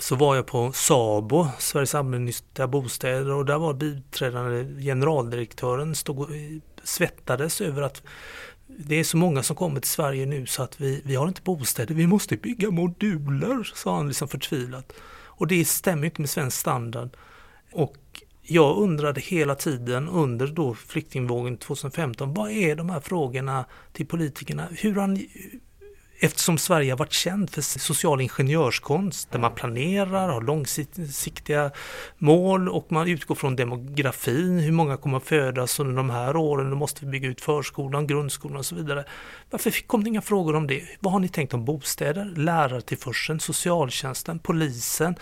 så 0.00 0.16
var 0.16 0.36
jag 0.36 0.46
på 0.46 0.72
SABO, 0.72 1.48
Sveriges 1.58 1.94
allmännyttiga 1.94 2.66
bostäder 2.66 3.30
och 3.30 3.44
där 3.46 3.58
var 3.58 3.74
biträdande 3.74 4.82
generaldirektören 4.82 5.94
stod 5.94 6.18
och 6.18 6.30
eh, 6.30 6.60
svettades 6.82 7.60
över 7.60 7.82
att 7.82 8.02
det 8.66 8.94
är 8.94 9.04
så 9.04 9.16
många 9.16 9.42
som 9.42 9.56
kommer 9.56 9.80
till 9.80 9.90
Sverige 9.90 10.26
nu 10.26 10.46
så 10.46 10.62
att 10.62 10.80
vi, 10.80 11.02
vi 11.04 11.14
har 11.14 11.28
inte 11.28 11.42
bostäder, 11.42 11.94
vi 11.94 12.06
måste 12.06 12.36
bygga 12.36 12.70
moduler, 12.70 13.72
sa 13.74 13.96
han 13.96 14.08
liksom 14.08 14.28
förtvivlat. 14.28 14.92
Och 15.36 15.46
det 15.46 15.64
stämmer 15.64 16.04
inte 16.04 16.20
med 16.20 16.30
svensk 16.30 16.58
standard. 16.58 17.16
Och 17.72 17.96
jag 18.42 18.76
undrade 18.78 19.20
hela 19.20 19.54
tiden 19.54 20.08
under 20.08 20.46
då 20.46 20.74
flyktingvågen 20.74 21.56
2015, 21.56 22.34
vad 22.34 22.50
är 22.50 22.76
de 22.76 22.90
här 22.90 23.00
frågorna 23.00 23.64
till 23.92 24.06
politikerna? 24.06 24.68
Hur 24.70 24.94
har 24.94 25.06
ni, 25.06 25.30
Eftersom 26.24 26.58
Sverige 26.58 26.92
har 26.92 26.98
varit 26.98 27.12
känt 27.12 27.50
för 27.50 27.60
social 27.62 28.20
ingenjörskonst 28.20 29.30
där 29.32 29.38
man 29.38 29.54
planerar, 29.54 30.28
har 30.28 30.40
långsiktiga 30.40 31.70
mål 32.18 32.68
och 32.68 32.92
man 32.92 33.08
utgår 33.08 33.34
från 33.34 33.56
demografin, 33.56 34.58
hur 34.58 34.72
många 34.72 34.96
kommer 34.96 35.16
att 35.16 35.24
födas 35.24 35.80
under 35.80 35.96
de 35.96 36.10
här 36.10 36.36
åren, 36.36 36.70
då 36.70 36.76
måste 36.76 37.04
vi 37.04 37.10
bygga 37.10 37.28
ut 37.28 37.40
förskolan, 37.40 38.06
grundskolan 38.06 38.56
och 38.56 38.66
så 38.66 38.74
vidare. 38.74 39.04
Varför 39.50 39.86
kom 39.86 40.04
det 40.04 40.08
inga 40.08 40.22
frågor 40.22 40.56
om 40.56 40.66
det? 40.66 40.82
Vad 41.00 41.12
har 41.12 41.20
ni 41.20 41.28
tänkt 41.28 41.54
om 41.54 41.64
bostäder, 41.64 42.24
lärartillförseln, 42.36 43.40
socialtjänsten, 43.40 44.38
polisen? 44.38 45.14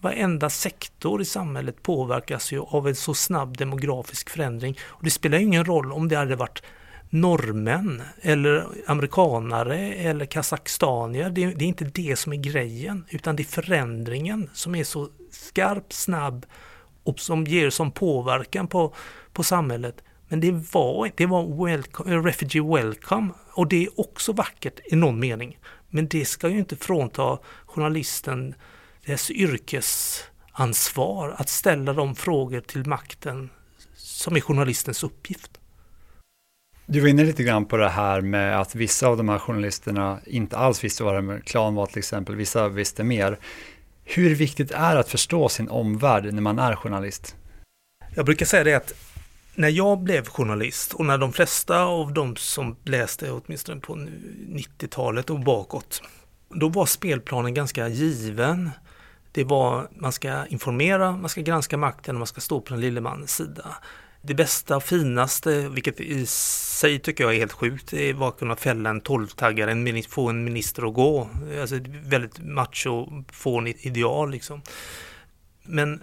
Varenda 0.00 0.50
sektor 0.50 1.22
i 1.22 1.24
samhället 1.24 1.82
påverkas 1.82 2.52
ju 2.52 2.60
av 2.60 2.88
en 2.88 2.96
så 2.96 3.14
snabb 3.14 3.56
demografisk 3.56 4.30
förändring. 4.30 4.78
Och 4.84 5.04
det 5.04 5.10
spelar 5.10 5.38
ingen 5.38 5.64
roll 5.64 5.92
om 5.92 6.08
det 6.08 6.16
hade 6.16 6.36
varit 6.36 6.62
norrmän 7.10 8.02
eller 8.22 8.66
amerikanare 8.86 9.94
eller 9.94 10.26
kazakstanier. 10.26 11.30
Det, 11.30 11.46
det, 11.46 11.64
är 11.64 11.68
inte 11.68 11.84
det 11.84 12.16
som 12.16 12.32
är 12.32 12.36
grejen 12.36 13.04
utan 13.08 13.36
det 13.36 13.42
är 13.42 13.44
förändringen 13.44 14.50
som 14.52 14.74
är 14.74 14.84
så 14.84 15.08
skarp, 15.30 15.92
snabb 15.92 16.46
och 17.04 17.20
som 17.20 17.44
ger 17.44 17.70
som 17.70 17.92
påverkan 17.92 18.68
på, 18.68 18.94
på 19.32 19.42
samhället. 19.42 20.02
Men 20.28 20.40
det 20.40 20.52
var, 20.52 21.10
det 21.14 21.26
var 21.26 21.66
welcome, 21.66 22.14
eh, 22.14 22.24
refugee 22.24 22.60
welcome 22.60 23.28
och 23.52 23.68
det 23.68 23.84
är 23.84 24.00
också 24.00 24.32
vackert 24.32 24.80
i 24.84 24.96
någon 24.96 25.20
mening. 25.20 25.58
Men 25.88 26.08
det 26.08 26.24
ska 26.24 26.48
ju 26.48 26.58
inte 26.58 26.76
frånta 26.76 27.38
journalisten 27.66 28.54
dess 29.06 29.30
yrkesansvar 29.30 31.34
att 31.38 31.48
ställa 31.48 31.92
de 31.92 32.14
frågor 32.14 32.60
till 32.60 32.86
makten 32.86 33.50
som 33.96 34.36
är 34.36 34.40
journalistens 34.40 35.04
uppgift. 35.04 35.57
Du 36.90 37.00
var 37.00 37.08
inne 37.08 37.24
lite 37.24 37.42
grann 37.42 37.66
på 37.66 37.76
det 37.76 37.88
här 37.88 38.20
med 38.20 38.60
att 38.60 38.74
vissa 38.74 39.08
av 39.08 39.16
de 39.16 39.28
här 39.28 39.38
journalisterna 39.38 40.18
inte 40.26 40.56
alls 40.56 40.84
visste 40.84 41.04
vad 41.04 41.24
det 41.24 41.40
klan 41.40 41.74
var 41.74 41.86
till 41.86 41.98
exempel, 41.98 42.36
vissa 42.36 42.68
visste 42.68 43.04
mer. 43.04 43.38
Hur 44.04 44.34
viktigt 44.34 44.70
är 44.70 44.94
det 44.94 45.00
att 45.00 45.08
förstå 45.08 45.48
sin 45.48 45.68
omvärld 45.68 46.34
när 46.34 46.42
man 46.42 46.58
är 46.58 46.76
journalist? 46.76 47.36
Jag 48.14 48.24
brukar 48.24 48.46
säga 48.46 48.64
det 48.64 48.74
att 48.74 48.92
när 49.54 49.68
jag 49.68 49.98
blev 49.98 50.28
journalist 50.28 50.94
och 50.94 51.04
när 51.04 51.18
de 51.18 51.32
flesta 51.32 51.82
av 51.82 52.12
de 52.12 52.36
som 52.36 52.76
läste 52.84 53.30
åtminstone 53.30 53.80
på 53.80 53.94
90-talet 53.94 55.30
och 55.30 55.40
bakåt, 55.40 56.02
då 56.48 56.68
var 56.68 56.86
spelplanen 56.86 57.54
ganska 57.54 57.88
given. 57.88 58.70
Det 59.32 59.44
var, 59.44 59.88
man 59.90 60.12
ska 60.12 60.46
informera, 60.46 61.12
man 61.12 61.28
ska 61.28 61.40
granska 61.40 61.76
makten 61.76 62.16
och 62.16 62.20
man 62.20 62.26
ska 62.26 62.40
stå 62.40 62.60
på 62.60 62.74
den 62.74 62.80
lille 62.80 63.00
mannens 63.00 63.36
sida. 63.36 63.76
Det 64.28 64.34
bästa 64.34 64.76
och 64.76 64.82
finaste, 64.82 65.68
vilket 65.68 66.00
i 66.00 66.26
sig 66.26 66.98
tycker 66.98 67.24
jag 67.24 67.34
är 67.34 67.38
helt 67.38 67.52
sjukt, 67.52 67.90
det 67.90 68.12
var 68.12 68.28
att 68.28 68.38
kunna 68.38 68.56
fälla 68.56 68.90
en 68.90 69.00
tolvtaggare, 69.00 70.02
få 70.02 70.28
en 70.28 70.44
minister 70.44 70.88
att 70.88 70.94
gå. 70.94 71.28
Alltså 71.60 71.76
ett 71.76 71.86
väldigt 71.86 72.38
macho, 72.38 73.24
fånigt 73.32 73.86
ideal 73.86 74.30
liksom. 74.30 74.62
Men 75.62 76.00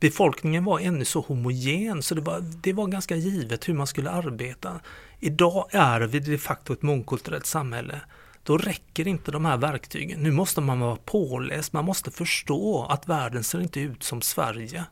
befolkningen 0.00 0.64
var 0.64 0.80
ännu 0.80 1.04
så 1.04 1.20
homogen 1.20 2.02
så 2.02 2.14
det 2.14 2.20
var, 2.20 2.40
det 2.62 2.72
var 2.72 2.86
ganska 2.86 3.16
givet 3.16 3.68
hur 3.68 3.74
man 3.74 3.86
skulle 3.86 4.10
arbeta. 4.10 4.80
Idag 5.20 5.66
är 5.70 6.00
vi 6.00 6.20
de 6.20 6.38
facto 6.38 6.72
ett 6.72 6.82
mångkulturellt 6.82 7.46
samhälle. 7.46 8.00
Då 8.42 8.58
räcker 8.58 9.08
inte 9.08 9.30
de 9.30 9.44
här 9.44 9.56
verktygen. 9.56 10.22
Nu 10.22 10.30
måste 10.30 10.60
man 10.60 10.80
vara 10.80 10.96
påläst, 10.96 11.72
man 11.72 11.84
måste 11.84 12.10
förstå 12.10 12.86
att 12.90 13.08
världen 13.08 13.44
ser 13.44 13.60
inte 13.60 13.80
ut 13.80 14.02
som 14.02 14.22
Sverige. 14.22 14.84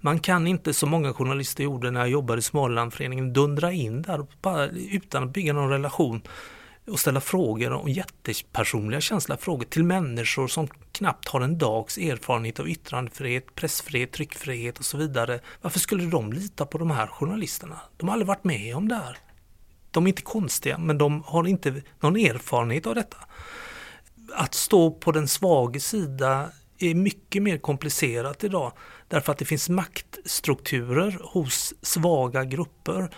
Man 0.00 0.18
kan 0.18 0.46
inte, 0.46 0.74
som 0.74 0.90
många 0.90 1.12
journalister 1.12 1.64
gjorde 1.64 1.90
när 1.90 2.00
jag 2.00 2.08
jobbade 2.08 2.38
i 2.38 2.42
Smålandföreningen, 2.42 3.32
dundra 3.32 3.72
in 3.72 4.02
där 4.02 4.26
bara, 4.42 4.66
utan 4.66 5.24
att 5.24 5.32
bygga 5.32 5.52
någon 5.52 5.70
relation 5.70 6.22
och 6.86 7.00
ställa 7.00 7.20
frågor 7.20 7.72
och 7.72 7.90
jättepersonliga 7.90 9.00
känslor, 9.00 9.36
frågor 9.36 9.64
till 9.64 9.84
människor 9.84 10.48
som 10.48 10.68
knappt 10.92 11.28
har 11.28 11.40
en 11.40 11.58
dags 11.58 11.98
erfarenhet 11.98 12.60
av 12.60 12.68
yttrandefrihet, 12.68 13.54
pressfrihet, 13.54 14.12
tryckfrihet 14.12 14.78
och 14.78 14.84
så 14.84 14.96
vidare. 14.96 15.40
Varför 15.62 15.78
skulle 15.78 16.06
de 16.06 16.32
lita 16.32 16.66
på 16.66 16.78
de 16.78 16.90
här 16.90 17.06
journalisterna? 17.06 17.80
De 17.96 18.08
har 18.08 18.12
aldrig 18.12 18.26
varit 18.26 18.44
med 18.44 18.76
om 18.76 18.88
det 18.88 18.94
här. 18.94 19.18
De 19.90 20.04
är 20.04 20.08
inte 20.08 20.22
konstiga, 20.22 20.78
men 20.78 20.98
de 20.98 21.22
har 21.26 21.46
inte 21.46 21.82
någon 22.00 22.16
erfarenhet 22.16 22.86
av 22.86 22.94
detta. 22.94 23.16
Att 24.34 24.54
stå 24.54 24.90
på 24.90 25.12
den 25.12 25.28
svaga 25.28 25.80
sida 25.80 26.50
är 26.78 26.94
mycket 26.94 27.42
mer 27.42 27.58
komplicerat 27.58 28.44
idag 28.44 28.72
därför 29.08 29.32
att 29.32 29.38
det 29.38 29.44
finns 29.44 29.68
maktstrukturer 29.68 31.18
hos 31.22 31.74
svaga 31.82 32.44
grupper 32.44 33.10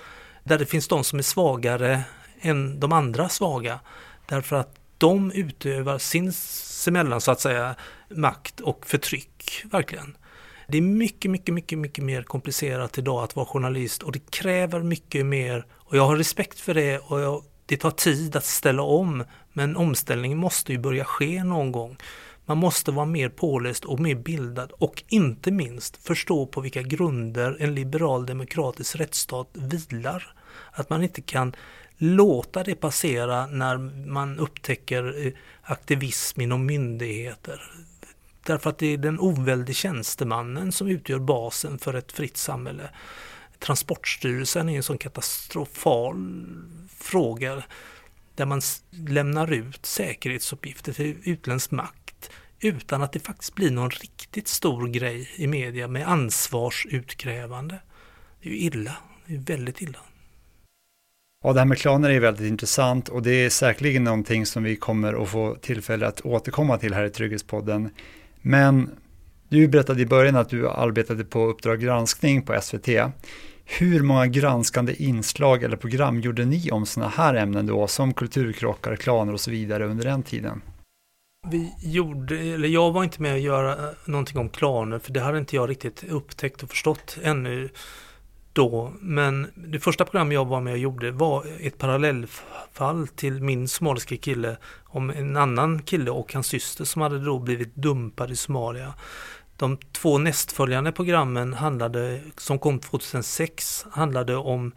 där 0.44 0.58
det 0.58 0.66
finns 0.66 0.88
de 0.88 1.04
som 1.04 1.18
är 1.18 1.22
svagare 1.22 2.02
än 2.40 2.80
de 2.80 2.92
andra 2.92 3.28
svaga. 3.28 3.80
Därför 4.26 4.56
att 4.56 4.76
de 4.98 5.32
utövar 5.32 5.98
sinsemellan 5.98 7.20
så 7.20 7.30
att 7.30 7.40
säga 7.40 7.74
makt 8.08 8.60
och 8.60 8.86
förtryck, 8.86 9.64
verkligen. 9.70 10.16
Det 10.68 10.78
är 10.78 10.82
mycket, 10.82 11.30
mycket, 11.30 11.54
mycket, 11.54 11.78
mycket 11.78 12.04
mer 12.04 12.22
komplicerat 12.22 12.98
idag 12.98 13.24
att 13.24 13.36
vara 13.36 13.46
journalist 13.46 14.02
och 14.02 14.12
det 14.12 14.30
kräver 14.30 14.80
mycket 14.80 15.26
mer 15.26 15.66
och 15.72 15.96
jag 15.96 16.06
har 16.06 16.16
respekt 16.16 16.60
för 16.60 16.74
det 16.74 16.98
och 16.98 17.20
jag, 17.20 17.44
det 17.66 17.76
tar 17.76 17.90
tid 17.90 18.36
att 18.36 18.44
ställa 18.44 18.82
om 18.82 19.24
men 19.52 19.76
omställningen 19.76 20.38
måste 20.38 20.72
ju 20.72 20.78
börja 20.78 21.04
ske 21.04 21.44
någon 21.44 21.72
gång. 21.72 21.96
Man 22.50 22.58
måste 22.58 22.92
vara 22.92 23.06
mer 23.06 23.28
påläst 23.28 23.84
och 23.84 24.00
mer 24.00 24.14
bildad 24.14 24.72
och 24.78 25.02
inte 25.08 25.50
minst 25.50 25.96
förstå 25.96 26.46
på 26.46 26.60
vilka 26.60 26.82
grunder 26.82 27.56
en 27.60 27.74
liberal 27.74 28.26
demokratisk 28.26 28.96
rättsstat 28.96 29.48
vilar. 29.52 30.34
Att 30.72 30.90
man 30.90 31.02
inte 31.02 31.20
kan 31.20 31.56
låta 31.96 32.64
det 32.64 32.74
passera 32.74 33.46
när 33.46 33.76
man 34.08 34.38
upptäcker 34.38 35.26
eh, 35.26 35.32
aktivism 35.62 36.40
inom 36.40 36.66
myndigheter. 36.66 37.72
Därför 38.46 38.70
att 38.70 38.78
det 38.78 38.86
är 38.86 38.98
den 38.98 39.20
oväldige 39.20 39.74
tjänstemannen 39.74 40.72
som 40.72 40.88
utgör 40.88 41.18
basen 41.18 41.78
för 41.78 41.94
ett 41.94 42.12
fritt 42.12 42.36
samhälle. 42.36 42.90
Transportstyrelsen 43.58 44.68
är 44.68 44.76
en 44.76 44.82
sån 44.82 44.98
katastrofal 44.98 46.46
fråga 46.88 47.62
där 48.34 48.46
man 48.46 48.60
lämnar 48.90 49.52
ut 49.52 49.86
säkerhetsuppgifter 49.86 50.92
till 50.92 51.16
utländsk 51.24 51.70
makt 51.70 51.99
utan 52.60 53.02
att 53.02 53.12
det 53.12 53.20
faktiskt 53.20 53.54
blir 53.54 53.70
någon 53.70 53.90
riktigt 53.90 54.48
stor 54.48 54.88
grej 54.88 55.30
i 55.36 55.46
media 55.46 55.88
med 55.88 56.08
ansvarsutkrävande. 56.08 57.80
Det 58.42 58.48
är 58.48 58.52
ju 58.52 58.58
illa, 58.58 58.96
det 59.26 59.34
är 59.34 59.38
väldigt 59.38 59.82
illa. 59.82 59.98
Ja, 61.44 61.52
det 61.52 61.58
här 61.58 61.66
med 61.66 61.78
klaner 61.78 62.10
är 62.10 62.20
väldigt 62.20 62.48
intressant 62.48 63.08
och 63.08 63.22
det 63.22 63.30
är 63.30 63.50
säkerligen 63.50 64.04
någonting 64.04 64.46
som 64.46 64.62
vi 64.62 64.76
kommer 64.76 65.22
att 65.22 65.28
få 65.28 65.54
tillfälle 65.60 66.06
att 66.06 66.20
återkomma 66.20 66.78
till 66.78 66.94
här 66.94 67.04
i 67.04 67.10
Trygghetspodden. 67.10 67.90
Men 68.42 68.90
du 69.48 69.68
berättade 69.68 70.02
i 70.02 70.06
början 70.06 70.36
att 70.36 70.48
du 70.48 70.68
arbetade 70.68 71.24
på 71.24 71.46
Uppdrag 71.46 71.80
granskning 71.80 72.42
på 72.42 72.60
SVT. 72.60 72.88
Hur 73.64 74.02
många 74.02 74.26
granskande 74.26 75.02
inslag 75.02 75.62
eller 75.62 75.76
program 75.76 76.20
gjorde 76.20 76.44
ni 76.44 76.70
om 76.70 76.86
sådana 76.86 77.12
här 77.16 77.34
ämnen 77.34 77.66
då, 77.66 77.86
som 77.86 78.14
kulturkrockar, 78.14 78.96
klaner 78.96 79.32
och 79.32 79.40
så 79.40 79.50
vidare 79.50 79.86
under 79.86 80.04
den 80.04 80.22
tiden? 80.22 80.62
Vi 81.48 81.74
gjorde, 81.80 82.38
eller 82.38 82.68
jag 82.68 82.92
var 82.92 83.04
inte 83.04 83.22
med 83.22 83.34
att 83.34 83.40
göra 83.40 83.72
eh, 83.72 83.94
någonting 84.04 84.38
om 84.38 84.48
klaner, 84.48 84.98
för 84.98 85.12
det 85.12 85.20
hade 85.20 85.38
inte 85.38 85.56
jag 85.56 85.70
riktigt 85.70 86.04
upptäckt 86.04 86.62
och 86.62 86.70
förstått 86.70 87.18
ännu 87.22 87.68
då. 88.52 88.92
Men 89.00 89.50
det 89.54 89.80
första 89.80 90.04
program 90.04 90.32
jag 90.32 90.44
var 90.44 90.60
med 90.60 90.72
och 90.72 90.78
gjorde 90.78 91.10
var 91.10 91.46
ett 91.60 91.78
parallellfall 91.78 93.08
till 93.08 93.42
min 93.42 93.68
somaliska 93.68 94.16
kille 94.16 94.56
om 94.84 95.10
en 95.10 95.36
annan 95.36 95.82
kille 95.82 96.10
och 96.10 96.34
hans 96.34 96.46
syster 96.46 96.84
som 96.84 97.02
hade 97.02 97.24
då 97.24 97.38
blivit 97.38 97.74
dumpad 97.74 98.30
i 98.30 98.36
Somalia. 98.36 98.94
De 99.56 99.76
två 99.76 100.18
nästföljande 100.18 100.92
programmen 100.92 101.52
handlade, 101.52 102.20
som 102.36 102.58
kom 102.58 102.78
2006 102.78 103.86
handlade 103.90 104.36
om 104.36 104.72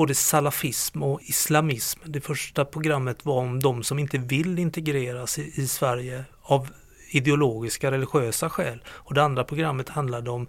både 0.00 0.14
salafism 0.14 1.02
och 1.02 1.20
islamism. 1.22 2.00
Det 2.04 2.20
första 2.20 2.64
programmet 2.64 3.24
var 3.24 3.38
om 3.38 3.60
de 3.60 3.82
som 3.82 3.98
inte 3.98 4.18
vill 4.18 4.58
integreras 4.58 5.38
i, 5.38 5.52
i 5.54 5.66
Sverige 5.66 6.24
av 6.42 6.68
ideologiska 7.10 7.90
religiösa 7.90 8.50
skäl. 8.50 8.82
Och 8.86 9.14
det 9.14 9.22
andra 9.22 9.44
programmet 9.44 9.88
handlade 9.88 10.30
om 10.30 10.46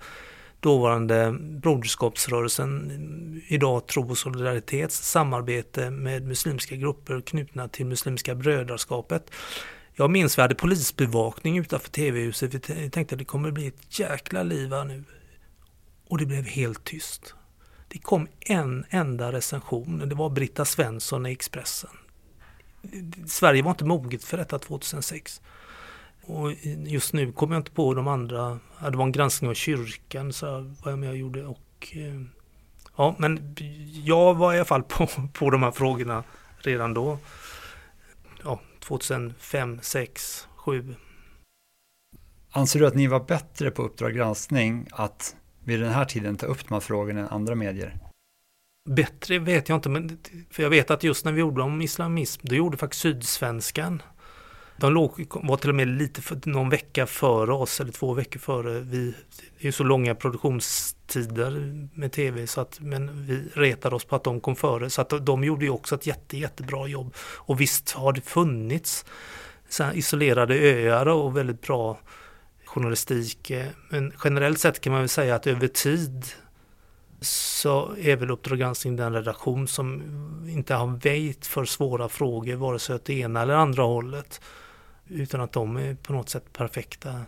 dåvarande 0.60 1.36
Broderskapsrörelsen, 1.40 3.42
idag 3.48 3.88
Tro 3.88 4.10
och 4.10 4.18
Solidaritets 4.18 5.12
samarbete 5.12 5.90
med 5.90 6.28
muslimska 6.28 6.76
grupper 6.76 7.22
knutna 7.22 7.68
till 7.68 7.86
Muslimska 7.86 8.36
brödraskapet. 8.36 9.32
Jag 9.94 10.12
minns 10.12 10.38
vi 10.38 10.42
hade 10.42 10.56
polisbevakning 10.56 11.58
utanför 11.58 11.90
TV-huset. 11.90 12.70
Vi 12.70 12.90
tänkte 12.90 13.16
att 13.16 13.20
det 13.20 13.26
kommer 13.26 13.52
bli 13.52 13.68
ett 13.68 14.00
jäkla 14.00 14.44
liv 14.44 14.74
här 14.74 14.86
nu. 14.86 15.04
Och 16.08 16.18
det 16.18 16.26
blev 16.26 16.46
helt 16.46 16.84
tyst. 16.84 17.36
Det 17.92 18.00
kom 18.00 18.28
en 18.40 18.86
enda 18.90 19.32
recension. 19.32 20.10
Det 20.10 20.16
var 20.16 20.30
Britta 20.30 20.66
Svensson 20.66 21.26
i 21.26 21.32
Expressen. 21.32 21.90
Sverige 23.28 23.62
var 23.62 23.72
inte 23.72 23.86
moget 23.86 24.24
för 24.24 24.38
detta 24.38 24.60
2006. 24.60 25.42
Och 26.22 26.52
just 26.86 27.14
nu 27.14 27.32
kommer 27.32 27.56
jag 27.56 27.60
inte 27.60 27.72
på 27.72 27.94
de 27.94 28.08
andra. 28.08 28.60
Det 28.92 28.98
var 28.98 29.06
en 29.06 29.12
granskning 29.12 29.50
av 29.50 29.54
kyrkan 29.54 30.34
så 30.34 30.46
var 30.84 30.92
jag 30.92 31.00
med 31.00 31.10
och 31.10 31.18
gjorde. 31.18 31.46
Och, 31.46 31.94
eh, 31.94 32.22
ja, 32.96 33.16
men 33.20 33.56
jag 34.04 34.34
var 34.34 34.54
i 34.54 34.58
alla 34.58 34.66
fall 34.66 34.84
på, 34.84 35.08
på 35.34 35.50
de 35.50 35.64
här 35.64 35.72
frågorna 35.72 36.24
redan 36.58 36.94
då. 36.94 37.18
Ja, 38.44 38.60
2005, 38.80 39.80
6, 39.82 40.48
7. 40.56 40.96
Anser 42.52 42.80
du 42.80 42.88
att 42.88 42.96
ni 42.96 43.08
var 43.08 43.20
bättre 43.20 43.72
på 43.72 43.84
Uppdrag 43.84 44.16
granskning 44.16 44.88
att 44.92 45.36
vid 45.64 45.80
den 45.80 45.92
här 45.92 46.06
tiden 46.06 46.38
ta 46.38 46.46
upp 46.46 46.68
de 46.68 46.74
här 46.74 46.82
frågorna 46.82 47.20
än 47.20 47.28
andra 47.28 47.56
medier? 47.56 47.98
Bättre 48.90 49.40
vet 49.40 49.70
jag 49.70 49.78
inte, 49.78 49.90
men 49.90 50.18
för 50.52 50.64
jag 50.64 50.70
vet 50.70 50.92
att 50.92 51.04
just 51.04 51.26
när 51.26 51.32
vi 51.32 51.40
gjorde 51.40 51.62
om 51.62 51.82
islamism, 51.82 52.48
då 52.48 52.56
gjorde 52.56 52.78
faktiskt 52.78 53.02
Sydsvenskan 53.02 54.02
de 54.82 54.94
låg, 54.94 55.28
var 55.44 55.58
till 55.58 55.70
och 55.70 55.76
med 55.76 55.88
lite 55.88 56.22
för, 56.22 56.40
någon 56.46 56.70
vecka 56.70 57.06
före 57.06 57.54
oss, 57.54 57.80
eller 57.80 57.92
två 57.92 58.14
veckor 58.14 58.40
före. 58.40 58.80
Vi, 58.80 59.06
det 59.38 59.64
är 59.64 59.66
ju 59.66 59.72
så 59.72 59.84
långa 59.84 60.16
produktionstider 60.16 61.88
med 61.94 62.12
tv, 62.12 62.48
så 62.48 62.62
att, 62.62 62.80
men 62.80 63.26
vi 63.26 63.44
retade 63.54 63.96
oss 63.96 64.06
på 64.06 64.16
att 64.16 64.24
de 64.24 64.42
kom 64.42 64.56
före. 64.56 64.90
Så 64.90 65.02
att 65.02 65.26
de 65.26 65.44
gjorde 65.44 65.66
ju 65.66 65.72
också 65.72 65.96
ett 65.96 66.08
jätte, 66.08 66.38
jättebra 66.38 66.88
jobb. 66.88 67.16
Och 67.18 67.62
visst 67.62 67.92
har 67.92 68.14
det 68.14 68.22
funnits 68.22 69.06
så 69.70 69.92
isolerade 69.94 70.56
öar 70.56 71.08
och 71.08 71.38
väldigt 71.38 71.62
bra 71.62 72.00
journalistik. 72.72 73.52
Eh, 73.52 73.68
men 73.90 74.14
generellt 74.24 74.60
sett 74.60 74.82
kan 74.82 74.94
man 74.94 75.02
väl 75.02 75.10
säga 75.10 75.36
att 75.36 75.48
över 75.48 75.68
tid 75.68 76.26
så 77.22 77.96
är 77.98 78.16
väl 78.16 78.32
Uppdrag 78.32 78.60
granskning 78.60 78.96
den 78.96 79.14
redaktion 79.14 79.68
som 79.68 80.02
inte 80.48 80.74
har 80.74 80.88
väjt 80.88 81.48
för 81.48 81.66
svåra 81.66 82.10
frågor 82.10 82.56
vare 82.56 82.80
sig 82.80 82.96
åt 82.96 83.06
det 83.06 83.14
ena 83.14 83.42
eller 83.42 83.54
andra 83.54 83.84
hållet 83.84 84.42
utan 85.08 85.42
att 85.42 85.52
de 85.52 85.78
är 85.78 85.96
på 85.96 86.14
något 86.14 86.30
sätt 86.30 86.54
perfekta. 86.54 87.22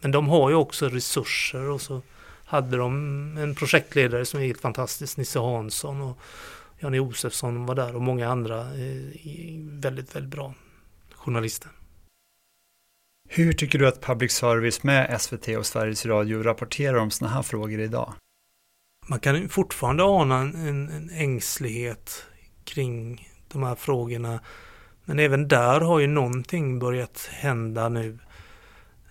Men 0.00 0.10
de 0.10 0.28
har 0.28 0.50
ju 0.50 0.56
också 0.56 0.88
resurser 0.88 1.70
och 1.70 1.80
så 1.80 2.02
hade 2.44 2.76
de 2.76 2.92
en 3.38 3.54
projektledare 3.54 4.24
som 4.24 4.40
är 4.40 4.44
helt 4.44 4.60
fantastisk, 4.60 5.16
Nisse 5.16 5.38
Hansson 5.38 6.00
och 6.00 6.18
Janne 6.78 6.96
Josefsson 6.96 7.66
var 7.66 7.74
där 7.74 7.96
och 7.96 8.02
många 8.02 8.28
andra 8.28 8.60
eh, 8.60 9.02
väldigt, 9.58 10.16
väldigt 10.16 10.30
bra 10.30 10.54
journalister. 11.14 11.70
Hur 13.36 13.52
tycker 13.52 13.78
du 13.78 13.88
att 13.88 14.00
public 14.00 14.32
service 14.32 14.82
med 14.82 15.20
SVT 15.20 15.48
och 15.48 15.66
Sveriges 15.66 16.06
Radio 16.06 16.42
rapporterar 16.42 16.94
om 16.94 17.10
sådana 17.10 17.34
här 17.34 17.42
frågor 17.42 17.80
idag? 17.80 18.12
Man 19.06 19.20
kan 19.20 19.48
fortfarande 19.48 20.04
ana 20.04 20.38
en, 20.40 20.88
en 20.88 21.10
ängslighet 21.10 22.26
kring 22.64 23.28
de 23.48 23.62
här 23.62 23.74
frågorna. 23.74 24.40
Men 25.04 25.18
även 25.18 25.48
där 25.48 25.80
har 25.80 25.98
ju 25.98 26.06
någonting 26.06 26.78
börjat 26.78 27.28
hända 27.32 27.88
nu. 27.88 28.18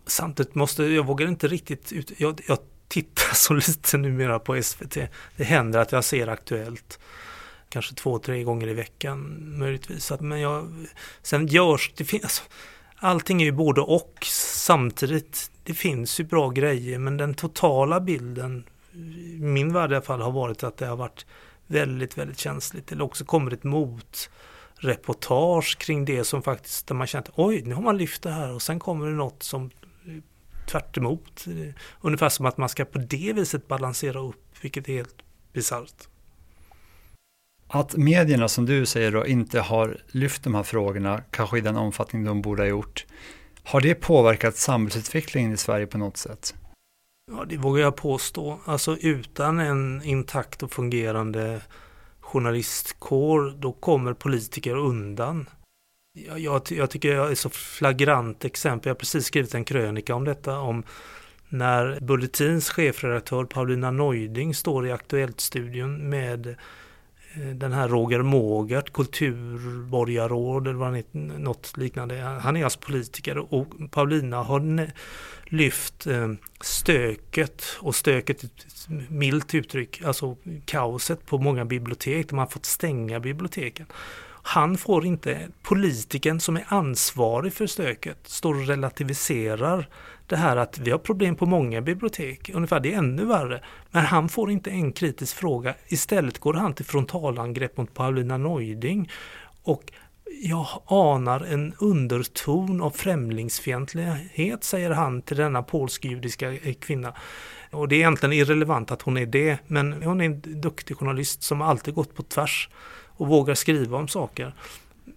Samtidigt 0.05 0.55
måste, 0.55 0.83
jag 0.83 1.05
vågar 1.05 1.27
inte 1.27 1.47
riktigt 1.47 1.91
ut, 1.91 2.11
jag, 2.17 2.41
jag 2.47 2.59
tittar 2.87 3.33
så 3.33 3.53
lite 3.53 3.97
numera 3.97 4.39
på 4.39 4.63
SVT. 4.63 4.97
Det 5.37 5.43
händer 5.43 5.79
att 5.79 5.91
jag 5.91 6.03
ser 6.03 6.27
Aktuellt. 6.27 6.99
Kanske 7.69 7.95
två, 7.95 8.19
tre 8.19 8.43
gånger 8.43 8.67
i 8.67 8.73
veckan 8.73 9.43
möjligtvis. 9.57 10.11
Men 10.19 10.39
jag, 10.39 10.85
sen 11.21 11.47
görs 11.47 11.91
det, 11.95 12.05
finns, 12.05 12.23
alltså, 12.23 12.43
allting 13.03 13.41
är 13.41 13.45
ju 13.45 13.51
både 13.51 13.81
och 13.81 14.17
samtidigt. 14.55 15.51
Det 15.63 15.73
finns 15.73 16.19
ju 16.19 16.23
bra 16.23 16.49
grejer 16.49 16.99
men 16.99 17.17
den 17.17 17.33
totala 17.33 17.99
bilden, 17.99 18.63
i 18.93 19.37
min 19.39 19.73
värld 19.73 19.91
i 19.91 19.95
alla 19.95 20.05
fall, 20.05 20.21
har 20.21 20.31
varit 20.31 20.63
att 20.63 20.77
det 20.77 20.85
har 20.85 20.95
varit 20.95 21.25
väldigt, 21.67 22.17
väldigt 22.17 22.39
känsligt. 22.39 22.91
Eller 22.91 23.03
också 23.03 23.25
kommer 23.25 23.51
ett 23.51 23.63
motreportage 23.63 25.77
kring 25.77 26.05
det 26.05 26.23
som 26.23 26.41
faktiskt, 26.41 26.87
där 26.87 26.95
man 26.95 27.07
känner 27.07 27.27
oj, 27.35 27.61
nu 27.61 27.75
har 27.75 27.81
man 27.81 27.97
lyft 27.97 28.23
det 28.23 28.31
här 28.31 28.53
och 28.53 28.61
sen 28.61 28.79
kommer 28.79 29.05
det 29.05 29.13
något 29.13 29.43
som 29.43 29.71
eh, 30.05 30.13
tvärt 30.67 30.97
emot. 30.97 31.45
Eh, 31.47 31.73
ungefär 32.01 32.29
som 32.29 32.45
att 32.45 32.57
man 32.57 32.69
ska 32.69 32.85
på 32.85 32.97
det 32.97 33.33
viset 33.33 33.67
balansera 33.67 34.19
upp, 34.19 34.55
vilket 34.61 34.89
är 34.89 34.93
helt 34.93 35.15
bisarrt. 35.53 36.07
Att 37.75 37.95
medierna 37.95 38.47
som 38.47 38.65
du 38.65 38.85
säger 38.85 39.11
då 39.11 39.27
inte 39.27 39.59
har 39.59 39.97
lyft 40.07 40.43
de 40.43 40.55
här 40.55 40.63
frågorna, 40.63 41.21
kanske 41.31 41.57
i 41.57 41.61
den 41.61 41.77
omfattning 41.77 42.23
de 42.23 42.41
borde 42.41 42.61
ha 42.61 42.67
gjort, 42.67 43.05
har 43.63 43.81
det 43.81 43.95
påverkat 43.95 44.55
samhällsutvecklingen 44.55 45.53
i 45.53 45.57
Sverige 45.57 45.87
på 45.87 45.97
något 45.97 46.17
sätt? 46.17 46.55
Ja, 47.31 47.45
det 47.49 47.57
vågar 47.57 47.83
jag 47.83 47.95
påstå. 47.95 48.59
Alltså 48.65 48.97
utan 48.97 49.59
en 49.59 50.01
intakt 50.03 50.63
och 50.63 50.71
fungerande 50.71 51.61
journalistkår, 52.19 53.55
då 53.57 53.71
kommer 53.71 54.13
politiker 54.13 54.75
undan. 54.75 55.49
Jag, 56.27 56.39
jag, 56.39 56.61
jag 56.69 56.89
tycker 56.89 57.15
jag 57.15 57.31
är 57.31 57.35
så 57.35 57.49
flagrant 57.49 58.45
exempel. 58.45 58.89
Jag 58.89 58.95
har 58.95 58.99
precis 58.99 59.25
skrivit 59.25 59.55
en 59.55 59.65
krönika 59.65 60.15
om 60.15 60.25
detta, 60.25 60.59
om 60.59 60.83
när 61.49 61.99
Bulletins 62.01 62.69
chefredaktör 62.69 63.45
Paulina 63.45 63.91
Neuding 63.91 64.55
står 64.55 64.87
i 64.87 64.91
Aktuellt-studion 64.91 66.09
med 66.09 66.55
Eh, 67.35 67.55
den 67.55 67.73
här 67.73 67.87
Roger 67.87 68.21
Mågert, 68.21 68.93
kulturborgarråd 68.93 70.67
eller 70.67 70.77
vad 70.77 70.87
han 70.87 70.95
heter, 70.95 71.17
något 71.17 71.77
liknande. 71.77 72.15
Han 72.15 72.57
är 72.57 72.63
alltså 72.63 72.79
politiker 72.79 73.53
och 73.53 73.67
Paulina 73.91 74.43
har 74.43 74.91
lyft 75.45 76.07
eh, 76.07 76.31
stöket 76.61 77.63
och 77.79 77.95
stöket, 77.95 78.43
milt 79.09 79.55
uttryck, 79.55 80.01
alltså 80.05 80.37
kaoset 80.65 81.25
på 81.25 81.37
många 81.37 81.65
bibliotek. 81.65 82.29
De 82.29 82.39
har 82.39 82.47
fått 82.47 82.65
stänga 82.65 83.19
biblioteken. 83.19 83.85
Han 84.45 84.77
får 84.77 85.05
inte, 85.05 85.47
politiken 85.61 86.39
som 86.39 86.57
är 86.57 86.65
ansvarig 86.67 87.53
för 87.53 87.67
stöket, 87.67 88.17
står 88.23 88.55
och 88.55 88.67
relativiserar 88.67 89.89
det 90.27 90.35
här 90.35 90.57
att 90.57 90.77
vi 90.77 90.91
har 90.91 90.97
problem 90.97 91.35
på 91.35 91.45
många 91.45 91.81
bibliotek, 91.81 92.49
ungefär 92.53 92.79
det 92.79 92.93
är 92.93 92.97
ännu 92.97 93.25
värre. 93.25 93.63
Men 93.91 94.05
han 94.05 94.29
får 94.29 94.51
inte 94.51 94.69
en 94.69 94.91
kritisk 94.91 95.35
fråga. 95.35 95.73
Istället 95.87 96.39
går 96.39 96.53
han 96.53 96.73
till 96.73 96.85
frontalangrepp 96.85 97.77
mot 97.77 97.93
Paulina 97.93 98.37
Neuding 98.37 99.09
och 99.63 99.91
jag 100.41 100.67
anar 100.85 101.39
en 101.39 101.73
underton 101.79 102.81
av 102.81 102.89
främlingsfientlighet, 102.89 104.63
säger 104.63 104.91
han 104.91 105.21
till 105.21 105.37
denna 105.37 105.63
polsk-judiska 105.63 106.53
eh, 106.53 106.73
kvinna. 106.73 107.13
Och 107.71 107.87
det 107.87 107.95
är 107.95 107.97
egentligen 107.97 108.33
irrelevant 108.33 108.91
att 108.91 109.01
hon 109.01 109.17
är 109.17 109.25
det, 109.25 109.57
men 109.67 110.03
hon 110.03 110.21
är 110.21 110.25
en 110.25 110.41
duktig 110.61 110.97
journalist 110.97 111.43
som 111.43 111.61
alltid 111.61 111.93
gått 111.93 112.15
på 112.15 112.23
tvärs 112.23 112.69
och 113.17 113.27
vågar 113.27 113.55
skriva 113.55 113.97
om 113.97 114.07
saker. 114.07 114.53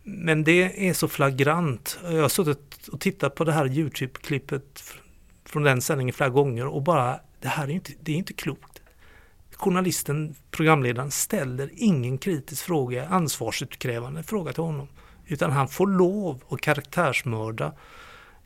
Men 0.08 0.44
det 0.44 0.88
är 0.88 0.92
så 0.92 1.08
flagrant. 1.08 1.98
Jag 2.02 2.22
har 2.22 2.28
suttit 2.28 2.88
och 2.88 3.00
tittat 3.00 3.34
på 3.34 3.44
det 3.44 3.52
här 3.52 3.66
Youtube-klippet 3.66 4.82
från 5.44 5.62
den 5.62 5.80
sändningen 5.80 6.12
flera 6.12 6.30
gånger 6.30 6.66
och 6.66 6.82
bara, 6.82 7.20
det 7.40 7.48
här 7.48 7.64
är 7.64 7.70
inte, 7.70 7.92
det 8.00 8.12
är 8.12 8.16
inte 8.16 8.32
klokt. 8.32 8.82
Journalisten, 9.56 10.34
programledaren, 10.50 11.10
ställer 11.10 11.70
ingen 11.74 12.18
kritisk 12.18 12.64
fråga, 12.64 13.08
ansvarsutkrävande 13.08 14.22
fråga 14.22 14.52
till 14.52 14.62
honom. 14.62 14.88
Utan 15.26 15.52
han 15.52 15.68
får 15.68 15.86
lov 15.86 16.42
att 16.48 16.60
karaktärsmörda 16.60 17.72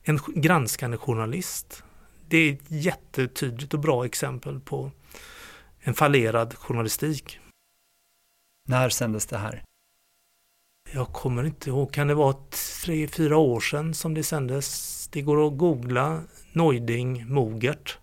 en 0.02 0.18
granskande 0.26 0.96
journalist. 0.96 1.82
Det 2.28 2.36
är 2.38 2.52
ett 2.52 2.70
jättetydligt 2.70 3.74
och 3.74 3.80
bra 3.80 4.04
exempel 4.04 4.60
på 4.60 4.90
en 5.80 5.94
fallerad 5.94 6.54
journalistik. 6.54 7.38
När 8.68 8.88
sändes 8.88 9.26
det 9.26 9.38
här? 9.38 9.64
Jag 10.92 11.12
kommer 11.12 11.44
inte 11.44 11.70
ihåg, 11.70 11.92
kan 11.92 12.08
det 12.08 12.14
vara 12.14 12.36
tre, 12.84 13.08
fyra 13.08 13.36
år 13.36 13.60
sedan 13.60 13.94
som 13.94 14.14
det 14.14 14.22
sändes? 14.22 15.08
Det 15.12 15.22
går 15.22 15.46
att 15.46 15.58
googla 15.58 16.22
Neuding 16.52 17.32
Mogert. 17.32 17.98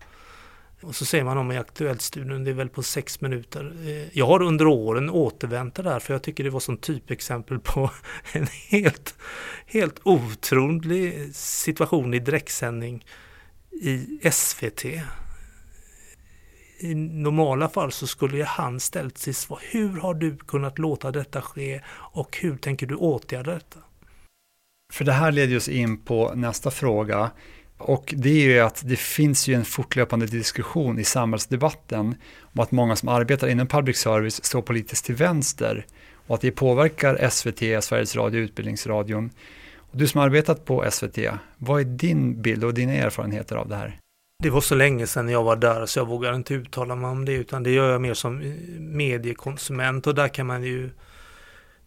Och 0.82 0.94
så 0.94 1.04
ser 1.04 1.24
man 1.24 1.36
dem 1.36 1.52
i 1.52 1.58
Aktuellt-studion, 1.58 2.44
det 2.44 2.50
är 2.50 2.54
väl 2.54 2.68
på 2.68 2.82
sex 2.82 3.20
minuter. 3.20 3.72
Eh, 3.86 4.18
jag 4.18 4.26
har 4.26 4.42
under 4.42 4.66
åren 4.66 5.10
återvänt 5.10 5.74
det 5.74 5.82
där 5.82 5.98
för 5.98 6.14
jag 6.14 6.22
tycker 6.22 6.44
det 6.44 6.50
var 6.50 6.60
som 6.60 6.76
typexempel 6.76 7.58
på 7.58 7.90
en 8.32 8.46
helt, 8.46 9.14
helt 9.66 10.00
otrolig 10.02 11.34
situation 11.34 12.14
i 12.14 12.18
direktsändning 12.18 13.04
i 13.70 14.20
SVT 14.30 14.84
i 16.78 16.94
normala 16.94 17.68
fall 17.68 17.92
så 17.92 18.06
skulle 18.06 18.44
han 18.44 18.80
ställt 18.80 19.18
sig 19.18 19.34
svar. 19.34 19.60
Hur 19.70 20.00
har 20.00 20.14
du 20.14 20.36
kunnat 20.36 20.78
låta 20.78 21.10
detta 21.10 21.42
ske 21.42 21.80
och 21.90 22.38
hur 22.40 22.56
tänker 22.56 22.86
du 22.86 22.94
åtgärda 22.94 23.54
detta? 23.54 23.78
För 24.92 25.04
det 25.04 25.12
här 25.12 25.32
leder 25.32 25.56
oss 25.56 25.68
in 25.68 25.98
på 25.98 26.32
nästa 26.34 26.70
fråga. 26.70 27.30
Och 27.78 28.14
det 28.16 28.28
är 28.28 28.48
ju 28.48 28.60
att 28.60 28.82
det 28.84 28.98
finns 28.98 29.48
ju 29.48 29.54
en 29.54 29.64
fortlöpande 29.64 30.26
diskussion 30.26 30.98
i 30.98 31.04
samhällsdebatten 31.04 32.14
om 32.40 32.60
att 32.60 32.70
många 32.70 32.96
som 32.96 33.08
arbetar 33.08 33.48
inom 33.48 33.66
public 33.66 33.96
service 33.96 34.44
står 34.44 34.62
politiskt 34.62 35.04
till 35.04 35.14
vänster 35.14 35.86
och 36.26 36.34
att 36.34 36.40
det 36.40 36.50
påverkar 36.50 37.28
SVT, 37.28 37.84
Sveriges 37.84 38.16
Radio, 38.16 38.40
Utbildningsradion. 38.40 39.30
Och 39.76 39.98
du 39.98 40.06
som 40.06 40.18
har 40.18 40.26
arbetat 40.26 40.64
på 40.64 40.90
SVT, 40.90 41.18
vad 41.58 41.80
är 41.80 41.84
din 41.84 42.42
bild 42.42 42.64
och 42.64 42.74
dina 42.74 42.92
erfarenheter 42.92 43.56
av 43.56 43.68
det 43.68 43.76
här? 43.76 44.00
Det 44.42 44.50
var 44.50 44.60
så 44.60 44.74
länge 44.74 45.06
sedan 45.06 45.28
jag 45.28 45.42
var 45.42 45.56
där 45.56 45.86
så 45.86 45.98
jag 45.98 46.06
vågar 46.06 46.34
inte 46.34 46.54
uttala 46.54 46.94
mig 46.94 47.10
om 47.10 47.24
det 47.24 47.32
utan 47.32 47.62
det 47.62 47.70
gör 47.70 47.92
jag 47.92 48.00
mer 48.00 48.14
som 48.14 48.54
mediekonsument 48.78 50.06
och 50.06 50.14
där 50.14 50.28
kan 50.28 50.46
man 50.46 50.62
ju 50.62 50.90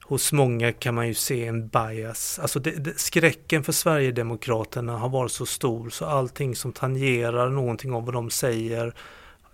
hos 0.03 0.31
många 0.31 0.71
kan 0.71 0.95
man 0.95 1.07
ju 1.07 1.13
se 1.13 1.45
en 1.45 1.67
bias. 1.67 2.39
Alltså 2.39 2.59
det, 2.59 2.71
det, 2.71 2.99
skräcken 2.99 3.63
för 3.63 3.71
Sverigedemokraterna 3.71 4.97
har 4.97 5.09
varit 5.09 5.31
så 5.31 5.45
stor 5.45 5.89
så 5.89 6.05
allting 6.05 6.55
som 6.55 6.71
tangerar 6.71 7.49
någonting 7.49 7.93
av 7.93 8.05
vad 8.05 8.13
de 8.13 8.29
säger 8.29 8.93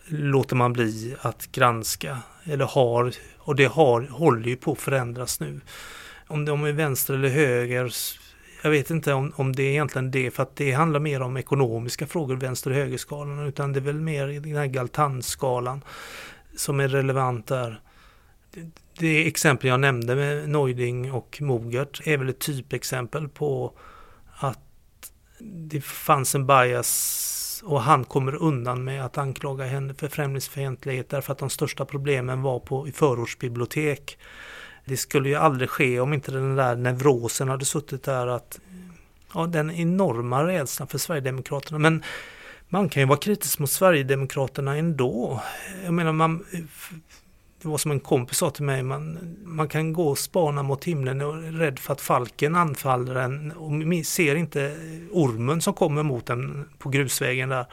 låter 0.07 0.55
man 0.55 0.73
bli 0.73 1.15
att 1.19 1.51
granska. 1.51 2.17
Eller 2.43 2.65
har, 2.65 3.11
och 3.37 3.55
det 3.55 3.65
har, 3.65 4.01
håller 4.01 4.47
ju 4.47 4.55
på 4.55 4.71
att 4.71 4.81
förändras 4.81 5.39
nu. 5.39 5.61
Om 6.27 6.45
de 6.45 6.63
är 6.63 6.71
vänster 6.71 7.13
eller 7.13 7.29
höger 7.29 7.93
jag 8.67 8.71
vet 8.71 8.89
inte 8.89 9.13
om, 9.13 9.33
om 9.35 9.55
det 9.55 9.63
är 9.63 9.69
egentligen 9.69 10.11
det, 10.11 10.31
för 10.31 10.43
att 10.43 10.55
det 10.55 10.71
handlar 10.71 10.99
mer 10.99 11.21
om 11.21 11.37
ekonomiska 11.37 12.07
frågor, 12.07 12.35
vänster 12.35 12.69
och 12.69 12.75
högerskalan, 12.75 13.47
utan 13.47 13.73
det 13.73 13.79
är 13.79 13.81
väl 13.81 13.99
mer 13.99 14.27
i 14.27 14.39
den 14.39 14.55
här 14.55 14.65
Galtan-skalan 14.65 15.83
som 16.55 16.79
är 16.79 16.87
relevant 16.87 17.47
där. 17.47 17.81
Det, 18.51 18.69
det 18.99 19.27
exempel 19.27 19.69
jag 19.69 19.79
nämnde 19.79 20.15
med 20.15 20.49
Neuding 20.49 21.11
och 21.11 21.37
Mogert 21.41 22.07
är 22.07 22.17
väl 22.17 22.29
ett 22.29 22.39
typexempel 22.39 23.29
på 23.29 23.73
att 24.37 24.59
det 25.39 25.81
fanns 25.81 26.35
en 26.35 26.47
bias 26.47 27.63
och 27.65 27.81
han 27.81 28.03
kommer 28.03 28.35
undan 28.35 28.83
med 28.83 29.05
att 29.05 29.17
anklaga 29.17 29.65
henne 29.65 29.93
för 29.93 30.07
främlingsfientlighet 30.07 31.09
därför 31.09 31.31
att 31.31 31.39
de 31.39 31.49
största 31.49 31.85
problemen 31.85 32.41
var 32.41 32.59
på 32.59 32.87
i 32.87 32.91
förortsbibliotek 32.91 34.17
det 34.87 34.97
skulle 34.97 35.29
ju 35.29 35.35
aldrig 35.35 35.69
ske 35.69 35.99
om 35.99 36.13
inte 36.13 36.31
den 36.31 36.55
där 36.55 36.75
neurosen 36.75 37.49
hade 37.49 37.65
suttit 37.65 38.03
där 38.03 38.27
att 38.27 38.59
ja, 39.33 39.45
den 39.45 39.71
enorma 39.71 40.47
rädslan 40.47 40.87
för 40.87 40.97
Sverigedemokraterna. 40.97 41.79
Men 41.79 42.03
man 42.69 42.89
kan 42.89 43.01
ju 43.01 43.07
vara 43.07 43.19
kritisk 43.19 43.59
mot 43.59 43.71
Sverigedemokraterna 43.71 44.75
ändå. 44.75 45.41
Jag 45.83 45.93
menar, 45.93 46.11
man, 46.11 46.45
det 47.61 47.67
var 47.67 47.77
som 47.77 47.91
en 47.91 47.99
kompis 47.99 48.37
sa 48.37 48.49
till 48.49 48.63
mig, 48.63 48.83
man, 48.83 49.35
man 49.43 49.67
kan 49.67 49.93
gå 49.93 50.09
och 50.09 50.17
spana 50.17 50.63
mot 50.63 50.83
himlen 50.83 51.21
och 51.21 51.37
är 51.37 51.51
rädd 51.51 51.79
för 51.79 51.93
att 51.93 52.01
falken 52.01 52.55
anfaller 52.55 53.15
en 53.15 53.51
och 53.51 54.05
ser 54.05 54.35
inte 54.35 54.75
ormen 55.11 55.61
som 55.61 55.73
kommer 55.73 56.03
mot 56.03 56.29
en 56.29 56.69
på 56.77 56.89
grusvägen 56.89 57.49
där. 57.49 57.65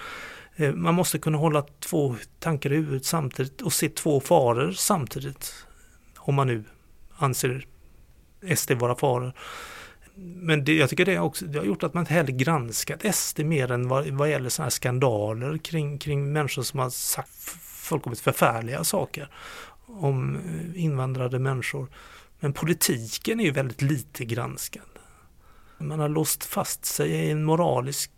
Eh, 0.56 0.72
man 0.72 0.94
måste 0.94 1.18
kunna 1.18 1.38
hålla 1.38 1.64
två 1.80 2.16
tankar 2.38 2.72
i 2.72 2.76
huvudet 2.76 3.04
samtidigt 3.04 3.62
och 3.62 3.72
se 3.72 3.88
två 3.88 4.20
faror 4.20 4.72
samtidigt. 4.72 5.54
Om 6.16 6.34
man 6.34 6.46
nu 6.46 6.64
anser 7.16 7.66
SD 8.56 8.72
vara 8.72 8.96
faror. 8.96 9.32
Men 10.16 10.64
det, 10.64 10.74
jag 10.74 10.90
tycker 10.90 11.04
det, 11.04 11.18
också, 11.18 11.44
det 11.44 11.58
har 11.58 11.66
gjort 11.66 11.82
att 11.82 11.94
man 11.94 12.02
inte 12.02 12.14
heller 12.14 12.32
granskat 12.32 13.14
SD 13.14 13.40
mer 13.40 13.72
än 13.72 13.88
vad, 13.88 14.06
vad 14.06 14.30
gäller 14.30 14.48
sådana 14.48 14.64
här 14.64 14.70
skandaler 14.70 15.58
kring, 15.58 15.98
kring 15.98 16.32
människor 16.32 16.62
som 16.62 16.80
har 16.80 16.90
sagt 16.90 17.30
fullkomligt 17.60 18.20
förfärliga 18.20 18.84
saker 18.84 19.28
om 19.86 20.36
eh, 20.36 20.82
invandrade 20.82 21.38
människor. 21.38 21.88
Men 22.40 22.52
politiken 22.52 23.40
är 23.40 23.44
ju 23.44 23.50
väldigt 23.50 23.82
lite 23.82 24.24
granskad. 24.24 24.82
Man 25.78 26.00
har 26.00 26.08
låst 26.08 26.44
fast 26.44 26.84
sig 26.84 27.10
i 27.10 27.30
en 27.30 27.44
moralisk 27.44 28.10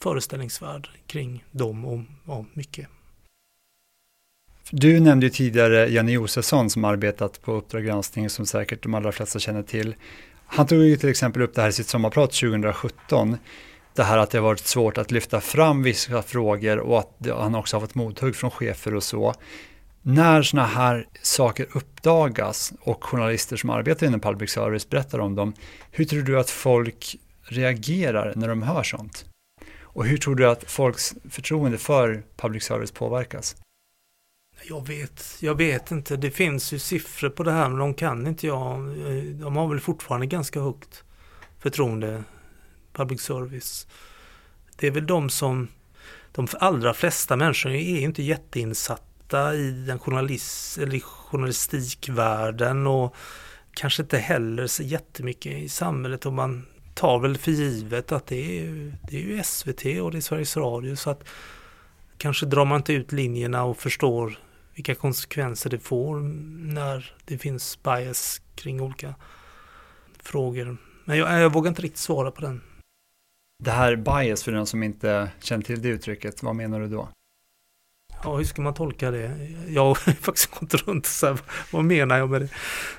föreställningsvärld 0.00 0.88
kring 1.06 1.44
dem 1.50 1.84
och, 1.84 2.00
och 2.36 2.46
mycket. 2.52 2.88
Du 4.74 5.00
nämnde 5.00 5.26
ju 5.26 5.30
tidigare 5.30 5.88
Janne 5.88 6.12
Josefsson 6.12 6.70
som 6.70 6.84
arbetat 6.84 7.42
på 7.42 7.52
Uppdrag 7.52 7.84
granskning 7.84 8.30
som 8.30 8.46
säkert 8.46 8.82
de 8.82 8.94
allra 8.94 9.12
flesta 9.12 9.38
känner 9.38 9.62
till. 9.62 9.94
Han 10.46 10.66
tog 10.66 10.84
ju 10.84 10.96
till 10.96 11.08
exempel 11.08 11.42
upp 11.42 11.54
det 11.54 11.62
här 11.62 11.68
i 11.68 11.72
sitt 11.72 11.86
sommarprat 11.86 12.32
2017. 12.32 13.36
Det 13.94 14.02
här 14.02 14.18
att 14.18 14.30
det 14.30 14.38
har 14.38 14.44
varit 14.44 14.66
svårt 14.66 14.98
att 14.98 15.10
lyfta 15.10 15.40
fram 15.40 15.82
vissa 15.82 16.22
frågor 16.22 16.78
och 16.78 16.98
att 16.98 17.26
han 17.28 17.54
också 17.54 17.76
har 17.76 17.80
fått 17.80 17.94
mothugg 17.94 18.36
från 18.36 18.50
chefer 18.50 18.94
och 18.94 19.02
så. 19.02 19.34
När 20.02 20.42
sådana 20.42 20.68
här 20.68 21.06
saker 21.22 21.66
uppdagas 21.72 22.72
och 22.80 23.04
journalister 23.04 23.56
som 23.56 23.70
arbetar 23.70 24.06
inom 24.06 24.20
public 24.20 24.50
service 24.50 24.88
berättar 24.88 25.18
om 25.18 25.34
dem, 25.34 25.54
hur 25.90 26.04
tror 26.04 26.22
du 26.22 26.40
att 26.40 26.50
folk 26.50 27.16
reagerar 27.42 28.32
när 28.36 28.48
de 28.48 28.62
hör 28.62 28.82
sånt? 28.82 29.24
Och 29.80 30.06
hur 30.06 30.16
tror 30.16 30.34
du 30.34 30.48
att 30.48 30.64
folks 30.64 31.14
förtroende 31.30 31.78
för 31.78 32.22
public 32.36 32.64
service 32.64 32.90
påverkas? 32.90 33.56
Jag 34.64 34.86
vet, 34.86 35.36
jag 35.40 35.54
vet 35.54 35.90
inte. 35.90 36.16
Det 36.16 36.30
finns 36.30 36.72
ju 36.72 36.78
siffror 36.78 37.28
på 37.28 37.42
det 37.42 37.52
här 37.52 37.68
men 37.68 37.78
de 37.78 37.94
kan 37.94 38.26
inte 38.26 38.46
jag. 38.46 38.78
De 39.40 39.56
har 39.56 39.68
väl 39.68 39.80
fortfarande 39.80 40.26
ganska 40.26 40.60
högt 40.60 41.04
förtroende, 41.58 42.24
public 42.92 43.20
service. 43.20 43.86
Det 44.76 44.86
är 44.86 44.90
väl 44.90 45.06
de 45.06 45.30
som, 45.30 45.68
de 46.32 46.48
allra 46.58 46.94
flesta 46.94 47.36
människor 47.36 47.70
är 47.70 48.00
inte 48.00 48.22
jätteinsatta 48.22 49.54
i 49.54 49.70
den 49.70 49.98
journalist, 49.98 50.78
eller 50.78 51.00
journalistikvärlden 51.00 52.86
och 52.86 53.16
kanske 53.74 54.02
inte 54.02 54.18
heller 54.18 54.66
så 54.66 54.82
jättemycket 54.82 55.52
i 55.52 55.68
samhället 55.68 56.26
och 56.26 56.32
man 56.32 56.66
tar 56.94 57.18
väl 57.18 57.38
för 57.38 57.50
givet 57.50 58.12
att 58.12 58.26
det 58.26 58.60
är, 58.60 58.92
det 59.10 59.16
är 59.16 59.20
ju 59.20 59.42
SVT 59.42 59.84
och 60.02 60.10
det 60.10 60.18
är 60.18 60.20
Sveriges 60.20 60.56
Radio 60.56 60.96
så 60.96 61.10
att 61.10 61.24
kanske 62.18 62.46
drar 62.46 62.64
man 62.64 62.76
inte 62.76 62.92
ut 62.92 63.12
linjerna 63.12 63.64
och 63.64 63.78
förstår 63.78 64.38
vilka 64.74 64.94
konsekvenser 64.94 65.70
det 65.70 65.78
får 65.78 66.20
när 66.72 67.14
det 67.24 67.38
finns 67.38 67.82
bias 67.82 68.40
kring 68.54 68.80
olika 68.80 69.14
frågor. 70.22 70.76
Men 71.04 71.18
jag, 71.18 71.40
jag 71.40 71.52
vågar 71.52 71.68
inte 71.68 71.82
riktigt 71.82 71.98
svara 71.98 72.30
på 72.30 72.40
den. 72.40 72.60
Det 73.64 73.70
här 73.70 73.96
bias, 73.96 74.42
för 74.42 74.52
den 74.52 74.66
som 74.66 74.82
inte 74.82 75.30
känner 75.40 75.64
till 75.64 75.82
det 75.82 75.88
uttrycket, 75.88 76.42
vad 76.42 76.56
menar 76.56 76.80
du 76.80 76.88
då? 76.88 77.08
Ja, 78.24 78.36
hur 78.36 78.44
ska 78.44 78.62
man 78.62 78.74
tolka 78.74 79.10
det? 79.10 79.48
Jag 79.68 79.84
har 79.84 79.94
faktiskt 79.94 80.58
gått 80.60 80.74
runt 80.74 81.06
så 81.06 81.26
här, 81.26 81.38
vad 81.70 81.84
menar 81.84 82.18
jag 82.18 82.30
med 82.30 82.40
det? 82.40 82.48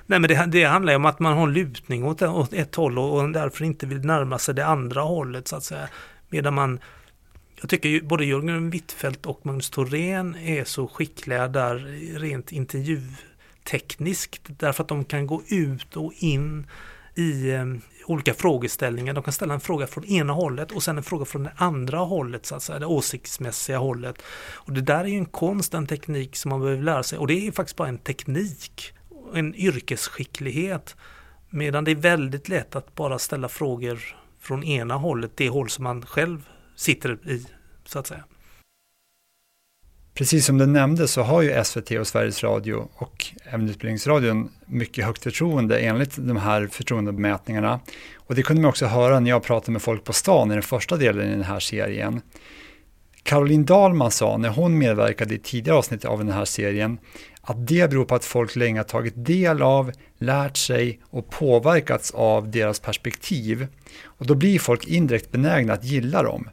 Nej, 0.06 0.20
men 0.20 0.28
det, 0.28 0.46
det 0.46 0.64
handlar 0.64 0.94
ju 0.94 0.98
om 0.98 1.06
att 1.06 1.20
man 1.20 1.38
har 1.38 1.48
lutning 1.48 2.06
åt, 2.06 2.22
åt 2.22 2.54
ett 2.54 2.76
håll 2.76 3.00
och, 3.00 3.20
och 3.20 3.30
därför 3.30 3.66
inte 3.66 3.86
vill 3.86 4.06
närma 4.06 4.40
sig 4.40 4.56
det 4.56 4.66
andra 4.66 5.02
hållet 5.02 5.48
så 5.48 5.56
att 5.56 5.64
säga. 5.64 5.90
Medan 6.30 6.54
man 6.54 6.80
jag 7.64 7.70
tycker 7.70 7.89
ju 7.89 8.01
både 8.01 8.26
Jörgen 8.26 8.70
Wittfeldt 8.70 9.26
och 9.26 9.45
Magnus 9.45 9.70
Thorén 9.70 10.36
är 10.36 10.64
så 10.64 10.88
skickliga 10.88 11.47
där 11.47 11.76
rent 12.20 12.51
intervjutekniskt 12.51 14.41
därför 14.59 14.84
att 14.84 14.88
de 14.88 15.05
kan 15.05 15.28
gå 15.28 15.41
ut 15.47 15.97
och 15.97 16.14
in 16.18 16.68
i 17.16 17.51
eh, 17.51 17.66
olika 18.05 18.34
frågeställningar. 18.34 19.14
De 19.14 19.24
kan 19.24 19.34
ställa 19.34 19.53
en 19.53 19.59
fråga 19.59 19.88
från 19.88 20.05
ena 20.05 20.34
hållet 20.34 20.72
och 20.72 20.84
sen 20.84 20.97
en 20.97 21.03
fråga 21.03 21.26
från 21.26 21.43
det 21.43 21.53
andra 21.55 21.97
hållet, 21.97 22.45
så 22.45 22.55
att 22.55 22.64
säga, 22.64 22.80
det 22.80 22.86
åsiktsmässiga 22.86 23.78
hållet. 23.78 24.22
Och 24.53 24.74
det 24.74 24.82
där 24.82 24.99
är 24.99 25.07
ju 25.07 25.18
en 25.18 25.26
konst, 25.26 25.74
en 25.74 25.88
teknik 25.88 26.36
som 26.36 26.49
man 26.49 26.61
behöver 26.61 26.84
lära 26.84 27.03
sig 27.03 27.20
och 27.20 27.28
det 27.28 27.47
är 27.47 27.51
faktiskt 27.51 27.78
bara 27.78 27.88
en 27.88 27.97
teknik, 27.97 28.93
en 29.34 29.55
yrkesskicklighet. 29.55 30.95
Medan 31.49 31.84
det 31.84 31.91
är 31.91 31.95
väldigt 31.95 32.49
lätt 32.49 32.76
att 32.76 32.95
bara 32.95 33.20
ställa 33.20 33.49
frågor 33.49 34.16
från 34.39 34.64
ena 34.64 34.95
hållet, 34.95 35.32
det 35.36 35.49
håll 35.49 35.70
som 35.70 35.84
man 35.84 36.05
själv 36.05 36.49
sitter 36.76 37.30
i, 37.30 37.46
så 37.86 38.00
att 38.00 38.08
säga. 38.08 38.24
Precis 40.14 40.46
som 40.46 40.58
du 40.58 40.66
nämnde 40.66 41.08
så 41.08 41.22
har 41.22 41.42
ju 41.42 41.64
SVT 41.64 41.92
och 41.92 42.08
Sveriges 42.08 42.44
Radio 42.44 42.88
och 42.96 43.26
även 43.46 43.70
Utbildningsradion 43.70 44.50
mycket 44.66 45.06
högt 45.06 45.24
förtroende 45.24 45.80
enligt 45.80 46.16
de 46.18 46.38
här 46.38 46.68
förtroendemätningarna. 46.68 47.80
Och 48.16 48.36
det 48.36 48.44
kunde 48.44 48.62
man 48.62 48.70
också 48.70 48.86
höra 48.86 49.20
när 49.20 49.30
jag 49.30 49.44
pratade 49.44 49.72
med 49.72 49.82
folk 49.82 50.04
på 50.04 50.14
stan 50.14 50.52
i 50.52 50.54
den 50.54 50.64
första 50.64 50.98
delen 50.98 51.28
i 51.28 51.32
den 51.32 51.44
här 51.44 51.60
serien. 51.60 52.22
Caroline 53.24 53.66
Dahlman 53.66 54.12
sa 54.12 54.38
när 54.38 54.50
hon 54.50 54.78
medverkade 54.78 55.36
i 55.36 55.40
tidigare 55.40 55.78
avsnitt 55.78 56.06
av 56.06 56.18
den 56.18 56.32
här 56.32 56.46
serien 56.46 56.98
att 57.42 57.68
det 57.68 57.90
beror 57.90 58.06
på 58.06 58.16
att 58.16 58.26
folk 58.26 58.56
länge 58.56 58.80
har 58.80 58.84
tagit 58.84 59.26
del 59.26 59.62
av, 59.62 59.92
lärt 60.18 60.58
sig 60.58 61.00
och 61.10 61.30
påverkats 61.30 62.12
av 62.12 62.52
deras 62.52 62.80
perspektiv. 62.80 63.68
Och 64.04 64.28
då 64.28 64.36
blir 64.36 64.60
folk 64.60 64.88
indirekt 64.88 65.32
benägna 65.32 65.74
att 65.74 65.84
gilla 65.84 66.24
dem. 66.24 66.50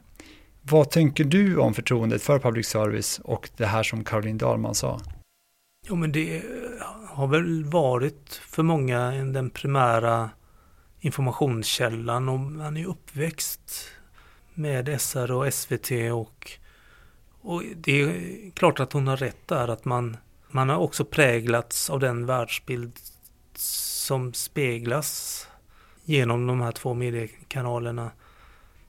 Vad 0.61 0.89
tänker 0.89 1.23
du 1.23 1.57
om 1.57 1.73
förtroendet 1.73 2.21
för 2.21 2.39
public 2.39 2.67
service 2.67 3.19
och 3.23 3.49
det 3.57 3.65
här 3.65 3.83
som 3.83 4.03
Caroline 4.03 4.37
Dahlman 4.37 4.75
sa? 4.75 4.99
Jo 5.87 5.95
men 5.95 6.11
det 6.11 6.35
eh, 6.37 6.43
har 7.07 7.27
väl 7.27 7.63
varit 7.63 8.41
för 8.49 8.63
många 8.63 9.11
den 9.11 9.49
primära 9.49 10.29
informationskällan 10.99 12.29
och 12.29 12.39
man 12.39 12.77
är 12.77 12.85
uppväxt 12.85 13.87
med 14.53 15.01
SR 15.01 15.31
och 15.31 15.53
SVT 15.53 15.91
och, 16.13 16.51
och 17.41 17.63
det 17.75 18.01
är 18.01 18.51
klart 18.51 18.79
att 18.79 18.93
hon 18.93 19.07
har 19.07 19.17
rätt 19.17 19.47
där 19.47 19.67
att 19.67 19.85
man, 19.85 20.17
man 20.47 20.69
har 20.69 20.77
också 20.77 21.05
präglats 21.05 21.89
av 21.89 21.99
den 21.99 22.25
världsbild 22.25 22.93
som 23.55 24.33
speglas 24.33 25.47
genom 26.03 26.47
de 26.47 26.61
här 26.61 26.71
två 26.71 26.93
mediekanalerna. 26.93 28.11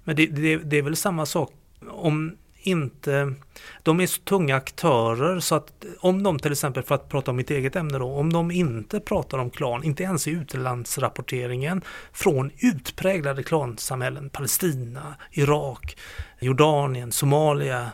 Men 0.05 0.17
det, 0.17 0.27
det, 0.27 0.57
det 0.57 0.77
är 0.77 0.83
väl 0.83 0.97
samma 0.97 1.27
sak 1.27 1.53
om 1.91 2.37
inte, 2.65 3.35
de 3.83 4.01
är 4.01 4.07
så 4.07 4.21
tunga 4.21 4.57
aktörer 4.57 5.41
så 5.41 5.55
att 5.55 5.85
om 6.01 6.23
de 6.23 6.39
till 6.39 6.53
exempel, 6.53 6.83
för 6.83 6.95
att 6.95 7.09
prata 7.09 7.31
om 7.31 7.37
mitt 7.37 7.51
eget 7.51 7.77
ämne 7.77 7.99
då, 7.99 8.15
om 8.15 8.33
de 8.33 8.51
inte 8.51 9.01
pratar 9.01 9.39
om 9.39 9.51
klan, 9.51 9.85
inte 9.85 10.03
ens 10.03 10.29
i 10.29 10.31
utlandsrapporteringen 10.31 11.83
från 12.13 12.51
utpräglade 12.59 13.43
klansamhällen, 13.43 14.31
Palestina, 14.31 15.15
Irak, 15.31 15.97
Jordanien, 16.41 17.13
Somalia, 17.13 17.91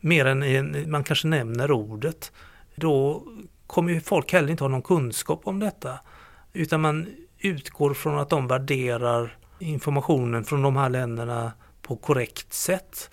mer 0.00 0.24
än 0.24 0.90
man 0.90 1.04
kanske 1.04 1.28
nämner 1.28 1.70
ordet, 1.72 2.32
då 2.74 3.24
kommer 3.66 3.92
ju 3.92 4.00
folk 4.00 4.32
heller 4.32 4.50
inte 4.50 4.64
ha 4.64 4.68
någon 4.68 4.82
kunskap 4.82 5.40
om 5.44 5.60
detta. 5.60 5.98
Utan 6.52 6.80
man 6.80 7.06
utgår 7.38 7.94
från 7.94 8.18
att 8.18 8.30
de 8.30 8.46
värderar 8.46 9.36
informationen 9.58 10.44
från 10.44 10.62
de 10.62 10.76
här 10.76 10.88
länderna 10.88 11.52
på 11.82 11.96
korrekt 11.96 12.52
sätt. 12.52 13.10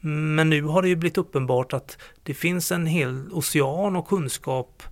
Men 0.00 0.50
nu 0.50 0.62
har 0.62 0.82
det 0.82 0.88
ju 0.88 0.96
blivit 0.96 1.18
uppenbart 1.18 1.72
att 1.72 1.98
det 2.22 2.34
finns 2.34 2.72
en 2.72 2.86
hel 2.86 3.32
ocean 3.32 3.96
och 3.96 4.08
kunskap 4.08 4.82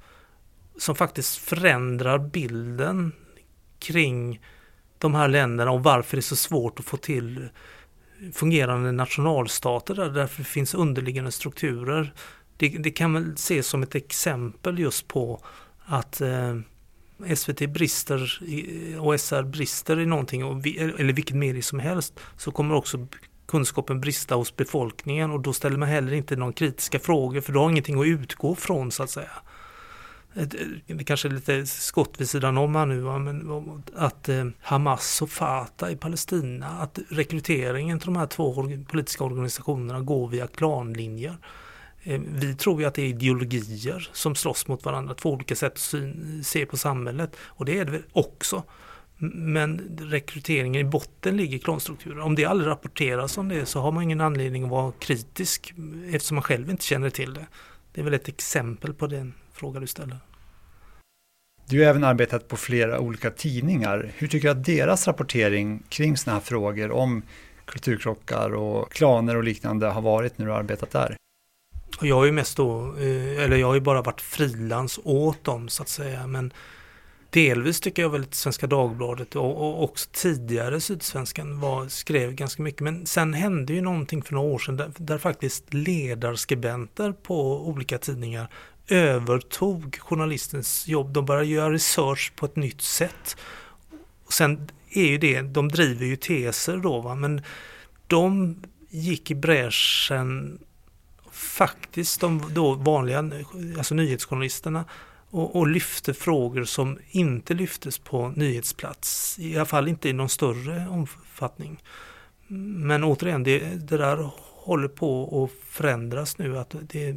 som 0.79 0.95
faktiskt 0.95 1.37
förändrar 1.39 2.19
bilden 2.19 3.13
kring 3.79 4.41
de 4.99 5.15
här 5.15 5.29
länderna 5.29 5.71
och 5.71 5.83
varför 5.83 6.17
det 6.17 6.21
är 6.21 6.23
så 6.23 6.37
svårt 6.37 6.79
att 6.79 6.85
få 6.85 6.97
till 6.97 7.49
fungerande 8.33 8.93
nationalstater 8.93 9.95
där 9.95 10.11
därför 10.11 10.39
det 10.39 10.49
finns 10.49 10.75
underliggande 10.75 11.33
strukturer. 11.33 12.13
Det, 12.57 12.69
det 12.69 12.91
kan 12.91 13.15
väl 13.15 13.33
ses 13.33 13.67
som 13.67 13.83
ett 13.83 13.95
exempel 13.95 14.79
just 14.79 15.09
på 15.09 15.45
att 15.85 16.21
eh, 16.21 16.57
SVT 17.37 17.71
brister 17.71 18.41
och 19.01 19.21
SR 19.21 19.43
brister 19.43 20.01
i 20.01 20.07
någonting, 20.07 20.41
eller 20.41 21.13
vilket 21.13 21.37
medie 21.37 21.63
som 21.63 21.79
helst, 21.79 22.21
så 22.37 22.51
kommer 22.51 22.75
också 22.75 23.07
kunskapen 23.47 24.01
brista 24.01 24.35
hos 24.35 24.57
befolkningen 24.57 25.31
och 25.31 25.41
då 25.41 25.53
ställer 25.53 25.77
man 25.77 25.89
heller 25.89 26.13
inte 26.13 26.37
någon 26.37 26.53
kritiska 26.53 26.99
frågor 26.99 27.41
för 27.41 27.53
du 27.53 27.59
har 27.59 27.71
ingenting 27.71 28.01
att 28.01 28.07
utgå 28.07 28.55
från 28.55 28.91
så 28.91 29.03
att 29.03 29.11
säga. 29.11 29.31
Det 30.87 31.05
kanske 31.05 31.29
är 31.29 31.33
lite 31.33 31.67
skott 31.67 32.15
vid 32.19 32.31
sidan 32.31 32.59
om 32.59 32.75
här 32.75 32.87
nu, 32.87 33.01
men 33.01 33.83
att 33.97 34.29
eh, 34.29 34.45
Hamas 34.61 35.23
och 35.23 35.31
Fatah 35.31 35.93
i 35.93 35.97
Palestina, 35.97 36.67
att 36.67 36.99
rekryteringen 37.09 37.99
till 37.99 38.07
de 38.07 38.17
här 38.17 38.27
två 38.27 38.69
politiska 38.89 39.25
organisationerna 39.25 40.01
går 40.01 40.29
via 40.29 40.47
klanlinjer. 40.47 41.39
Eh, 42.03 42.21
vi 42.29 42.55
tror 42.55 42.81
ju 42.81 42.87
att 42.87 42.95
det 42.95 43.03
är 43.03 43.07
ideologier 43.07 44.11
som 44.13 44.35
slåss 44.35 44.69
mot 44.69 44.85
varandra, 44.85 45.15
två 45.15 45.33
olika 45.33 45.57
sätt 45.57 45.73
att 45.73 45.95
se 46.47 46.67
på 46.67 46.77
samhället 46.77 47.37
och 47.41 47.65
det 47.65 47.79
är 47.79 47.85
det 47.85 47.91
väl 47.91 48.03
också. 48.13 48.63
Men 49.19 49.99
rekryteringen 49.99 50.81
i 50.81 50.85
botten 50.85 51.37
ligger 51.37 51.57
i 51.57 51.61
klanstrukturen. 51.61 52.21
Om 52.21 52.35
det 52.35 52.45
aldrig 52.45 52.71
rapporteras 52.71 53.39
om 53.39 53.49
det 53.49 53.67
så 53.67 53.81
har 53.81 53.93
man 53.93 54.03
ingen 54.03 54.21
anledning 54.21 54.65
att 54.65 54.71
vara 54.71 54.93
kritisk 54.93 55.75
eftersom 56.13 56.35
man 56.35 56.43
själv 56.43 56.71
inte 56.71 56.85
känner 56.85 57.11
till 57.11 57.35
det. 57.35 57.47
Det 57.93 58.01
är 58.01 58.05
väl 58.05 58.15
ett 58.15 58.29
exempel 58.29 58.95
på 58.95 59.07
den 59.07 59.35
fråga 59.53 59.81
du 59.81 59.87
ställer. 59.87 60.19
Du 61.69 61.83
har 61.83 61.91
även 61.91 62.05
arbetat 62.05 62.49
på 62.49 62.57
flera 62.57 63.01
olika 63.01 63.31
tidningar. 63.31 64.13
Hur 64.17 64.29
tycker 64.29 64.49
du 64.49 64.53
att 64.53 64.65
deras 64.65 65.07
rapportering 65.07 65.83
kring 65.89 66.17
sådana 66.17 66.39
här 66.39 66.45
frågor 66.45 66.91
om 66.91 67.23
kulturkrockar 67.65 68.55
och 68.55 68.93
klaner 68.93 69.37
och 69.37 69.45
liknande 69.45 69.87
har 69.87 70.03
varit 70.03 70.39
när 70.39 70.47
du 70.47 70.53
har 70.53 70.59
arbetat 70.59 70.91
där? 70.91 71.17
Jag 72.01 72.17
har 72.17 72.25
ju 72.25 72.33
mest 72.33 72.57
då, 72.57 72.95
eh, 72.99 73.45
eller 73.45 73.57
jag 73.57 73.67
har 73.67 73.75
ju 73.75 73.81
bara 73.81 74.03
varit 74.03 74.21
frilans 74.21 75.01
åt 75.05 75.45
dem 75.45 75.69
så 75.69 75.83
att 75.83 75.89
säga. 75.89 76.27
Men 76.27 76.53
delvis 77.37 77.81
tycker 77.81 78.03
jag 78.03 78.11
väl 78.11 78.23
att 78.23 78.35
Svenska 78.35 78.67
Dagbladet 78.67 79.37
och, 79.37 79.57
och 79.57 79.85
också 79.85 80.09
tidigare 80.13 80.81
Sydsvenskan 80.81 81.61
var, 81.61 81.89
skrev 81.89 82.35
ganska 82.35 82.63
mycket. 82.63 82.81
Men 82.81 83.07
sen 83.07 83.35
hände 83.35 83.73
ju 83.73 83.81
någonting 83.81 84.23
för 84.23 84.35
några 84.35 84.49
år 84.49 84.59
sedan 84.59 84.77
där, 84.77 84.93
där 84.97 85.19
faktiskt 85.19 85.75
ledarskribenter 85.75 87.13
på 87.13 87.69
olika 87.69 87.99
tidningar 87.99 88.49
övertog 88.89 89.99
journalistens 90.01 90.89
jobb. 90.89 91.13
De 91.13 91.25
började 91.25 91.47
göra 91.47 91.73
research 91.73 92.33
på 92.37 92.47
ett 92.47 92.57
nytt 92.57 92.83
sätt. 92.83 93.37
Och 94.25 94.33
sen 94.33 94.71
är 94.91 95.07
ju 95.07 95.19
det, 95.19 95.43
de 95.43 95.69
driver 95.69 96.07
ju 96.07 96.17
teser 96.17 96.77
då 96.77 97.01
va, 97.01 97.15
men 97.15 97.43
de 98.07 98.57
gick 98.91 99.31
i 99.31 99.35
bräschen 99.35 100.59
faktiskt 101.33 102.21
de 102.21 102.43
då 102.55 102.75
vanliga 102.75 103.31
alltså 103.79 103.95
nyhetsjournalisterna 103.95 104.85
och, 105.31 105.57
och 105.57 105.67
lyfte 105.67 106.15
frågor 106.15 106.65
som 106.65 106.99
inte 107.11 107.55
lyftes 107.55 107.99
på 107.99 108.29
nyhetsplats. 108.29 109.39
I 109.39 109.57
alla 109.57 109.67
fall 109.67 109.89
inte 109.89 110.09
i 110.09 110.13
någon 110.13 110.29
större 110.29 110.89
omfattning. 110.89 111.83
Men 112.49 113.05
återigen, 113.05 113.43
det, 113.43 113.59
det 113.59 113.97
där 113.97 114.31
håller 114.67 114.89
på 114.89 115.45
att 115.45 115.73
förändras 115.73 116.39
nu. 116.39 116.59
Att 116.59 116.75
det, 116.81 117.15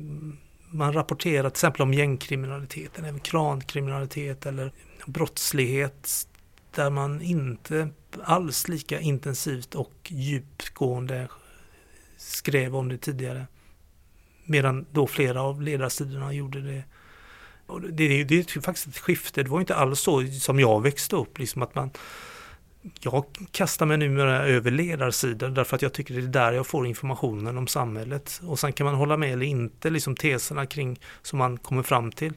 man 0.69 0.93
rapporterar 0.93 1.49
till 1.49 1.53
exempel 1.53 1.81
om 1.81 1.93
gängkriminaliteten, 1.93 3.05
även 3.05 3.19
krankriminalitet 3.19 4.45
eller 4.45 4.71
brottslighet 5.07 6.27
där 6.75 6.89
man 6.89 7.21
inte 7.21 7.89
alls 8.23 8.67
lika 8.67 8.99
intensivt 8.99 9.75
och 9.75 9.93
djupgående 10.07 11.27
skrev 12.17 12.75
om 12.75 12.89
det 12.89 12.97
tidigare. 12.97 13.47
Medan 14.45 14.85
då 14.91 15.07
flera 15.07 15.41
av 15.41 15.61
ledarsidorna 15.61 16.33
gjorde 16.33 16.61
det. 16.61 16.83
Och 17.69 17.81
det, 17.81 17.89
det, 17.89 18.23
det 18.23 18.55
är 18.55 18.61
faktiskt 18.61 18.87
ett 18.87 18.97
skifte. 18.97 19.43
Det 19.43 19.49
var 19.49 19.59
inte 19.59 19.75
alls 19.75 19.99
så 19.99 20.27
som 20.27 20.59
jag 20.59 20.81
växte 20.81 21.15
upp. 21.15 21.39
Liksom 21.39 21.61
att 21.61 21.75
man, 21.75 21.91
jag 22.99 23.25
kastar 23.51 23.85
mig 23.85 23.97
numera 23.97 24.47
över 24.47 24.71
ledarsidor 24.71 25.49
därför 25.49 25.75
att 25.75 25.81
jag 25.81 25.93
tycker 25.93 26.13
det 26.13 26.21
är 26.21 26.27
där 26.27 26.51
jag 26.51 26.67
får 26.67 26.87
informationen 26.87 27.57
om 27.57 27.67
samhället. 27.67 28.41
Och 28.43 28.59
sen 28.59 28.73
kan 28.73 28.85
man 28.85 28.95
hålla 28.95 29.17
med 29.17 29.33
eller 29.33 29.45
inte, 29.45 29.89
liksom 29.89 30.15
teserna 30.15 30.65
kring 30.65 30.99
som 31.21 31.39
man 31.39 31.57
kommer 31.57 31.83
fram 31.83 32.11
till. 32.11 32.33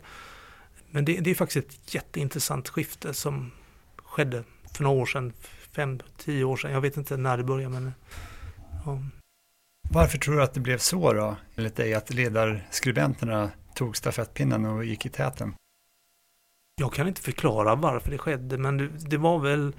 Men 0.91 1.05
det, 1.05 1.21
det 1.21 1.31
är 1.31 1.35
faktiskt 1.35 1.69
ett 1.69 1.95
jätteintressant 1.95 2.69
skifte 2.69 3.15
som 3.15 3.51
skedde 3.97 4.45
för 4.75 4.83
några 4.83 5.01
år 5.01 5.07
sedan, 5.07 5.33
fem, 5.73 6.01
tio 6.17 6.45
år 6.45 6.57
sedan. 6.57 6.73
Jag 6.73 6.81
vet 6.81 6.97
inte 6.97 7.17
när 7.17 7.37
det 7.37 7.45
började 7.45 7.75
men 7.75 7.93
ja. 8.85 8.99
Varför 9.91 10.19
tror 10.19 10.35
du 10.35 10.43
att 10.43 10.55
det 10.55 10.61
blev 10.61 10.79
så 10.79 11.13
då, 11.13 11.37
enligt 11.57 11.77
dig, 11.77 11.95
att 11.95 12.15
ledarskribenterna 12.15 13.51
tog 13.75 13.97
stafettpinnen 13.97 14.65
och 14.65 14.85
gick 14.85 15.07
i 15.07 15.09
täten? 15.09 15.55
Jag 16.81 16.93
kan 16.93 17.09
inte 17.09 17.21
förklara 17.21 17.75
varför 17.75 18.11
det 18.11 18.19
skedde, 18.19 18.59
men 18.59 18.77
det, 18.77 18.89
det 19.11 19.17
var 19.17 19.39
väl 19.39 19.77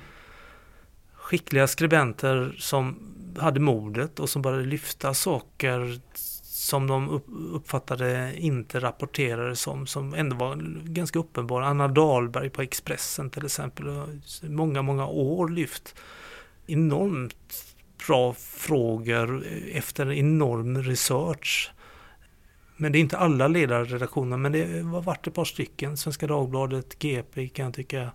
skickliga 1.14 1.68
skribenter 1.68 2.56
som 2.60 3.14
hade 3.40 3.60
modet 3.60 4.20
och 4.20 4.30
som 4.30 4.42
började 4.42 4.66
lyfta 4.66 5.14
saker 5.14 6.00
som 6.64 6.88
de 6.88 7.22
uppfattade 7.54 8.34
inte 8.38 8.80
rapporterades 8.80 9.60
som, 9.60 9.88
som 9.88 10.14
ändå 10.14 10.36
var 10.36 10.56
ganska 10.84 11.20
uppenbara. 11.20 11.68
Anna 11.68 11.88
Dahlberg 11.88 12.50
på 12.50 12.62
Expressen 12.62 13.30
till 13.30 13.46
exempel, 13.46 13.86
många, 14.42 14.82
många 14.82 15.08
år 15.08 15.50
lyft 15.50 15.96
enormt 16.68 17.76
bra 18.08 18.34
frågor 18.34 19.46
efter 19.72 20.12
enorm 20.12 20.84
research. 20.84 21.72
Men 22.84 22.92
det 22.92 22.98
är 22.98 23.02
inte 23.02 23.18
alla 23.18 23.48
ledarredaktioner, 23.48 24.38
men 24.38 24.52
det 24.52 24.84
har 24.84 25.02
varit 25.02 25.28
ett 25.28 25.34
par 25.34 25.46
stycken. 25.46 25.98
Svenska 25.98 26.28
Dagbladet, 26.28 27.00
GP 27.00 27.48
kan 27.48 27.66
jag 27.66 27.74
tycka, 27.74 28.12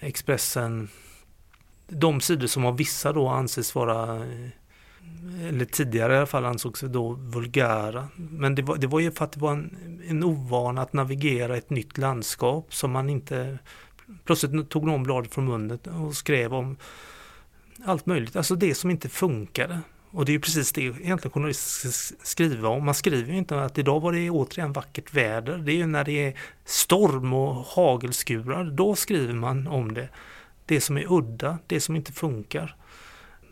Expressen. 0.00 0.88
De 1.88 2.20
sidor 2.20 2.46
som 2.46 2.64
av 2.64 2.76
vissa 2.76 3.12
då 3.12 3.28
anses 3.28 3.74
vara, 3.74 4.16
eh, 4.16 5.48
eller 5.48 5.64
tidigare 5.64 6.14
i 6.14 6.16
alla 6.16 6.26
fall 6.26 6.44
ansågs 6.44 6.80
då 6.80 7.12
vulgära. 7.12 8.08
Men 8.16 8.54
det 8.54 8.62
var, 8.62 8.76
det 8.76 8.86
var 8.86 9.00
ju 9.00 9.10
för 9.10 9.24
att 9.24 9.32
det 9.32 9.40
var 9.40 9.52
en, 9.52 10.02
en 10.08 10.24
ovana 10.24 10.82
att 10.82 10.92
navigera 10.92 11.56
ett 11.56 11.70
nytt 11.70 11.98
landskap 11.98 12.74
som 12.74 12.90
man 12.90 13.10
inte 13.10 13.58
Plötsligt 14.24 14.70
tog 14.70 14.86
någon 14.86 15.02
bladet 15.02 15.34
från 15.34 15.44
munnen 15.44 15.78
och 15.78 16.14
skrev 16.14 16.54
om 16.54 16.76
allt 17.84 18.06
möjligt, 18.06 18.36
alltså 18.36 18.54
det 18.54 18.74
som 18.74 18.90
inte 18.90 19.08
funkade. 19.08 19.80
Och 20.12 20.24
det 20.24 20.30
är 20.30 20.34
ju 20.34 20.40
precis 20.40 20.72
det 20.72 20.82
egentligen 20.82 21.30
journalister 21.32 21.90
skriver 22.24 22.68
om. 22.68 22.84
Man 22.84 22.94
skriver 22.94 23.32
ju 23.32 23.38
inte 23.38 23.60
att 23.60 23.78
idag 23.78 24.00
var 24.00 24.12
det 24.12 24.30
återigen 24.30 24.72
vackert 24.72 25.14
väder. 25.14 25.58
Det 25.58 25.72
är 25.72 25.76
ju 25.76 25.86
när 25.86 26.04
det 26.04 26.26
är 26.26 26.38
storm 26.64 27.32
och 27.32 27.54
hagelskurar, 27.54 28.64
då 28.64 28.94
skriver 28.94 29.34
man 29.34 29.66
om 29.66 29.94
det. 29.94 30.08
Det 30.66 30.80
som 30.80 30.96
är 30.98 31.12
udda, 31.12 31.58
det 31.66 31.80
som 31.80 31.96
inte 31.96 32.12
funkar. 32.12 32.76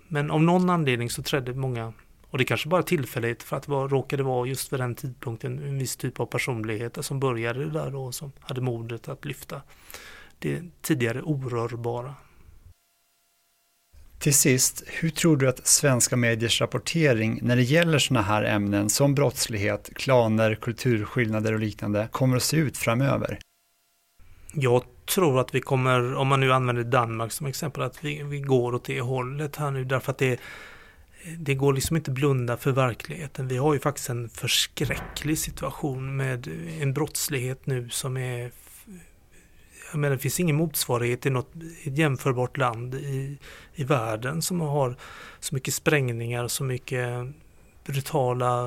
Men 0.08 0.30
av 0.30 0.42
någon 0.42 0.70
anledning 0.70 1.10
så 1.10 1.22
trädde 1.22 1.54
många, 1.54 1.92
och 2.30 2.38
det 2.38 2.44
kanske 2.44 2.68
bara 2.68 2.82
tillfälligt 2.82 3.42
för 3.42 3.56
att 3.56 3.62
det 3.62 3.70
var, 3.72 3.88
råkade 3.88 4.22
vara 4.22 4.46
just 4.46 4.72
vid 4.72 4.80
den 4.80 4.94
tidpunkten 4.94 5.58
en 5.58 5.78
viss 5.78 5.96
typ 5.96 6.20
av 6.20 6.26
personligheter 6.26 7.02
som 7.02 7.20
började 7.20 7.70
där 7.70 7.90
då, 7.90 8.12
som 8.12 8.32
hade 8.40 8.60
modet 8.60 9.08
att 9.08 9.24
lyfta 9.24 9.62
det 10.38 10.62
tidigare 10.82 11.22
orörbara. 11.22 12.14
Till 14.20 14.34
sist, 14.34 14.82
hur 14.86 15.10
tror 15.10 15.36
du 15.36 15.48
att 15.48 15.66
svenska 15.66 16.16
mediers 16.16 16.60
rapportering 16.60 17.38
när 17.42 17.56
det 17.56 17.62
gäller 17.62 17.98
sådana 17.98 18.26
här 18.26 18.42
ämnen 18.42 18.90
som 18.90 19.14
brottslighet, 19.14 19.90
klaner, 19.94 20.54
kulturskillnader 20.54 21.52
och 21.52 21.60
liknande 21.60 22.08
kommer 22.12 22.36
att 22.36 22.42
se 22.42 22.56
ut 22.56 22.76
framöver? 22.76 23.38
Jag 24.52 24.82
tror 25.14 25.40
att 25.40 25.54
vi 25.54 25.60
kommer, 25.60 26.14
om 26.14 26.28
man 26.28 26.40
nu 26.40 26.52
använder 26.52 26.84
Danmark 26.84 27.32
som 27.32 27.46
exempel, 27.46 27.82
att 27.82 28.04
vi, 28.04 28.22
vi 28.22 28.40
går 28.40 28.74
åt 28.74 28.84
det 28.84 29.00
hållet 29.00 29.56
här 29.56 29.70
nu 29.70 29.84
därför 29.84 30.12
att 30.12 30.18
det 30.18 30.40
det 31.38 31.54
går 31.54 31.72
liksom 31.72 31.96
inte 31.96 32.10
blunda 32.10 32.56
för 32.56 32.72
verkligheten. 32.72 33.48
Vi 33.48 33.56
har 33.56 33.74
ju 33.74 33.80
faktiskt 33.80 34.08
en 34.08 34.28
förskräcklig 34.28 35.38
situation 35.38 36.16
med 36.16 36.48
en 36.80 36.92
brottslighet 36.92 37.66
nu 37.66 37.88
som 37.88 38.16
är 38.16 38.50
jag 39.90 39.98
menar, 39.98 40.16
det 40.16 40.22
finns 40.22 40.40
ingen 40.40 40.56
motsvarighet 40.56 41.26
i 41.26 41.30
något 41.30 41.52
jämförbart 41.82 42.56
land 42.56 42.94
i, 42.94 43.38
i 43.74 43.84
världen 43.84 44.42
som 44.42 44.60
har 44.60 44.96
så 45.40 45.54
mycket 45.54 45.74
sprängningar, 45.74 46.48
så 46.48 46.64
mycket 46.64 47.08
brutala 47.84 48.66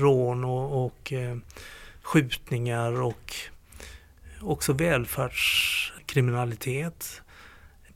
rån 0.00 0.44
och, 0.44 0.86
och 0.86 1.12
eh, 1.12 1.36
skjutningar 2.02 3.02
och 3.02 3.34
också 4.40 4.72
välfärdskriminalitet. 4.72 7.22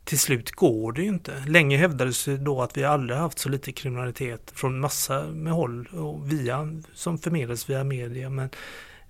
Till 0.05 0.19
slut 0.19 0.51
går 0.51 0.93
det 0.93 1.03
ju 1.03 1.09
inte. 1.09 1.45
Länge 1.47 1.77
hävdades 1.77 2.25
det 2.25 2.37
då 2.37 2.63
att 2.63 2.77
vi 2.77 2.85
aldrig 2.85 3.19
haft 3.19 3.39
så 3.39 3.49
lite 3.49 3.73
kriminalitet 3.73 4.53
från 4.55 4.81
massa 4.81 5.27
med 5.27 5.53
håll 5.53 5.89
och 5.93 6.33
via, 6.33 6.81
som 6.95 7.19
förmedlas 7.19 7.71
via 7.71 7.85
media. 7.85 8.31
Men 8.31 8.51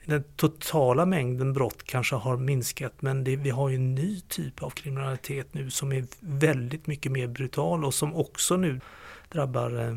den 0.06 0.24
totala 0.36 1.06
mängden 1.06 1.52
brott 1.52 1.82
kanske 1.84 2.14
har 2.14 2.36
minskat 2.36 3.02
men 3.02 3.24
det, 3.24 3.36
vi 3.36 3.50
har 3.50 3.68
ju 3.68 3.76
en 3.76 3.94
ny 3.94 4.20
typ 4.20 4.62
av 4.62 4.70
kriminalitet 4.70 5.54
nu 5.54 5.70
som 5.70 5.92
är 5.92 6.04
väldigt 6.20 6.86
mycket 6.86 7.12
mer 7.12 7.26
brutal 7.26 7.84
och 7.84 7.94
som 7.94 8.14
också 8.14 8.56
nu 8.56 8.80
drabbar 9.28 9.88
eh, 9.88 9.96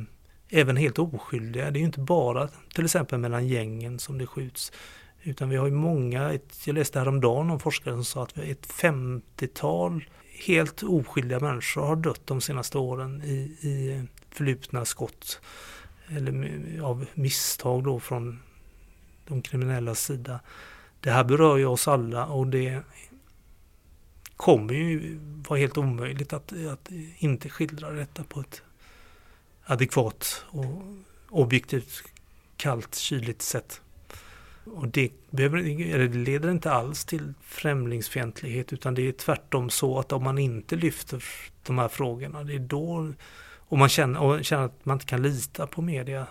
även 0.50 0.78
helt 0.78 1.00
oskyldiga. 1.00 1.72
Det 1.72 1.78
är 1.78 1.82
ju 1.82 1.86
inte 1.86 2.00
bara 2.00 2.50
till 2.74 2.86
exempel 2.86 3.20
mellan 3.20 3.48
gängen 3.48 4.00
som 4.00 4.18
det 4.18 4.28
skjuts 4.28 4.72
utan 5.24 5.50
vi 5.50 5.56
har 5.56 5.66
ju 5.66 5.72
många, 5.72 6.34
ett, 6.34 6.68
jag 6.68 6.74
läste 6.74 7.00
häromdagen 7.00 7.50
om 7.50 7.60
forskare 7.60 7.94
som 7.94 8.06
sa 8.06 8.24
att 8.24 8.38
ett 8.38 8.68
50-tal 8.68 10.06
helt 10.46 10.84
oskyldiga 10.84 11.40
människor 11.40 11.82
har 11.82 11.96
dött 11.96 12.22
de 12.26 12.42
senaste 12.42 12.78
åren 12.78 13.22
i, 13.24 13.36
i 13.62 14.04
förlupna 14.32 14.86
skott 14.86 15.42
eller 16.08 16.82
av 16.82 17.06
misstag 17.14 17.84
då 17.84 18.00
från 18.00 18.40
de 19.28 19.42
kriminellas 19.42 20.04
sida. 20.04 20.40
Det 21.00 21.12
här 21.12 21.24
berör 21.24 21.58
ju 21.58 21.66
oss 21.66 21.88
alla 21.88 22.26
och 22.26 22.48
det 22.48 22.82
kommer 24.36 24.74
ju 24.74 25.20
vara 25.48 25.60
helt 25.60 25.78
omöjligt 25.78 26.34
att, 26.34 26.54
att 26.72 26.90
inte 27.18 27.50
skildra 27.50 27.92
detta 27.92 28.24
på 28.24 28.40
ett 28.40 28.62
adekvat 29.64 30.46
och 30.48 30.84
objektivt 31.30 32.04
kallt, 32.58 32.96
kyligt 32.96 33.42
sätt. 33.42 33.82
Och 34.66 34.88
det, 34.88 35.12
behöver, 35.30 35.58
det 35.98 36.18
leder 36.18 36.52
inte 36.52 36.72
alls 36.72 37.06
till 37.06 37.34
främlingsfientlighet 37.42 38.74
utan 38.74 38.94
det 38.94 39.08
är 39.08 39.12
tvärtom 39.12 39.70
så 39.70 40.00
att 40.00 40.12
om 40.12 40.24
man 40.24 40.38
inte 40.38 40.76
lyfter 40.76 41.24
de 41.66 41.78
här 41.78 41.88
frågorna, 41.88 42.44
det 42.44 42.56
är 42.56 42.60
då 42.60 43.14
och 43.68 43.78
man 43.78 43.90
känner, 43.90 44.20
och 44.20 44.46
känner 44.46 44.66
att 44.66 44.86
man 44.86 44.96
inte 44.96 45.06
kan 45.06 45.22
lita 45.22 45.68
på 45.68 45.82
media. 45.82 46.28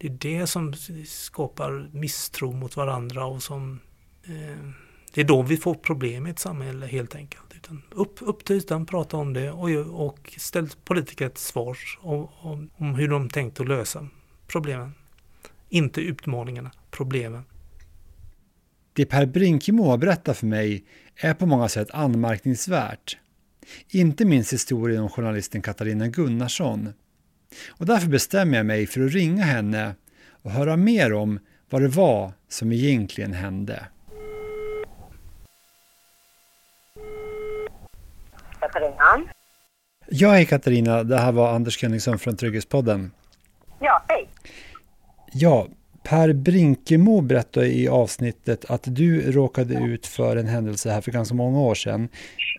Det 0.00 0.06
är 0.06 0.38
det 0.40 0.46
som 0.46 0.74
skapar 1.06 1.90
misstro 1.92 2.52
mot 2.52 2.76
varandra 2.76 3.26
och 3.26 3.42
som 3.42 3.80
eh, 4.24 4.70
det 5.14 5.20
är 5.20 5.24
då 5.24 5.42
vi 5.42 5.56
får 5.56 5.74
problem 5.74 6.26
i 6.26 6.30
ett 6.30 6.38
samhälle 6.38 6.86
helt 6.86 7.14
enkelt. 7.14 7.44
Utan 7.56 7.82
upp, 7.90 8.18
upp 8.20 8.44
till 8.44 8.56
ytan, 8.56 8.86
prata 8.86 9.16
om 9.16 9.32
det 9.32 9.50
och, 9.50 9.70
och 10.06 10.34
ställ 10.36 10.68
politiker 10.84 11.28
till 11.28 11.42
svars 11.42 11.98
om, 12.00 12.28
om, 12.40 12.70
om 12.76 12.94
hur 12.94 13.08
de 13.08 13.28
tänkt 13.28 13.60
att 13.60 13.68
lösa 13.68 14.08
problemen. 14.46 14.94
Inte 15.68 16.00
utmaningarna, 16.00 16.70
problemen. 16.90 17.42
Det 18.92 19.06
Per 19.06 19.26
Brinkemo 19.26 19.84
har 19.84 19.98
berättat 19.98 20.38
för 20.38 20.46
mig 20.46 20.84
är 21.16 21.34
på 21.34 21.46
många 21.46 21.68
sätt 21.68 21.90
anmärkningsvärt. 21.90 23.18
Inte 23.88 24.24
minst 24.24 24.52
historien 24.52 25.02
om 25.02 25.08
journalisten 25.08 25.62
Katarina 25.62 26.08
Gunnarsson. 26.08 26.92
Och 27.68 27.86
därför 27.86 28.08
bestämmer 28.08 28.56
jag 28.56 28.66
mig 28.66 28.86
för 28.86 29.04
att 29.04 29.12
ringa 29.12 29.44
henne 29.44 29.94
och 30.42 30.50
höra 30.50 30.76
mer 30.76 31.12
om 31.12 31.38
vad 31.70 31.82
det 31.82 31.88
var 31.88 32.32
som 32.48 32.72
egentligen 32.72 33.32
hände. 33.32 33.86
Katarina. 38.60 39.32
Ja, 40.08 40.30
hej 40.30 40.46
Katarina. 40.46 41.02
Det 41.02 41.18
här 41.18 41.32
var 41.32 41.54
Anders 41.54 41.78
Kenningsson 41.78 42.18
från 42.18 42.36
Trygghetspodden. 42.36 43.10
Ja, 43.80 44.02
hej. 44.08 44.28
Ja, 45.32 45.68
Per 46.02 46.32
Brinkemo 46.32 47.20
berättade 47.20 47.66
i 47.66 47.88
avsnittet 47.88 48.64
att 48.70 48.82
du 48.84 49.32
råkade 49.32 49.74
ut 49.74 50.06
för 50.06 50.36
en 50.36 50.46
händelse 50.46 50.90
här 50.90 51.00
för 51.00 51.12
ganska 51.12 51.34
många 51.34 51.60
år 51.60 51.74
sedan. 51.74 52.08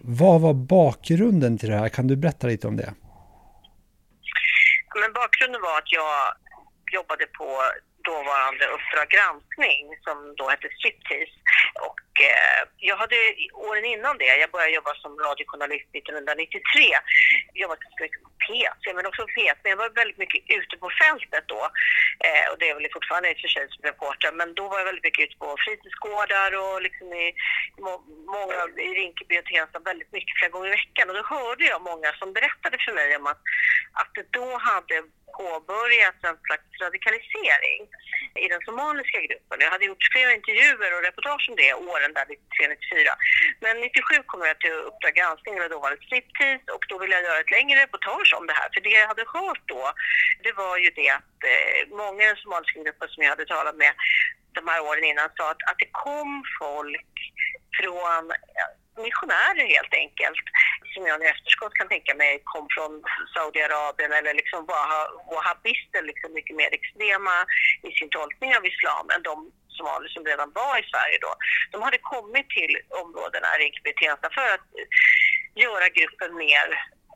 Vad 0.01 0.41
var 0.41 0.53
bakgrunden 0.53 1.57
till 1.57 1.69
det 1.69 1.77
här? 1.77 1.89
Kan 1.89 2.07
du 2.07 2.15
berätta 2.15 2.47
lite 2.47 2.67
om 2.67 2.77
det? 2.77 2.93
Men 4.99 5.13
bakgrunden 5.13 5.61
var 5.61 5.77
att 5.77 5.91
jag 5.91 6.33
jobbade 6.91 7.25
på 7.25 7.47
dåvarande 8.03 8.65
Uppdrag 8.75 9.09
granskning 9.15 9.83
som 10.05 10.35
då 10.37 10.49
hette 10.49 10.69
Striptease. 10.77 11.35
Och 11.87 11.97
eh, 12.29 12.59
jag 12.77 12.97
hade 12.97 13.17
åren 13.67 13.85
innan 13.85 14.17
det, 14.17 14.25
jag 14.43 14.51
började 14.51 14.77
jobba 14.79 14.93
som 14.95 15.11
radiojournalist 15.25 15.89
1993, 15.93 16.61
jobbat 17.53 17.79
ganska 17.79 18.03
mycket 18.03 18.23
på 18.23 18.31
PC 18.47 18.93
men 18.95 19.05
också 19.09 19.21
på 19.25 19.31
P1, 19.35 19.55
men 19.61 19.69
jag 19.73 19.81
var 19.83 19.89
väldigt 20.01 20.21
mycket 20.23 20.41
ute 20.57 20.75
på 20.83 20.89
fältet 21.03 21.45
då. 21.53 21.61
Eh, 22.27 22.45
och 22.51 22.57
det 22.59 22.69
är 22.69 22.75
väl 22.75 22.95
fortfarande 22.97 23.29
i 23.29 23.35
och 23.35 23.41
för 23.43 23.51
sig 23.55 23.65
som 23.69 23.83
reporter, 23.91 24.31
men 24.39 24.53
då 24.59 24.63
var 24.67 24.77
jag 24.79 24.89
väldigt 24.89 25.07
mycket 25.07 25.25
ute 25.25 25.37
på 25.43 25.47
fritidsgårdar 25.65 26.51
och 26.63 26.81
liksom 26.87 27.07
i 27.23 27.27
må, 27.85 27.93
många, 28.35 28.57
i 28.87 28.89
Rinkeby 28.99 29.39
och 29.39 29.45
Tensta 29.45 29.79
väldigt 29.91 30.11
mycket 30.17 30.37
flera 30.37 30.53
gånger 30.53 30.69
i 30.69 30.77
veckan. 30.81 31.09
Och 31.09 31.17
då 31.19 31.23
hörde 31.35 31.63
jag 31.73 31.81
många 31.91 32.09
som 32.19 32.33
berättade 32.37 32.77
för 32.85 32.93
mig 32.99 33.09
om 33.19 33.27
att, 33.27 33.41
att 34.01 34.11
det 34.15 34.25
då 34.39 34.47
hade 34.69 34.95
påbörjats 35.39 36.19
en 36.29 36.37
slags 36.47 36.69
radikalisering 36.83 37.81
i 38.43 38.47
den 38.53 38.61
somaliska 38.67 39.19
gruppen. 39.27 39.57
Jag 39.65 39.71
hade 39.75 39.85
gjort 39.85 40.11
flera 40.13 40.31
intervjuer 40.39 40.91
och 40.95 41.03
reportage 41.07 41.45
om 41.49 41.55
det 41.61 41.73
åren 41.73 42.11
där 42.17 42.25
93-94. 42.25 42.35
Men 43.63 43.73
97 43.79 44.23
kom 44.31 44.41
jag 44.49 44.59
till 44.59 44.77
Uppdrag 44.89 45.13
granskning, 45.19 45.61
och 45.61 45.69
då 45.69 45.79
var 45.79 45.91
det 45.91 46.05
striptease 46.07 46.67
och 46.75 46.85
då 46.89 46.95
ville 47.01 47.15
jag 47.15 47.23
göra 47.29 47.39
ett 47.39 47.55
längre 47.57 47.77
reportage 47.85 48.29
om 48.37 48.47
det 48.47 48.57
här. 48.59 48.69
För 48.73 48.81
det 48.81 48.89
jag 48.99 49.07
hade 49.07 49.25
hört 49.37 49.63
då, 49.65 49.83
det 50.45 50.53
var 50.63 50.77
ju 50.83 50.89
det 50.99 51.09
att 51.09 51.37
eh, 51.53 51.79
många 52.01 52.21
i 52.23 52.27
den 52.27 52.43
somaliska 52.43 52.79
gruppen 52.83 53.09
som 53.09 53.23
jag 53.23 53.29
hade 53.29 53.45
talat 53.45 53.75
med 53.83 53.93
de 54.57 54.67
här 54.67 54.81
åren 54.89 55.03
innan 55.03 55.29
sa 55.37 55.51
att, 55.51 55.63
att 55.69 55.79
det 55.83 55.89
kom 56.05 56.43
folk 56.59 57.13
från 57.79 58.31
missionärer 59.07 59.65
helt 59.75 59.93
enkelt 60.03 60.45
som 60.93 61.07
jag 61.07 61.23
i 61.23 61.31
efterskott 61.33 61.73
kan 61.73 61.87
tänka 61.87 62.13
mig 62.15 62.41
kom 62.43 62.65
från 62.75 62.91
Saudiarabien 63.35 64.11
eller 64.19 64.33
liksom 64.33 64.59
wahhabister, 65.31 66.01
liksom 66.11 66.29
mycket 66.33 66.55
mer 66.55 66.71
extrema 66.79 67.35
i 67.87 67.91
sin 67.97 68.09
tolkning 68.09 68.51
av 68.57 68.63
islam 68.73 69.05
än 69.13 69.23
de 69.29 69.35
somalier 69.77 70.11
som 70.15 70.25
redan 70.25 70.49
var 70.61 70.73
i 70.81 70.89
Sverige 70.91 71.17
då. 71.25 71.31
De 71.71 71.77
hade 71.81 71.99
kommit 72.13 72.47
till 72.57 72.73
områdena 73.01 73.47
Rinkeby 73.59 73.93
Tensta 73.93 74.27
för 74.37 74.47
att 74.55 74.67
göra 75.63 75.85
gruppen 75.97 76.31
mer 76.45 76.67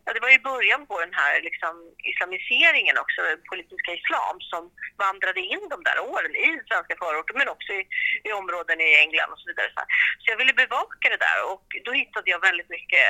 Ja, 0.05 0.13
det 0.13 0.23
var 0.25 0.31
ju 0.35 0.47
början 0.51 0.81
på 0.91 0.95
den 1.05 1.13
här 1.21 1.33
liksom, 1.47 1.73
islamiseringen 2.11 2.97
också, 3.03 3.21
politiska 3.51 3.91
islam, 3.99 4.35
som 4.51 4.63
vandrade 5.05 5.41
in 5.53 5.63
de 5.73 5.79
där 5.87 5.99
åren 6.13 6.33
i 6.45 6.47
svenska 6.69 6.95
förorter 7.01 7.33
men 7.39 7.53
också 7.55 7.71
i, 7.79 7.83
i 8.27 8.29
områden 8.41 8.77
i 8.81 8.89
England 9.03 9.31
och 9.33 9.39
så 9.41 9.47
vidare. 9.49 9.69
Så 10.21 10.25
jag 10.31 10.37
ville 10.41 10.61
bevaka 10.63 11.05
det 11.09 11.21
där 11.27 11.39
och 11.51 11.65
då 11.85 11.91
hittade 12.01 12.27
jag 12.33 12.39
väldigt 12.49 12.69
mycket 12.75 13.05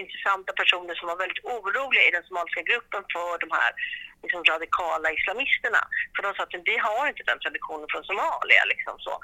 intressanta 0.00 0.52
personer 0.60 0.94
som 0.94 1.08
var 1.10 1.16
väldigt 1.22 1.44
oroliga 1.54 2.04
i 2.06 2.14
den 2.16 2.26
somaliska 2.28 2.62
gruppen 2.70 3.02
för 3.14 3.32
de 3.44 3.48
här 3.58 3.70
liksom, 4.22 4.40
radikala 4.52 5.08
islamisterna. 5.18 5.82
För 6.14 6.22
de 6.22 6.30
sa 6.34 6.42
att 6.42 6.68
vi 6.72 6.76
har 6.88 7.04
inte 7.08 7.28
den 7.30 7.40
traditionen 7.44 7.88
från 7.92 8.04
Somalia. 8.04 8.62
Liksom, 8.72 8.94
så. 9.06 9.14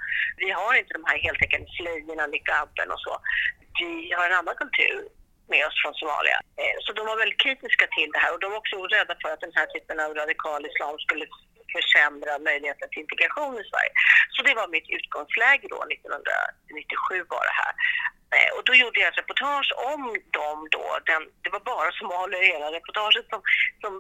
Vi 0.43 0.51
har 0.59 0.73
inte 0.81 0.97
de 0.99 1.05
här 1.09 1.19
heltäckande 1.27 1.69
slöjorna, 1.77 2.27
niqaben 2.27 2.91
och 2.95 3.03
så. 3.07 3.15
Vi 3.81 4.13
har 4.17 4.27
en 4.27 4.39
annan 4.41 4.57
kultur 4.63 5.01
med 5.53 5.63
oss 5.69 5.77
från 5.83 5.95
Somalia. 6.01 6.39
Eh, 6.61 6.77
så 6.85 6.91
de 6.99 7.03
var 7.11 7.17
väldigt 7.23 7.45
kritiska 7.45 7.87
till 7.97 8.11
det 8.15 8.21
här 8.23 8.33
och 8.35 8.41
de 8.41 8.47
var 8.53 8.61
också 8.63 8.77
rädda 8.97 9.15
för 9.23 9.31
att 9.33 9.45
den 9.47 9.57
här 9.59 9.67
typen 9.75 9.97
av 10.05 10.11
radikal 10.23 10.67
islam 10.71 10.97
skulle 11.05 11.27
försämra 11.77 12.33
möjligheten 12.49 12.89
till 12.89 13.05
integration 13.07 13.55
i 13.63 13.65
Sverige. 13.71 13.93
Så 14.35 14.41
det 14.47 14.55
var 14.61 14.75
mitt 14.77 14.89
utgångsläge 14.99 15.67
då, 15.75 15.81
1997 15.95 17.25
var 17.35 17.45
det 17.51 17.57
här. 17.63 17.75
Eh, 18.35 18.51
och 18.57 18.65
då 18.69 18.73
gjorde 18.81 19.01
jag 19.01 19.09
ett 19.11 19.23
reportage 19.23 19.71
om 19.93 20.03
dem 20.39 20.59
då. 20.77 20.87
Den, 21.11 21.23
det 21.43 21.51
var 21.57 21.63
bara 21.73 21.91
somalier 22.01 22.43
i 22.43 22.53
hela 22.55 22.69
reportaget 22.79 23.27
som, 23.33 23.41
som 23.83 23.93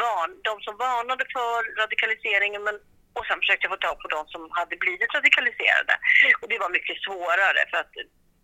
van, 0.00 0.30
de 0.48 0.54
som 0.66 0.74
varnade 0.86 1.24
för 1.36 1.58
radikaliseringen 1.82 2.62
men 2.68 2.76
och 3.16 3.26
sen 3.26 3.40
försökte 3.42 3.64
jag 3.64 3.74
få 3.76 3.80
tag 3.86 3.96
på 4.02 4.08
de 4.16 4.20
som 4.34 4.42
hade 4.58 4.76
blivit 4.84 5.14
radikaliserade. 5.18 5.94
Och 6.40 6.48
det 6.48 6.58
var 6.64 6.70
mycket 6.76 6.98
svårare 7.06 7.60
för 7.70 7.78
att 7.82 7.94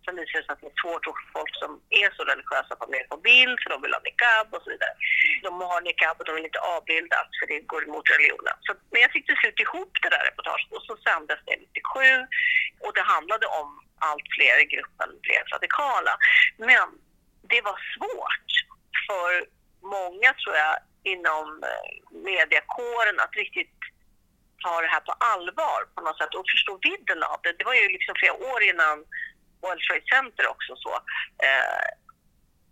Sen 0.05 0.15
visar 0.15 0.39
det 0.39 0.45
sig 0.45 0.53
att 0.53 0.61
det 0.61 0.71
är 0.73 0.81
svårt 0.83 1.05
för 1.05 1.31
folk 1.37 1.53
som 1.63 1.71
är 2.01 2.09
så 2.17 2.21
religiösa 2.31 2.71
att 2.73 2.83
vara 2.83 2.95
med 2.95 3.05
på 3.11 3.17
bild 3.29 3.57
för 3.61 3.69
de 3.73 3.77
vill 3.83 3.97
ha 3.97 4.01
niqab 4.07 4.47
och 4.55 4.63
så 4.63 4.69
vidare. 4.73 4.93
De 5.47 5.51
har 5.71 5.81
niqab 5.81 6.15
och 6.19 6.25
de 6.27 6.31
vill 6.35 6.49
inte 6.49 6.65
avbildas 6.75 7.27
för 7.39 7.45
det 7.51 7.59
går 7.73 7.81
emot 7.87 8.05
religionen. 8.15 8.55
Så, 8.65 8.71
men 8.91 9.01
jag 9.01 9.11
fick 9.11 9.25
till 9.25 9.41
slut 9.41 9.59
ihop 9.65 9.93
det 10.03 10.09
där 10.15 10.23
reportaget 10.29 10.71
och 10.77 10.83
så 10.87 10.93
sändes 11.07 11.39
det 11.45 11.55
97 11.55 11.99
och 12.85 12.93
det 12.97 13.05
handlade 13.15 13.45
om 13.59 13.69
allt 14.09 14.27
fler 14.35 14.55
i 14.63 14.65
gruppen 14.73 15.09
blev 15.25 15.43
radikala. 15.53 16.13
Men 16.57 16.87
det 17.51 17.61
var 17.69 17.77
svårt 17.95 18.51
för 19.07 19.31
många 19.97 20.29
tror 20.41 20.55
jag 20.63 20.75
inom 21.13 21.45
eh, 21.71 21.91
mediakåren 22.29 23.19
att 23.19 23.35
riktigt 23.35 23.77
ta 24.63 24.81
det 24.81 24.87
här 24.87 24.99
på 24.99 25.13
allvar 25.33 25.79
på 25.95 26.01
något 26.01 26.17
sätt 26.17 26.35
och 26.35 26.45
förstå 26.55 26.79
vidden 26.87 27.23
av 27.23 27.39
det. 27.43 27.53
Det 27.59 27.65
var 27.69 27.73
ju 27.73 27.87
liksom 27.87 28.15
flera 28.19 28.33
år 28.33 28.61
innan 28.71 28.97
World 29.61 29.81
Trade 29.85 30.07
Center 30.13 30.45
också. 30.53 30.71
Så. 30.83 30.93
Eh, 31.47 31.87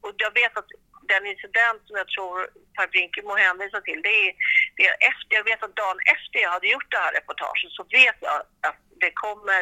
och 0.02 0.14
jag 0.18 0.34
vet 0.42 0.58
att 0.58 0.70
den 1.14 1.26
incident 1.34 1.80
som 1.88 1.96
jag 2.02 2.10
tror 2.16 2.36
Per 2.76 2.88
Brinkemo 2.88 3.34
hänvisar 3.36 3.82
till, 3.82 4.02
det 4.08 4.16
är, 4.26 4.32
det 4.78 4.84
är 4.92 4.96
efter, 5.12 5.32
jag 5.40 5.48
vet 5.52 5.64
att 5.64 5.76
dagen 5.76 6.00
efter 6.16 6.38
jag 6.40 6.52
hade 6.56 6.68
gjort 6.74 6.92
det 6.92 7.04
här 7.06 7.14
reportaget 7.20 7.72
så 7.78 7.84
vet 8.00 8.18
jag 8.28 8.38
att 8.68 8.80
det 9.04 9.12
kommer 9.26 9.62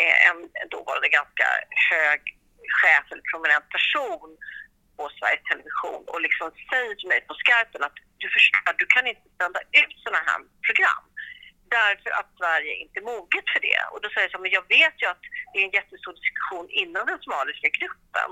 eh, 0.00 0.18
en, 0.28 0.38
dåvarande 0.74 1.08
ganska 1.18 1.46
hög 1.90 2.20
chef 2.80 3.04
eller 3.10 3.24
prominent 3.32 3.68
person 3.76 4.30
på 4.96 5.02
Sveriges 5.16 5.44
Television 5.50 6.02
och 6.12 6.20
liksom 6.26 6.46
säger 6.70 6.94
till 6.94 7.12
mig 7.12 7.20
på 7.28 7.34
skarpen 7.34 7.82
att 7.82 7.98
du 8.22 8.26
förstår, 8.36 8.72
du 8.82 8.86
kan 8.94 9.06
inte 9.06 9.28
sända 9.40 9.60
ut 9.80 9.94
sådana 10.04 10.22
här 10.28 10.40
program 10.66 11.04
därför 11.78 12.10
att 12.18 12.28
Sverige 12.40 12.72
inte 12.82 12.98
är 13.00 13.04
moget 13.14 13.46
för 13.52 13.60
det. 13.60 13.67
Och 14.08 14.12
då 14.12 14.20
säger 14.20 14.28
jag 14.28 14.36
så 14.36 14.44
men 14.44 14.56
jag 14.58 14.66
vet 14.78 14.96
ju 15.02 15.06
att 15.14 15.24
det 15.50 15.58
är 15.60 15.64
en 15.68 15.78
jättestor 15.78 16.14
diskussion 16.22 16.66
inom 16.82 17.04
den 17.10 17.20
somaliska 17.24 17.68
gruppen. 17.78 18.28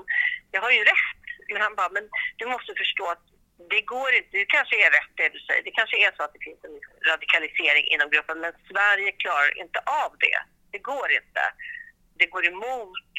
Jag 0.55 0.61
har 0.65 0.71
ju 0.77 0.83
rätt. 0.93 1.23
Men 1.51 1.61
han 1.65 1.75
bara, 1.79 1.91
men 1.97 2.05
du 2.39 2.45
måste 2.53 2.71
förstå 2.83 3.05
att 3.15 3.25
det 3.73 3.81
går 3.95 4.09
inte, 4.19 4.31
det 4.43 4.53
kanske 4.57 4.75
är 4.85 4.89
rätt 4.97 5.13
det 5.19 5.29
du 5.35 5.39
säger, 5.39 5.63
det 5.69 5.75
kanske 5.79 5.97
är 6.05 6.11
så 6.15 6.21
att 6.23 6.33
det 6.35 6.43
finns 6.47 6.61
en 6.67 6.77
radikalisering 7.11 7.85
inom 7.93 8.07
gruppen, 8.13 8.37
men 8.43 8.53
Sverige 8.71 9.11
klarar 9.23 9.51
inte 9.63 9.79
av 10.03 10.11
det. 10.25 10.39
Det 10.73 10.81
går 10.91 11.07
inte. 11.19 11.43
Det 12.19 12.27
går 12.33 12.43
emot 12.53 13.09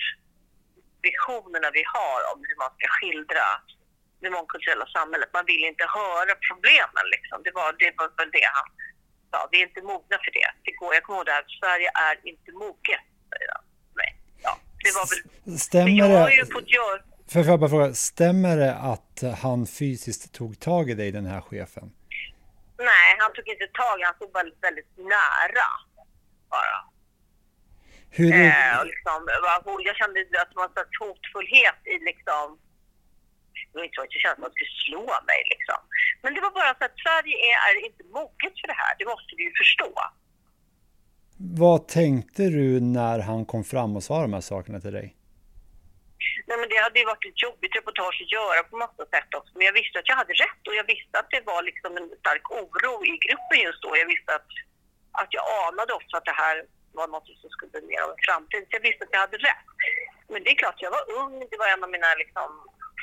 visionerna 1.09 1.69
vi 1.79 1.85
har 1.97 2.21
om 2.33 2.39
hur 2.49 2.57
man 2.63 2.73
ska 2.77 2.87
skildra 2.97 3.47
det 4.23 4.31
mångkulturella 4.37 4.87
samhället. 4.97 5.31
Man 5.39 5.49
vill 5.53 5.65
inte 5.71 5.87
höra 6.01 6.33
problemen 6.49 7.05
liksom. 7.15 7.37
Det 7.47 7.53
var, 7.59 7.69
det 7.83 7.93
var 7.99 8.09
väl 8.19 8.31
det 8.39 8.49
han 8.59 8.69
sa. 9.31 9.49
Vi 9.53 9.57
är 9.62 9.66
inte 9.70 9.83
mogna 9.83 10.16
för 10.24 10.33
det. 10.39 10.49
det 10.64 10.72
går, 10.72 10.95
jag 10.95 11.03
kommer 11.03 11.18
ihåg 11.18 11.26
det 11.26 11.33
här, 11.33 11.45
Sverige 11.61 11.91
är 12.09 12.29
inte 12.31 12.53
moget, 12.53 13.05
säger 13.31 13.51
han. 13.55 13.64
Nej. 14.01 14.11
Ja, 14.43 14.59
det 14.85 14.93
var 14.99 15.07
väl... 15.11 15.59
Stämmer 15.59 15.91
jag 15.91 16.18
har 16.18 16.31
ju 16.31 16.47
fått 16.47 16.70
göra... 16.70 17.01
För 17.33 17.41
jag 17.45 17.61
bara 17.61 17.70
fråga, 17.70 17.95
stämmer 17.95 18.57
det 18.57 18.74
att 18.74 19.39
han 19.43 19.66
fysiskt 19.66 20.35
tog 20.35 20.61
tag 20.61 20.91
i 20.91 20.95
dig, 20.95 21.12
den 21.12 21.26
här 21.26 21.41
chefen? 21.41 21.93
Nej, 22.79 23.09
han 23.18 23.33
tog 23.33 23.49
inte 23.49 23.66
tag, 23.66 23.97
han 24.07 24.14
stod 24.14 24.33
väldigt, 24.33 24.62
väldigt 24.62 24.93
nära 24.97 25.68
bara. 26.51 26.79
Hur... 28.11 28.33
Eh, 28.35 28.79
och 28.81 28.87
liksom, 28.87 29.18
jag 29.89 29.97
kände 29.97 30.20
att 30.20 30.51
det 30.51 30.57
var 30.62 30.64
en 30.64 30.91
hotfullhet 31.01 31.81
i 31.85 32.05
liksom 32.11 32.59
det 33.71 33.79
var 33.79 33.85
inte 33.85 33.99
så 33.99 34.03
att 34.03 34.14
jag 34.14 34.23
kände 34.23 34.35
att 34.37 34.45
man 34.47 34.55
skulle 34.55 34.75
slå 34.87 35.05
mig 35.31 35.41
liksom. 35.55 35.81
Men 36.23 36.35
det 36.35 36.41
var 36.47 36.53
bara 36.61 36.73
så 36.79 36.85
att 36.89 36.99
Sverige 37.05 37.37
är, 37.51 37.57
är 37.69 37.87
inte 37.91 38.05
moget 38.19 38.55
för 38.61 38.69
det 38.73 38.79
här, 38.83 38.93
det 38.99 39.07
måste 39.12 39.33
vi 39.37 39.43
ju 39.49 39.53
förstå. 39.62 39.93
Vad 41.64 41.81
tänkte 41.89 42.43
du 42.59 42.81
när 42.81 43.19
han 43.29 43.41
kom 43.53 43.64
fram 43.73 43.97
och 43.97 44.05
sa 44.09 44.16
de 44.27 44.33
här 44.33 44.47
sakerna 44.53 44.81
till 44.81 44.93
dig? 45.01 45.09
Nej, 46.47 46.57
men 46.61 46.69
det 46.73 46.79
hade 46.87 46.99
ju 46.99 47.07
varit 47.12 47.29
ett 47.31 47.43
jobbigt 47.49 47.77
reportage 47.79 48.19
att 48.25 48.33
göra 48.39 48.61
på 48.71 48.77
massa 48.85 49.05
sätt 49.14 49.31
också. 49.39 49.53
Men 49.57 49.66
jag 49.71 49.77
visste 49.81 49.99
att 49.99 50.09
jag 50.11 50.19
hade 50.23 50.35
rätt 50.45 50.62
och 50.69 50.77
jag 50.81 50.87
visste 50.95 51.14
att 51.19 51.31
det 51.35 51.43
var 51.53 51.61
liksom 51.71 51.91
en 52.01 52.09
stark 52.23 52.47
oro 52.61 52.93
i 53.12 53.14
gruppen 53.27 53.59
just 53.66 53.83
då. 53.85 53.91
Jag 54.03 54.09
visste 54.14 54.31
att, 54.39 54.51
att 55.23 55.31
jag 55.37 55.45
anade 55.69 55.93
också 55.99 56.12
att 56.16 56.29
det 56.31 56.39
här 56.45 56.57
var 56.99 57.09
något 57.14 57.29
som 57.41 57.51
skulle 57.51 57.73
bli 57.75 57.83
mer 57.91 58.01
av 58.05 58.11
en 58.14 58.25
framtid. 58.29 58.62
Så 58.64 58.73
jag 58.79 58.85
visste 58.89 59.05
att 59.05 59.14
jag 59.16 59.25
hade 59.27 59.39
rätt. 59.51 59.69
Men 60.33 60.41
det 60.45 60.51
är 60.51 60.59
klart, 60.62 60.85
jag 60.87 60.95
var 60.99 61.05
ung. 61.23 61.35
Det 61.51 61.59
var 61.62 61.69
en 61.75 61.85
av 61.85 61.91
mina 61.97 62.11
liksom, 62.23 62.49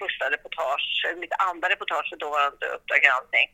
första 0.02 0.26
reportage, 0.36 0.86
mitt 1.24 1.36
andra 1.50 1.66
reportage 1.70 2.08
för 2.10 2.18
dåvarande 2.26 2.66
Uppdrag 2.76 3.02
granskning. 3.06 3.48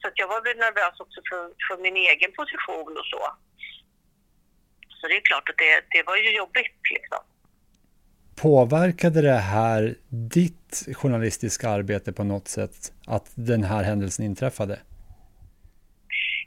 Så 0.00 0.08
att 0.08 0.18
jag 0.22 0.28
var 0.28 0.40
väl 0.46 0.56
nervös 0.56 1.00
också 1.04 1.20
för, 1.28 1.42
för 1.66 1.76
min 1.82 1.96
egen 1.96 2.32
position 2.40 2.92
och 3.00 3.06
så. 3.12 3.22
Så 4.88 5.08
det 5.08 5.16
är 5.16 5.20
klart 5.20 5.48
att 5.48 5.58
det, 5.58 5.84
det 5.94 6.02
var 6.02 6.16
ju 6.16 6.36
jobbigt 6.36 6.80
liksom. 6.96 7.22
Påverkade 8.42 9.22
det 9.22 9.42
här 9.56 9.94
ditt 10.08 10.88
journalistiska 11.00 11.68
arbete 11.68 12.12
på 12.12 12.24
något 12.24 12.48
sätt 12.48 12.92
att 13.06 13.26
den 13.34 13.62
här 13.64 13.82
händelsen 13.82 14.24
inträffade? 14.24 14.80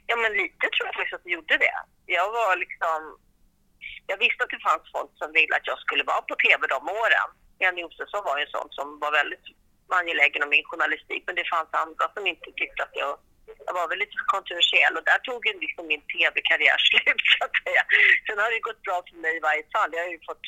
Ja, 0.06 0.16
men 0.16 0.32
lite 0.32 0.66
tror 0.72 0.86
jag 0.88 0.94
faktiskt 0.94 1.14
att 1.14 1.24
det 1.24 1.30
gjorde 1.30 1.56
det. 1.56 1.76
Jag 2.06 2.28
var 2.38 2.56
liksom... 2.56 3.18
Jag 4.06 4.18
visste 4.18 4.44
att 4.44 4.50
det 4.50 4.62
fanns 4.68 4.92
folk 4.92 5.10
som 5.14 5.32
ville 5.32 5.56
att 5.56 5.66
jag 5.66 5.78
skulle 5.78 6.04
vara 6.04 6.22
på 6.22 6.34
tv 6.34 6.66
de 6.74 6.82
åren. 7.02 7.28
Janne 7.58 7.80
Josefsson 7.80 8.24
var 8.24 8.38
ju 8.38 8.44
en 8.44 8.54
sån 8.56 8.68
som 8.78 8.98
var 9.02 9.12
väldigt 9.20 9.46
angelägen 9.98 10.42
om 10.42 10.48
min 10.48 10.68
journalistik, 10.70 11.22
men 11.26 11.36
det 11.36 11.52
fanns 11.54 11.68
andra 11.84 12.04
som 12.14 12.26
inte 12.26 12.50
tyckte 12.60 12.82
att 12.82 12.96
jag 13.02 13.18
jag 13.66 13.74
var 13.80 13.88
väl 13.88 13.98
lite 14.04 14.18
kontroversiell 14.34 14.94
och 14.96 15.06
där 15.10 15.20
tog 15.28 15.40
liksom 15.64 15.84
min 15.92 16.02
tv-karriär 16.14 16.78
slut 16.88 17.22
så 17.34 17.40
att 17.46 17.56
säga. 17.64 17.82
Sen 18.26 18.38
har 18.42 18.50
det 18.50 18.68
gått 18.68 18.82
bra 18.86 18.96
för 19.08 19.16
mig 19.24 19.34
i 19.36 19.46
varje 19.48 19.64
fall. 19.74 19.90
Jag 19.92 20.02
har 20.04 20.12
ju 20.16 20.20
fått 20.30 20.46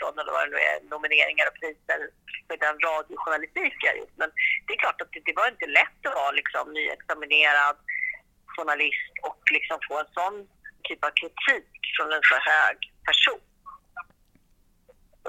18 0.00 0.18
eller 0.18 0.32
vad 0.36 0.42
det 0.44 0.52
nu 0.54 0.60
är, 0.72 0.76
nomineringar 0.94 1.46
och 1.50 1.58
priser 1.60 2.00
för 2.46 2.56
den 2.64 2.76
radiojournalistik 2.86 3.74
jag 3.86 3.98
gjort. 4.00 4.16
Men 4.22 4.30
det 4.64 4.72
är 4.74 4.80
klart 4.84 5.00
att 5.02 5.12
det, 5.12 5.20
det 5.28 5.36
var 5.40 5.48
inte 5.54 5.68
lätt 5.78 6.00
att 6.06 6.18
vara 6.22 6.38
liksom 6.40 6.64
nyexaminerad 6.78 7.76
journalist 8.54 9.14
och 9.28 9.42
liksom 9.56 9.78
få 9.88 9.94
en 10.02 10.12
sån 10.18 10.36
typ 10.88 11.00
av 11.08 11.12
kritik 11.20 11.80
från 11.96 12.12
en 12.16 12.26
så 12.30 12.36
hög 12.50 12.76
person. 13.08 13.42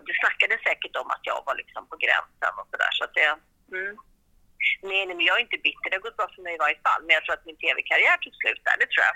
Det 0.08 0.16
snackades 0.22 0.60
säkert 0.70 0.96
om 1.02 1.10
att 1.16 1.24
jag 1.32 1.40
var 1.48 1.56
liksom 1.62 1.82
på 1.92 1.96
gränsen 2.04 2.54
och 2.60 2.68
sådär. 2.72 2.92
Så 2.98 3.04
att 3.06 3.14
det, 3.20 3.30
mm. 3.78 3.94
Nej, 4.90 5.06
nej, 5.06 5.16
men 5.18 5.26
jag 5.26 5.36
är 5.38 5.42
inte 5.48 5.60
bitter. 5.68 5.90
Det 5.90 5.96
har 5.98 6.06
gått 6.08 6.18
bra 6.18 6.28
för 6.36 6.42
mig 6.42 6.54
i 6.56 6.62
varje 6.66 6.80
fall. 6.88 7.02
Men 7.06 7.14
jag 7.18 7.24
tror 7.24 7.36
att 7.38 7.46
min 7.50 7.58
tv-karriär 7.64 8.18
tog 8.18 8.34
slut 8.42 8.62
där, 8.68 8.78
det 8.82 8.90
tror 8.94 9.06
jag. 9.10 9.16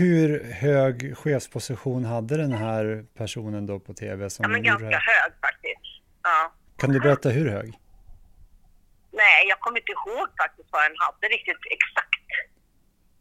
Hur 0.00 0.28
hög 0.52 1.16
chefsposition 1.20 2.04
hade 2.04 2.36
den 2.36 2.52
här 2.52 3.04
personen 3.20 3.66
då 3.66 3.76
på 3.80 3.92
tv? 3.94 4.30
Som 4.30 4.42
ja, 4.42 4.48
men 4.48 4.62
ganska 4.62 4.98
hög 5.12 5.32
faktiskt. 5.46 5.86
Ja. 6.22 6.52
Kan 6.80 6.92
du 6.92 7.00
berätta 7.00 7.28
hur 7.28 7.48
hög? 7.56 7.68
Nej, 9.22 9.38
jag 9.48 9.60
kommer 9.60 9.78
inte 9.82 9.92
ihåg 9.92 10.28
faktiskt 10.42 10.68
vad 10.72 10.82
den 10.82 10.96
hade 11.04 11.26
riktigt 11.36 11.64
exakt. 11.76 12.28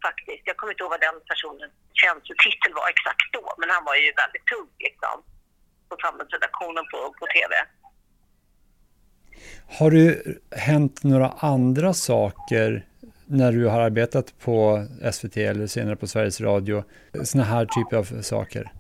Faktiskt. 0.08 0.44
Jag 0.50 0.58
kommer 0.58 0.72
inte 0.74 0.84
ihåg 0.84 0.94
vad 0.96 1.02
den 1.10 1.18
personens 1.32 1.74
tjänstetitel 2.02 2.72
var 2.80 2.88
exakt 2.96 3.28
då, 3.38 3.44
men 3.60 3.70
han 3.76 3.84
var 3.90 3.96
ju 3.96 4.08
väldigt 4.24 4.46
tung 4.52 4.70
liksom 4.88 5.16
på 5.90 5.96
samhällsredaktionen 6.06 6.84
på, 6.92 6.98
på 7.20 7.26
tv. 7.36 7.54
Har 9.80 9.92
det 9.92 10.24
hänt 10.58 11.04
några 11.04 11.30
andra 11.30 11.94
saker 11.94 12.86
när 13.26 13.52
du 13.52 13.66
har 13.68 13.82
arbetat 13.82 14.40
på 14.40 14.86
SVT 15.14 15.38
eller 15.38 15.68
senare 15.68 15.96
på 15.96 16.08
Sveriges 16.08 16.42
Radio? 16.42 16.84
Såna 17.24 17.44
här 17.44 17.66
typer 17.66 17.98
av 17.98 18.22
saker? 18.22 18.72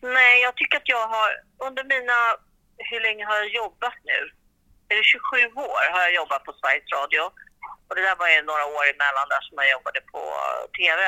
Nej, 0.00 0.42
jag 0.46 0.56
tycker 0.56 0.76
att 0.76 0.88
jag 0.88 1.06
har 1.16 1.30
under 1.68 1.84
mina, 1.84 2.18
hur 2.90 3.00
länge 3.06 3.24
har 3.24 3.36
jag 3.36 3.50
jobbat 3.62 3.96
nu? 4.10 4.20
Är 4.88 4.96
det 4.96 5.04
27 5.04 5.46
år 5.70 5.82
har 5.94 6.02
jag 6.06 6.14
jobbat 6.14 6.44
på 6.44 6.52
Sveriges 6.60 6.90
Radio. 6.98 7.22
Och 7.86 7.94
det 7.96 8.02
där 8.08 8.16
var 8.22 8.28
ju 8.34 8.40
några 8.50 8.64
år 8.76 8.84
emellan 8.94 9.26
där 9.32 9.42
som 9.46 9.54
jag 9.62 9.70
jobbade 9.76 10.00
på 10.12 10.20
TV. 10.78 11.00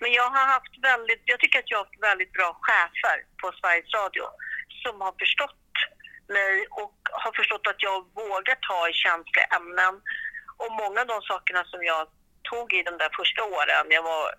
Men 0.00 0.12
jag 0.12 0.28
har 0.36 0.46
haft 0.54 0.74
väldigt, 0.90 1.22
jag 1.24 1.40
tycker 1.40 1.58
att 1.58 1.70
jag 1.70 1.78
har 1.78 1.84
haft 1.84 2.02
väldigt 2.10 2.32
bra 2.32 2.48
chefer 2.66 3.16
på 3.40 3.46
Sveriges 3.60 3.94
Radio 3.94 4.24
som 4.82 5.00
har 5.00 5.14
förstått 5.22 5.72
mig 6.28 6.66
och 6.70 6.96
har 7.22 7.32
förstått 7.32 7.66
att 7.66 7.82
jag 7.88 7.98
vågar 8.22 8.56
ta 8.68 8.88
i 8.88 8.92
känsliga 8.92 9.46
ämnen. 9.58 9.94
Och 10.62 10.72
många 10.82 11.00
av 11.00 11.06
de 11.06 11.22
sakerna 11.22 11.64
som 11.64 11.80
jag 11.84 12.02
tog 12.50 12.72
i 12.72 12.82
de 12.82 12.94
där 13.02 13.10
första 13.20 13.42
åren, 13.44 13.86
jag 13.90 14.02
var 14.02 14.34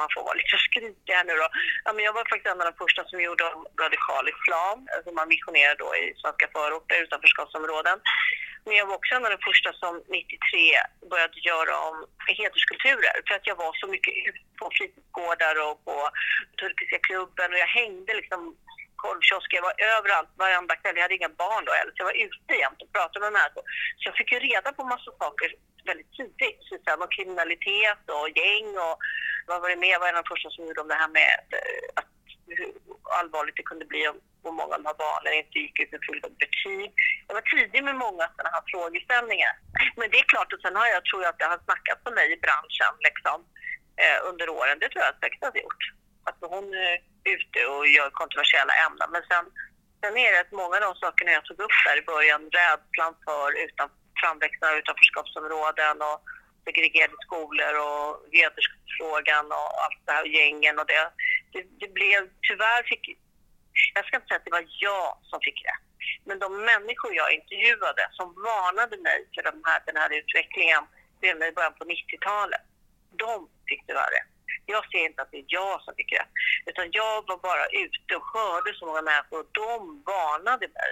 man 0.00 0.08
får 0.14 0.22
vara 0.28 0.40
lite 0.40 0.58
skrytig 0.68 1.12
här 1.18 1.24
nu 1.24 1.34
då. 1.42 1.48
Ja, 1.84 1.90
men 1.92 2.04
jag 2.04 2.12
var 2.18 2.24
faktiskt 2.30 2.52
en 2.52 2.60
av 2.62 2.68
de 2.70 2.76
första 2.84 3.02
som 3.04 3.18
gjorde 3.26 3.44
om 3.52 3.60
radikal 3.84 4.24
islam, 4.34 4.78
alltså 4.94 5.10
man 5.18 5.28
missionerade 5.32 5.80
då 5.84 5.90
i 6.02 6.04
svenska 6.22 6.46
förorter, 6.56 7.02
utanförskapsområden. 7.04 7.98
Men 8.64 8.74
jag 8.76 8.86
var 8.86 8.94
också 8.94 9.14
en 9.14 9.24
av 9.24 9.34
de 9.36 9.42
första 9.50 9.70
som 9.82 9.94
93 10.08 11.10
började 11.10 11.38
göra 11.50 11.74
om 11.88 11.96
hederskulturer 12.38 13.16
för 13.26 13.34
att 13.34 13.46
jag 13.50 13.56
var 13.64 13.72
så 13.82 13.86
mycket 13.94 14.14
ute 14.28 14.40
på 14.58 14.66
fritidsgårdar 14.76 15.54
och 15.66 15.76
på 15.84 15.96
turkiska 16.60 16.98
klubben 17.08 17.52
och 17.52 17.60
jag 17.64 17.72
hängde 17.80 18.12
liksom 18.20 18.40
korvkiosker, 19.02 19.56
jag 19.58 19.68
var 19.70 19.76
överallt 19.96 20.32
varenda 20.44 20.74
kväll. 20.76 20.96
Jag 20.96 21.04
hade 21.06 21.18
inga 21.20 21.38
barn 21.44 21.64
då 21.64 21.72
heller, 21.78 21.92
så 21.92 22.00
jag 22.02 22.10
var 22.12 22.22
ute 22.26 22.52
jämt 22.62 22.82
och 22.82 22.92
pratade 22.96 23.24
med 23.24 23.32
människor. 23.38 23.64
Så 23.98 24.02
jag 24.08 24.16
fick 24.18 24.32
ju 24.32 24.38
reda 24.50 24.68
på 24.72 24.82
massa 24.94 25.10
saker 25.22 25.48
väldigt 25.90 26.12
tidigt. 26.16 26.58
Så 26.68 26.74
och 27.04 27.12
kriminalitet 27.16 28.04
och 28.18 28.28
gäng 28.40 28.68
och 28.86 28.96
vad 29.46 29.60
var 29.62 29.68
det 29.68 29.82
mer? 29.84 29.92
Jag 29.94 30.00
var 30.00 30.08
en 30.08 30.20
av 30.20 30.24
de 30.24 30.32
första 30.34 30.50
som 30.50 30.66
gjorde 30.66 30.80
om 30.80 30.92
det 30.92 31.02
här 31.02 31.12
med 31.20 31.40
eh, 31.58 31.86
att, 31.98 32.10
hur 32.58 32.72
allvarligt 33.20 33.56
det 33.56 33.70
kunde 33.70 33.84
bli 33.92 34.08
om, 34.08 34.18
om 34.42 34.54
många 34.60 34.74
av 34.74 34.80
de 34.82 34.88
här 34.90 35.02
barnen 35.06 35.32
inte 35.40 35.58
gick 35.58 35.80
ut 35.80 35.92
med 35.92 36.00
fyllda 36.08 36.28
betyg. 36.42 36.90
Jag 37.32 37.40
var 37.42 37.52
tidig 37.56 37.82
med 37.84 37.96
många 38.06 38.24
sådana 38.28 38.54
här 38.56 38.64
frågeställningar. 38.72 39.54
Men 39.98 40.06
det 40.10 40.18
är 40.22 40.32
klart, 40.32 40.52
och 40.52 40.62
sen 40.62 40.76
har 40.80 40.88
jag, 40.94 41.02
tror 41.04 41.20
jag 41.22 41.30
att 41.32 41.42
jag 41.44 41.52
har 41.54 41.60
snackat 41.66 41.98
på 42.04 42.10
mig 42.18 42.26
i 42.34 42.42
branschen 42.44 42.94
liksom, 43.08 43.38
eh, 44.02 44.18
under 44.30 44.46
åren. 44.58 44.78
Det 44.80 44.88
tror 44.88 45.04
jag 45.04 45.14
säkert 45.22 45.42
att 45.42 45.54
jag 45.56 45.62
har 45.62 45.66
gjort. 45.68 45.84
Att 46.28 46.38
hon 46.54 46.66
eh, 46.82 46.96
är 47.28 47.32
ute 47.36 47.58
och 47.72 47.82
gör 47.96 48.10
kontroversiella 48.20 48.74
ämnen. 48.84 49.08
Men 49.14 49.22
sen, 49.30 49.44
sen 50.00 50.14
är 50.24 50.30
det 50.32 50.40
att 50.44 50.58
många 50.62 50.74
av 50.78 50.84
de 50.88 50.94
sakerna 51.04 51.30
jag 51.38 51.44
tog 51.46 51.58
upp 51.66 51.76
där 51.86 51.96
i 52.02 52.08
början, 52.12 52.42
rädslan 52.58 53.14
för 53.26 53.46
utan, 53.64 53.88
framväxten 54.20 54.68
av 54.70 54.76
utanförskapsområden 54.80 55.96
och 56.08 56.18
segregerade 56.64 57.18
skolor 57.26 57.72
och 57.88 58.08
hedersfrågan 58.36 59.46
och 59.58 59.70
allt 59.84 60.00
det 60.06 60.12
här, 60.16 60.26
gängen 60.38 60.74
och 60.80 60.88
det, 60.92 61.02
det, 61.52 61.62
det 61.80 61.90
blev, 61.98 62.20
tyvärr 62.48 62.82
fick, 62.90 63.04
jag 63.94 64.04
ska 64.04 64.16
inte 64.16 64.28
säga 64.28 64.40
att 64.40 64.48
det 64.48 64.56
var 64.58 64.66
jag 64.86 65.08
som 65.30 65.38
fick 65.46 65.58
rätt, 65.68 65.91
men 66.24 66.38
de 66.38 66.48
människor 66.70 67.14
jag 67.14 67.32
intervjuade 67.38 68.02
som 68.18 68.28
varnade 68.48 68.96
mig 68.96 69.18
för 69.34 69.42
de 69.42 69.54
här, 69.64 69.82
den 69.86 69.96
här 69.96 70.10
utvecklingen 70.20 70.82
redan 71.20 71.48
i 71.48 71.52
början 71.52 71.74
på 71.78 71.84
90-talet, 71.84 72.64
de 73.24 73.48
fick 73.68 73.86
tyvärr 73.86 74.10
rätt. 74.16 74.32
Jag 74.66 74.90
ser 74.90 75.04
inte 75.08 75.22
att 75.22 75.30
det 75.30 75.38
är 75.38 75.44
jag 75.46 75.82
som 75.82 75.94
fick 75.94 76.12
rätt, 76.12 76.32
utan 76.66 76.86
jag 76.92 77.16
var 77.28 77.38
bara 77.50 77.66
ute 77.66 78.16
och 78.16 78.26
hörde 78.34 78.74
så 78.74 78.86
många 78.86 79.02
människor 79.02 79.38
och 79.40 79.50
de 79.52 80.02
varnade 80.06 80.66
mig. 80.78 80.90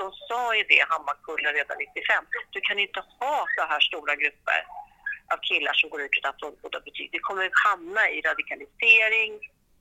De 0.00 0.12
sa 0.28 0.56
ju 0.56 0.64
det, 0.72 0.84
Hammarkullen, 0.88 1.52
redan 1.54 1.76
95. 1.78 2.24
Du 2.50 2.60
kan 2.60 2.78
inte 2.78 3.00
ha 3.18 3.46
så 3.56 3.62
här 3.70 3.80
stora 3.80 4.14
grupper 4.16 4.60
av 5.32 5.38
killar 5.48 5.74
som 5.74 5.90
går 5.90 6.00
ut 6.02 6.18
utan 6.18 6.34
fullgoda 6.40 6.80
betyg. 6.80 7.08
Det 7.12 7.18
kommer 7.18 7.50
hamna 7.66 8.02
i 8.10 8.20
radikalisering, 8.20 9.32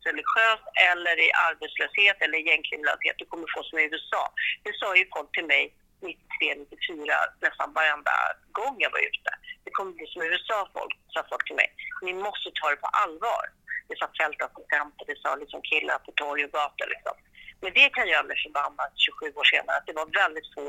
religiöst 0.09 0.67
eller 0.91 1.15
i 1.27 1.29
arbetslöshet 1.47 2.17
eller 2.23 2.37
gängkriminalitet. 2.49 3.15
Du 3.17 3.25
kommer 3.31 3.47
få 3.55 3.63
som 3.63 3.79
i 3.79 3.89
USA. 3.91 4.23
Det 4.63 4.73
sa 4.79 4.87
ju 4.95 5.05
folk 5.15 5.31
till 5.31 5.47
mig 5.55 5.63
93, 6.01 6.55
94, 6.55 7.13
nästan 7.45 7.73
varenda 7.79 8.15
gång 8.59 8.75
jag 8.85 8.91
var 8.95 9.03
ute. 9.09 9.31
Det 9.63 9.71
kommer 9.71 9.91
bli 9.97 10.05
som 10.07 10.21
i 10.23 10.27
USA, 10.33 10.57
folk, 10.77 10.93
sa 11.13 11.19
folk 11.31 11.45
till 11.47 11.59
mig. 11.61 11.69
Ni 12.07 12.13
måste 12.13 12.49
ta 12.53 12.65
det 12.69 12.79
på 12.85 12.89
allvar. 13.03 13.43
Det 13.87 13.97
sa 13.99 14.07
fältassistenter, 14.21 15.03
det 15.11 15.17
sa 15.23 15.29
liksom 15.35 15.61
killar 15.71 15.97
på 16.05 16.11
torg 16.11 16.41
och 16.45 16.51
gator. 16.51 16.87
Liksom. 16.93 17.15
Men 17.61 17.71
det 17.77 17.89
kan 17.95 18.07
göra 18.07 18.23
mig 18.23 18.37
förbannad 18.45 18.89
27 18.95 19.33
år 19.39 19.47
senare, 19.53 19.77
att 19.77 19.87
det 19.89 19.99
var 20.01 20.07
väldigt 20.21 20.53
få 20.55 20.67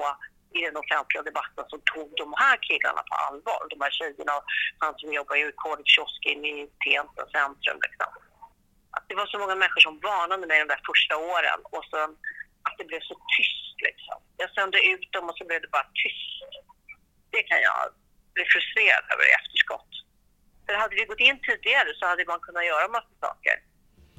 i 0.58 0.60
den 0.66 0.76
offentliga 0.82 1.22
debatten 1.30 1.64
som 1.68 1.80
tog 1.92 2.08
de 2.22 2.26
här 2.42 2.56
killarna 2.68 3.02
på 3.10 3.14
allvar. 3.26 3.60
De 3.72 3.80
här 3.84 3.92
tjejerna 3.98 4.32
och 4.38 4.44
han 4.78 4.94
som 4.98 5.12
jobbar 5.18 5.36
i 5.36 5.52
korvkiosken 5.64 6.44
i 6.44 6.56
Tensta 6.84 7.24
centrum. 7.36 7.78
Liksom 7.86 8.10
det 9.10 9.16
var 9.22 9.26
så 9.26 9.38
många 9.42 9.56
människor 9.62 9.82
som 9.86 9.94
varnade 10.08 10.46
mig 10.46 10.58
de 10.62 10.68
där 10.74 10.82
första 10.90 11.14
åren 11.32 11.60
och 11.74 11.84
sen 11.92 12.10
att 12.66 12.76
det 12.78 12.86
blev 12.90 13.02
så 13.10 13.14
tyst 13.34 13.76
liksom. 13.88 14.18
Jag 14.42 14.50
sände 14.56 14.78
ut 14.92 15.06
dem 15.14 15.24
och 15.28 15.36
så 15.38 15.44
blev 15.48 15.60
det 15.64 15.70
bara 15.76 15.88
tyst. 16.02 16.38
Det 17.34 17.42
kan 17.50 17.60
jag 17.68 17.78
bli 18.34 18.44
frustrerad 18.52 19.04
över 19.12 19.24
i 19.30 19.32
efterskott. 19.40 19.90
För 20.64 20.72
hade 20.82 20.94
vi 20.98 21.04
gått 21.10 21.24
in 21.28 21.38
tidigare 21.48 21.90
så 21.98 22.04
hade 22.10 22.24
man 22.32 22.40
kunnat 22.46 22.64
göra 22.70 22.94
massa 22.98 23.14
saker. 23.26 23.56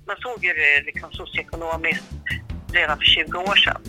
Man 0.09 0.17
såg 0.25 0.39
ju 0.47 0.53
det 0.61 0.73
liksom 0.89 1.09
socioekonomiskt 1.19 2.09
redan 2.77 2.97
för 3.01 3.05
20 3.05 3.37
år 3.49 3.57
sedan. 3.65 3.81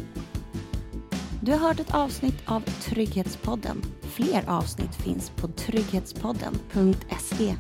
Du 1.45 1.51
har 1.53 1.59
hört 1.59 1.81
ett 1.81 1.95
avsnitt 2.05 2.41
av 2.47 2.61
Trygghetspodden. 2.61 3.79
Fler 4.17 4.43
avsnitt 4.59 4.95
finns 5.05 5.31
på 5.31 5.49
trygghetspodden.se 5.49 7.55